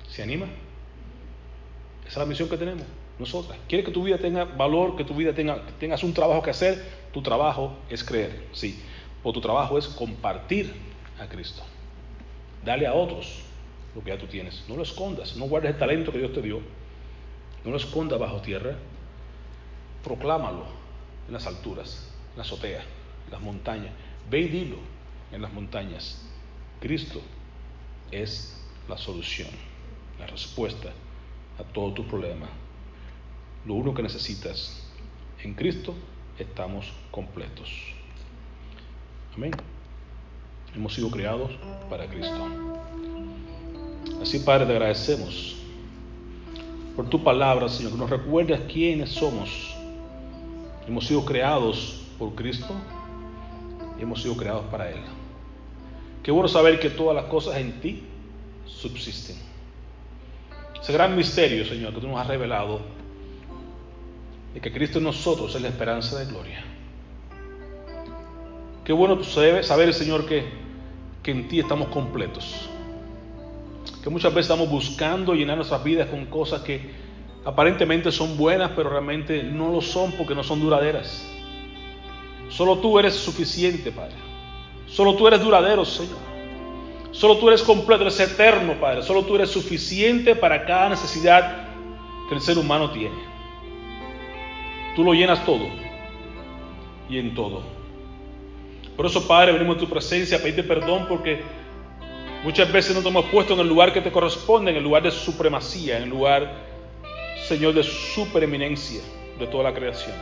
¿Se 0.08 0.22
anima? 0.22 0.46
Esa 2.02 2.10
es 2.10 2.16
la 2.18 2.26
misión 2.26 2.48
que 2.48 2.58
tenemos 2.58 2.86
nosotras. 3.18 3.58
¿Quieres 3.68 3.86
que 3.86 3.92
tu 3.92 4.04
vida 4.04 4.18
tenga 4.18 4.44
valor, 4.44 4.96
que 4.96 5.04
tu 5.04 5.14
vida 5.14 5.32
tenga, 5.34 5.62
tengas 5.78 6.02
un 6.02 6.12
trabajo 6.12 6.42
que 6.42 6.50
hacer? 6.50 6.84
Tu 7.12 7.22
trabajo 7.22 7.74
es 7.88 8.04
creer, 8.04 8.48
sí. 8.52 8.82
O 9.22 9.32
tu 9.32 9.40
trabajo 9.40 9.78
es 9.78 9.86
compartir 9.86 10.74
a 11.18 11.26
Cristo. 11.26 11.62
Dale 12.64 12.86
a 12.86 12.94
otros 12.94 13.42
lo 13.94 14.02
que 14.02 14.10
ya 14.10 14.18
tú 14.18 14.26
tienes. 14.26 14.64
No 14.68 14.76
lo 14.76 14.82
escondas, 14.82 15.36
no 15.36 15.46
guardes 15.46 15.72
el 15.72 15.78
talento 15.78 16.12
que 16.12 16.18
Dios 16.18 16.32
te 16.32 16.42
dio. 16.42 16.60
No 17.64 17.70
lo 17.70 17.76
escondas 17.76 18.18
bajo 18.18 18.40
tierra. 18.40 18.76
Proclámalo 20.04 20.64
en 21.26 21.32
las 21.32 21.46
alturas, 21.46 22.08
en 22.32 22.36
la 22.36 22.42
azotea, 22.42 22.82
en 23.26 23.32
las 23.32 23.40
montañas. 23.40 23.92
Ve 24.30 24.40
y 24.40 24.48
dilo 24.48 24.76
en 25.32 25.42
las 25.42 25.52
montañas. 25.52 26.22
Cristo 26.80 27.20
es 28.10 28.62
la 28.88 28.96
solución, 28.96 29.48
la 30.18 30.26
respuesta 30.26 30.92
a 31.58 31.64
todo 31.64 31.92
tu 31.94 32.06
problema. 32.06 32.46
Lo 33.66 33.74
único 33.74 33.94
que 33.94 34.02
necesitas, 34.02 34.80
en 35.42 35.54
Cristo 35.54 35.92
estamos 36.38 36.92
completos. 37.10 37.68
Amén. 39.34 39.50
Hemos 40.74 40.94
sido 40.94 41.10
creados 41.10 41.50
para 41.90 42.06
Cristo. 42.06 42.46
Así, 44.22 44.38
Padre, 44.38 44.66
te 44.66 44.72
agradecemos 44.72 45.56
por 46.94 47.08
tu 47.08 47.22
palabra, 47.22 47.68
Señor, 47.68 47.92
que 47.92 47.98
nos 47.98 48.08
recuerdas 48.10 48.60
quiénes 48.72 49.10
somos. 49.10 49.74
Hemos 50.86 51.04
sido 51.06 51.24
creados 51.24 52.06
por 52.20 52.36
Cristo 52.36 52.72
y 53.98 54.02
hemos 54.02 54.22
sido 54.22 54.36
creados 54.36 54.64
para 54.66 54.90
Él. 54.90 55.00
Qué 56.22 56.30
bueno 56.30 56.48
saber 56.48 56.78
que 56.78 56.90
todas 56.90 57.16
las 57.16 57.24
cosas 57.24 57.56
en 57.56 57.80
ti 57.80 58.04
subsisten. 58.64 59.36
Ese 60.80 60.92
gran 60.92 61.16
misterio, 61.16 61.64
Señor, 61.64 61.92
que 61.92 62.00
tú 62.00 62.06
nos 62.06 62.20
has 62.20 62.28
revelado, 62.28 62.80
de 64.54 64.60
que 64.60 64.72
Cristo 64.72 64.98
en 64.98 65.04
nosotros 65.04 65.54
es 65.54 65.62
la 65.62 65.68
esperanza 65.68 66.18
de 66.18 66.26
gloria. 66.26 66.64
Qué 68.84 68.92
bueno 68.92 69.22
saber, 69.24 69.92
Señor, 69.92 70.26
que, 70.26 70.44
que 71.22 71.32
en 71.32 71.48
ti 71.48 71.58
estamos 71.58 71.88
completos. 71.88 72.68
Que 74.02 74.10
muchas 74.10 74.32
veces 74.32 74.50
estamos 74.50 74.70
buscando 74.70 75.34
llenar 75.34 75.56
nuestras 75.56 75.82
vidas 75.82 76.08
con 76.08 76.26
cosas 76.26 76.62
que 76.62 76.90
aparentemente 77.44 78.12
son 78.12 78.36
buenas, 78.36 78.70
pero 78.76 78.88
realmente 78.88 79.42
no 79.42 79.72
lo 79.72 79.80
son 79.80 80.12
porque 80.12 80.34
no 80.36 80.44
son 80.44 80.60
duraderas. 80.60 81.28
Solo 82.48 82.78
tú 82.78 82.98
eres 82.98 83.14
suficiente, 83.14 83.90
Padre. 83.90 84.14
Solo 84.86 85.16
tú 85.16 85.26
eres 85.26 85.42
duradero, 85.42 85.84
Señor. 85.84 86.18
Solo 87.10 87.38
tú 87.38 87.48
eres 87.48 87.62
completo, 87.62 88.02
eres 88.02 88.20
eterno, 88.20 88.74
Padre. 88.80 89.02
Solo 89.02 89.24
tú 89.24 89.34
eres 89.34 89.50
suficiente 89.50 90.36
para 90.36 90.64
cada 90.64 90.90
necesidad 90.90 91.68
que 92.28 92.34
el 92.34 92.40
ser 92.40 92.58
humano 92.58 92.90
tiene. 92.90 93.16
Tú 94.96 95.04
lo 95.04 95.12
llenas 95.12 95.44
todo 95.44 95.66
y 97.08 97.18
en 97.18 97.34
todo. 97.34 97.62
Por 98.96 99.04
eso, 99.04 99.28
Padre, 99.28 99.52
venimos 99.52 99.76
a 99.76 99.80
tu 99.80 99.88
presencia 99.88 100.38
a 100.38 100.40
pedirte 100.40 100.62
perdón 100.62 101.04
porque 101.06 101.42
muchas 102.42 102.72
veces 102.72 102.96
no 102.96 103.02
te 103.02 103.08
hemos 103.08 103.26
puesto 103.26 103.52
en 103.52 103.60
el 103.60 103.68
lugar 103.68 103.92
que 103.92 104.00
te 104.00 104.10
corresponde, 104.10 104.70
en 104.70 104.78
el 104.78 104.82
lugar 104.82 105.02
de 105.02 105.10
supremacía, 105.10 105.98
en 105.98 106.04
el 106.04 106.08
lugar, 106.08 106.50
Señor, 107.46 107.74
de 107.74 107.82
supereminencia 107.82 109.02
de 109.38 109.46
toda 109.46 109.64
la 109.64 109.74
creación. 109.74 110.16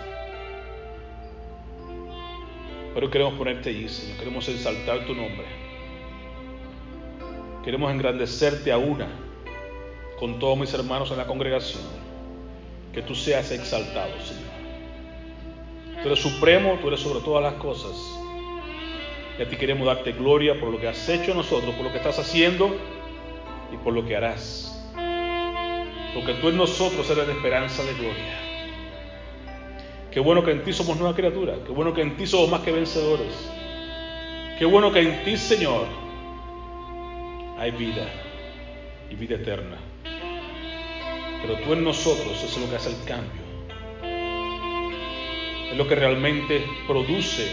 Pero 2.95 3.11
queremos 3.11 3.35
ponerte 3.35 3.71
allí, 3.71 3.89
Señor. 3.89 4.19
Queremos 4.19 4.49
exaltar 4.49 5.07
tu 5.07 5.15
nombre. 5.15 5.47
Queremos 7.65 7.93
engrandecerte 7.93 8.73
a 8.73 8.79
una 8.79 9.07
con 10.19 10.41
todos 10.41 10.59
mis 10.59 10.75
hermanos 10.75 11.13
en 11.13 11.19
la 11.19 11.27
congregación. 11.27 11.83
Que 12.93 13.03
tú 13.03 13.15
seas 13.15 13.53
exaltado, 13.53 14.13
Señor. 14.21 14.54
Tú 16.05 16.11
eres 16.11 16.21
supremo, 16.21 16.79
tú 16.83 16.89
eres 16.89 17.01
sobre 17.01 17.21
todas 17.21 17.43
las 17.43 17.55
cosas. 17.55 18.21
Y 19.39 19.43
a 19.43 19.49
ti 19.49 19.57
queremos 19.57 19.87
darte 19.87 20.13
gloria 20.13 20.61
por 20.61 20.69
lo 20.69 20.79
que 20.79 20.87
has 20.87 21.09
hecho 21.09 21.33
nosotros, 21.33 21.75
por 21.75 21.87
lo 21.87 21.91
que 21.91 21.97
estás 21.97 22.19
haciendo 22.19 22.77
y 23.73 23.79
por 23.79 23.95
lo 23.95 24.05
que 24.05 24.15
harás. 24.15 24.71
Porque 26.13 26.35
tú 26.43 26.51
en 26.51 26.59
nosotros 26.59 27.09
eres 27.09 27.27
la 27.27 27.33
esperanza 27.33 27.83
de 27.85 27.95
gloria. 27.95 28.39
Qué 30.11 30.21
bueno 30.21 30.45
que 30.45 30.51
en 30.51 30.63
ti 30.63 30.75
somos 30.75 30.99
nueva 30.99 31.17
criatura. 31.17 31.55
Qué 31.65 31.73
bueno 31.73 31.95
que 31.95 32.03
en 32.03 32.19
ti 32.19 32.27
somos 32.27 32.51
más 32.51 32.61
que 32.61 32.71
vencedores. 32.71 33.51
Qué 34.59 34.67
bueno 34.67 34.93
que 34.93 35.01
en 35.01 35.25
ti, 35.25 35.39
Señor, 35.39 35.87
hay 37.59 37.71
vida 37.71 38.07
y 39.09 39.15
vida 39.15 39.37
eterna. 39.37 39.79
Pero 41.41 41.57
tú 41.65 41.73
en 41.73 41.83
nosotros 41.83 42.45
es 42.45 42.59
lo 42.59 42.69
que 42.69 42.77
hace 42.77 42.91
el 42.91 43.03
cambio. 43.07 43.44
Es 45.71 45.77
lo 45.77 45.89
que 45.89 45.95
realmente 45.95 46.65
produce 46.87 47.51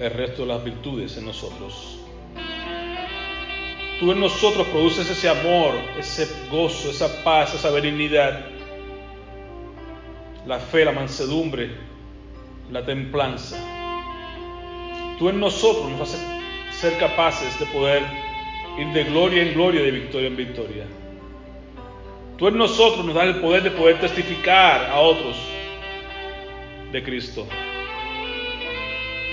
el 0.00 0.10
resto 0.10 0.42
de 0.42 0.48
las 0.48 0.64
virtudes 0.64 1.16
en 1.16 1.26
nosotros. 1.26 1.98
Tú 4.00 4.10
en 4.10 4.20
nosotros 4.20 4.66
produces 4.68 5.08
ese 5.08 5.28
amor, 5.28 5.74
ese 5.98 6.28
gozo, 6.50 6.90
esa 6.90 7.22
paz, 7.22 7.54
esa 7.54 7.70
benignidad 7.70 8.46
la 10.46 10.58
fe, 10.58 10.84
la 10.84 10.92
mansedumbre, 10.92 11.70
la 12.70 12.84
templanza. 12.84 13.56
Tú 15.18 15.28
en 15.28 15.38
nosotros 15.38 15.90
nos 15.92 16.00
haces 16.00 16.26
ser 16.72 16.98
capaces 16.98 17.58
de 17.60 17.66
poder 17.66 18.02
ir 18.78 18.88
de 18.88 19.04
gloria 19.04 19.42
en 19.42 19.54
gloria, 19.54 19.82
de 19.82 19.90
victoria 19.90 20.28
en 20.28 20.36
victoria. 20.36 20.84
Tú 22.38 22.48
en 22.48 22.56
nosotros 22.56 23.04
nos 23.04 23.14
das 23.14 23.26
el 23.26 23.40
poder 23.40 23.62
de 23.62 23.70
poder 23.70 24.00
testificar 24.00 24.86
a 24.90 24.98
otros 24.98 25.36
de 26.92 27.02
Cristo. 27.02 27.46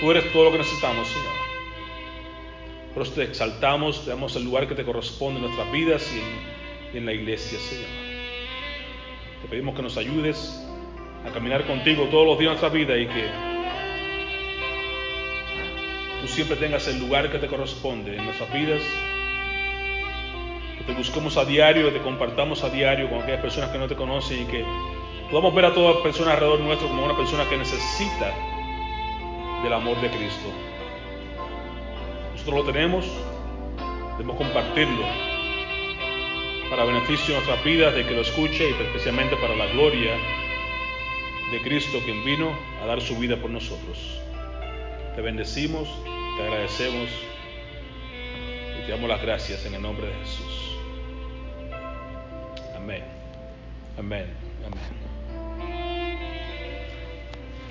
Tú 0.00 0.10
eres 0.10 0.32
todo 0.32 0.44
lo 0.44 0.52
que 0.52 0.58
necesitamos, 0.58 1.06
Señor. 1.08 1.40
Por 2.94 3.02
eso 3.02 3.12
te 3.12 3.22
exaltamos, 3.24 4.04
te 4.04 4.10
damos 4.10 4.34
el 4.34 4.44
lugar 4.44 4.66
que 4.66 4.74
te 4.74 4.84
corresponde 4.84 5.38
en 5.38 5.46
nuestras 5.46 5.70
vidas 5.70 6.10
y 6.12 6.96
en, 6.96 7.06
la 7.06 7.12
iglesia, 7.12 7.58
Señor. 7.58 7.88
Te 9.42 9.48
pedimos 9.48 9.76
que 9.76 9.82
nos 9.82 9.96
ayudes 9.96 10.66
a 11.24 11.30
caminar 11.32 11.66
contigo 11.66 12.04
todos 12.10 12.26
los 12.26 12.38
días 12.38 12.54
de 12.54 12.60
nuestra 12.60 12.68
vida 12.70 12.96
y 12.96 13.06
que 13.06 13.28
tú 16.22 16.28
siempre 16.28 16.56
tengas 16.56 16.88
el 16.88 16.98
lugar 16.98 17.30
que 17.30 17.38
te 17.38 17.46
corresponde 17.46 18.16
en 18.16 18.24
nuestras 18.24 18.52
vidas, 18.52 18.82
que 20.78 20.84
te 20.84 20.92
busquemos 20.94 21.36
a 21.36 21.44
diario, 21.44 21.92
que 21.92 21.98
te 21.98 22.02
compartamos 22.02 22.64
a 22.64 22.70
diario 22.70 23.08
con 23.10 23.20
aquellas 23.22 23.42
personas 23.42 23.70
que 23.70 23.78
no 23.78 23.86
te 23.86 23.96
conocen 23.96 24.42
y 24.42 24.46
que 24.46 24.64
podamos 25.30 25.54
ver 25.54 25.64
a 25.66 25.74
todas 25.74 25.94
las 25.94 26.02
personas 26.02 26.34
alrededor 26.34 26.60
nuestro 26.60 26.88
como 26.88 27.04
una 27.04 27.16
persona 27.16 27.48
que 27.48 27.56
necesita 27.56 28.34
del 29.62 29.72
amor 29.72 30.00
de 30.00 30.10
Cristo. 30.10 30.48
Nosotros 32.32 32.66
lo 32.66 32.72
tenemos, 32.72 33.06
debemos 34.18 34.36
compartirlo 34.36 35.04
para 36.68 36.84
beneficio 36.84 37.34
de 37.34 37.40
nuestras 37.40 37.64
vidas, 37.64 37.94
de 37.94 38.06
que 38.06 38.14
lo 38.14 38.22
escuche 38.22 38.70
y 38.70 38.82
especialmente 38.82 39.36
para 39.36 39.54
la 39.56 39.66
gloria 39.66 40.12
de 41.50 41.60
Cristo 41.62 41.98
quien 42.04 42.24
vino 42.24 42.52
a 42.82 42.86
dar 42.86 43.00
su 43.00 43.16
vida 43.16 43.36
por 43.36 43.50
nosotros. 43.50 44.20
Te 45.14 45.20
bendecimos, 45.20 45.88
te 46.36 46.42
agradecemos 46.44 47.08
y 48.78 48.86
te 48.86 48.92
damos 48.92 49.08
las 49.08 49.20
gracias 49.20 49.66
en 49.66 49.74
el 49.74 49.82
nombre 49.82 50.06
de 50.06 50.14
Jesús. 50.14 50.76
Amén. 52.76 53.04
Amén. 53.98 54.26
Amén. 54.64 55.09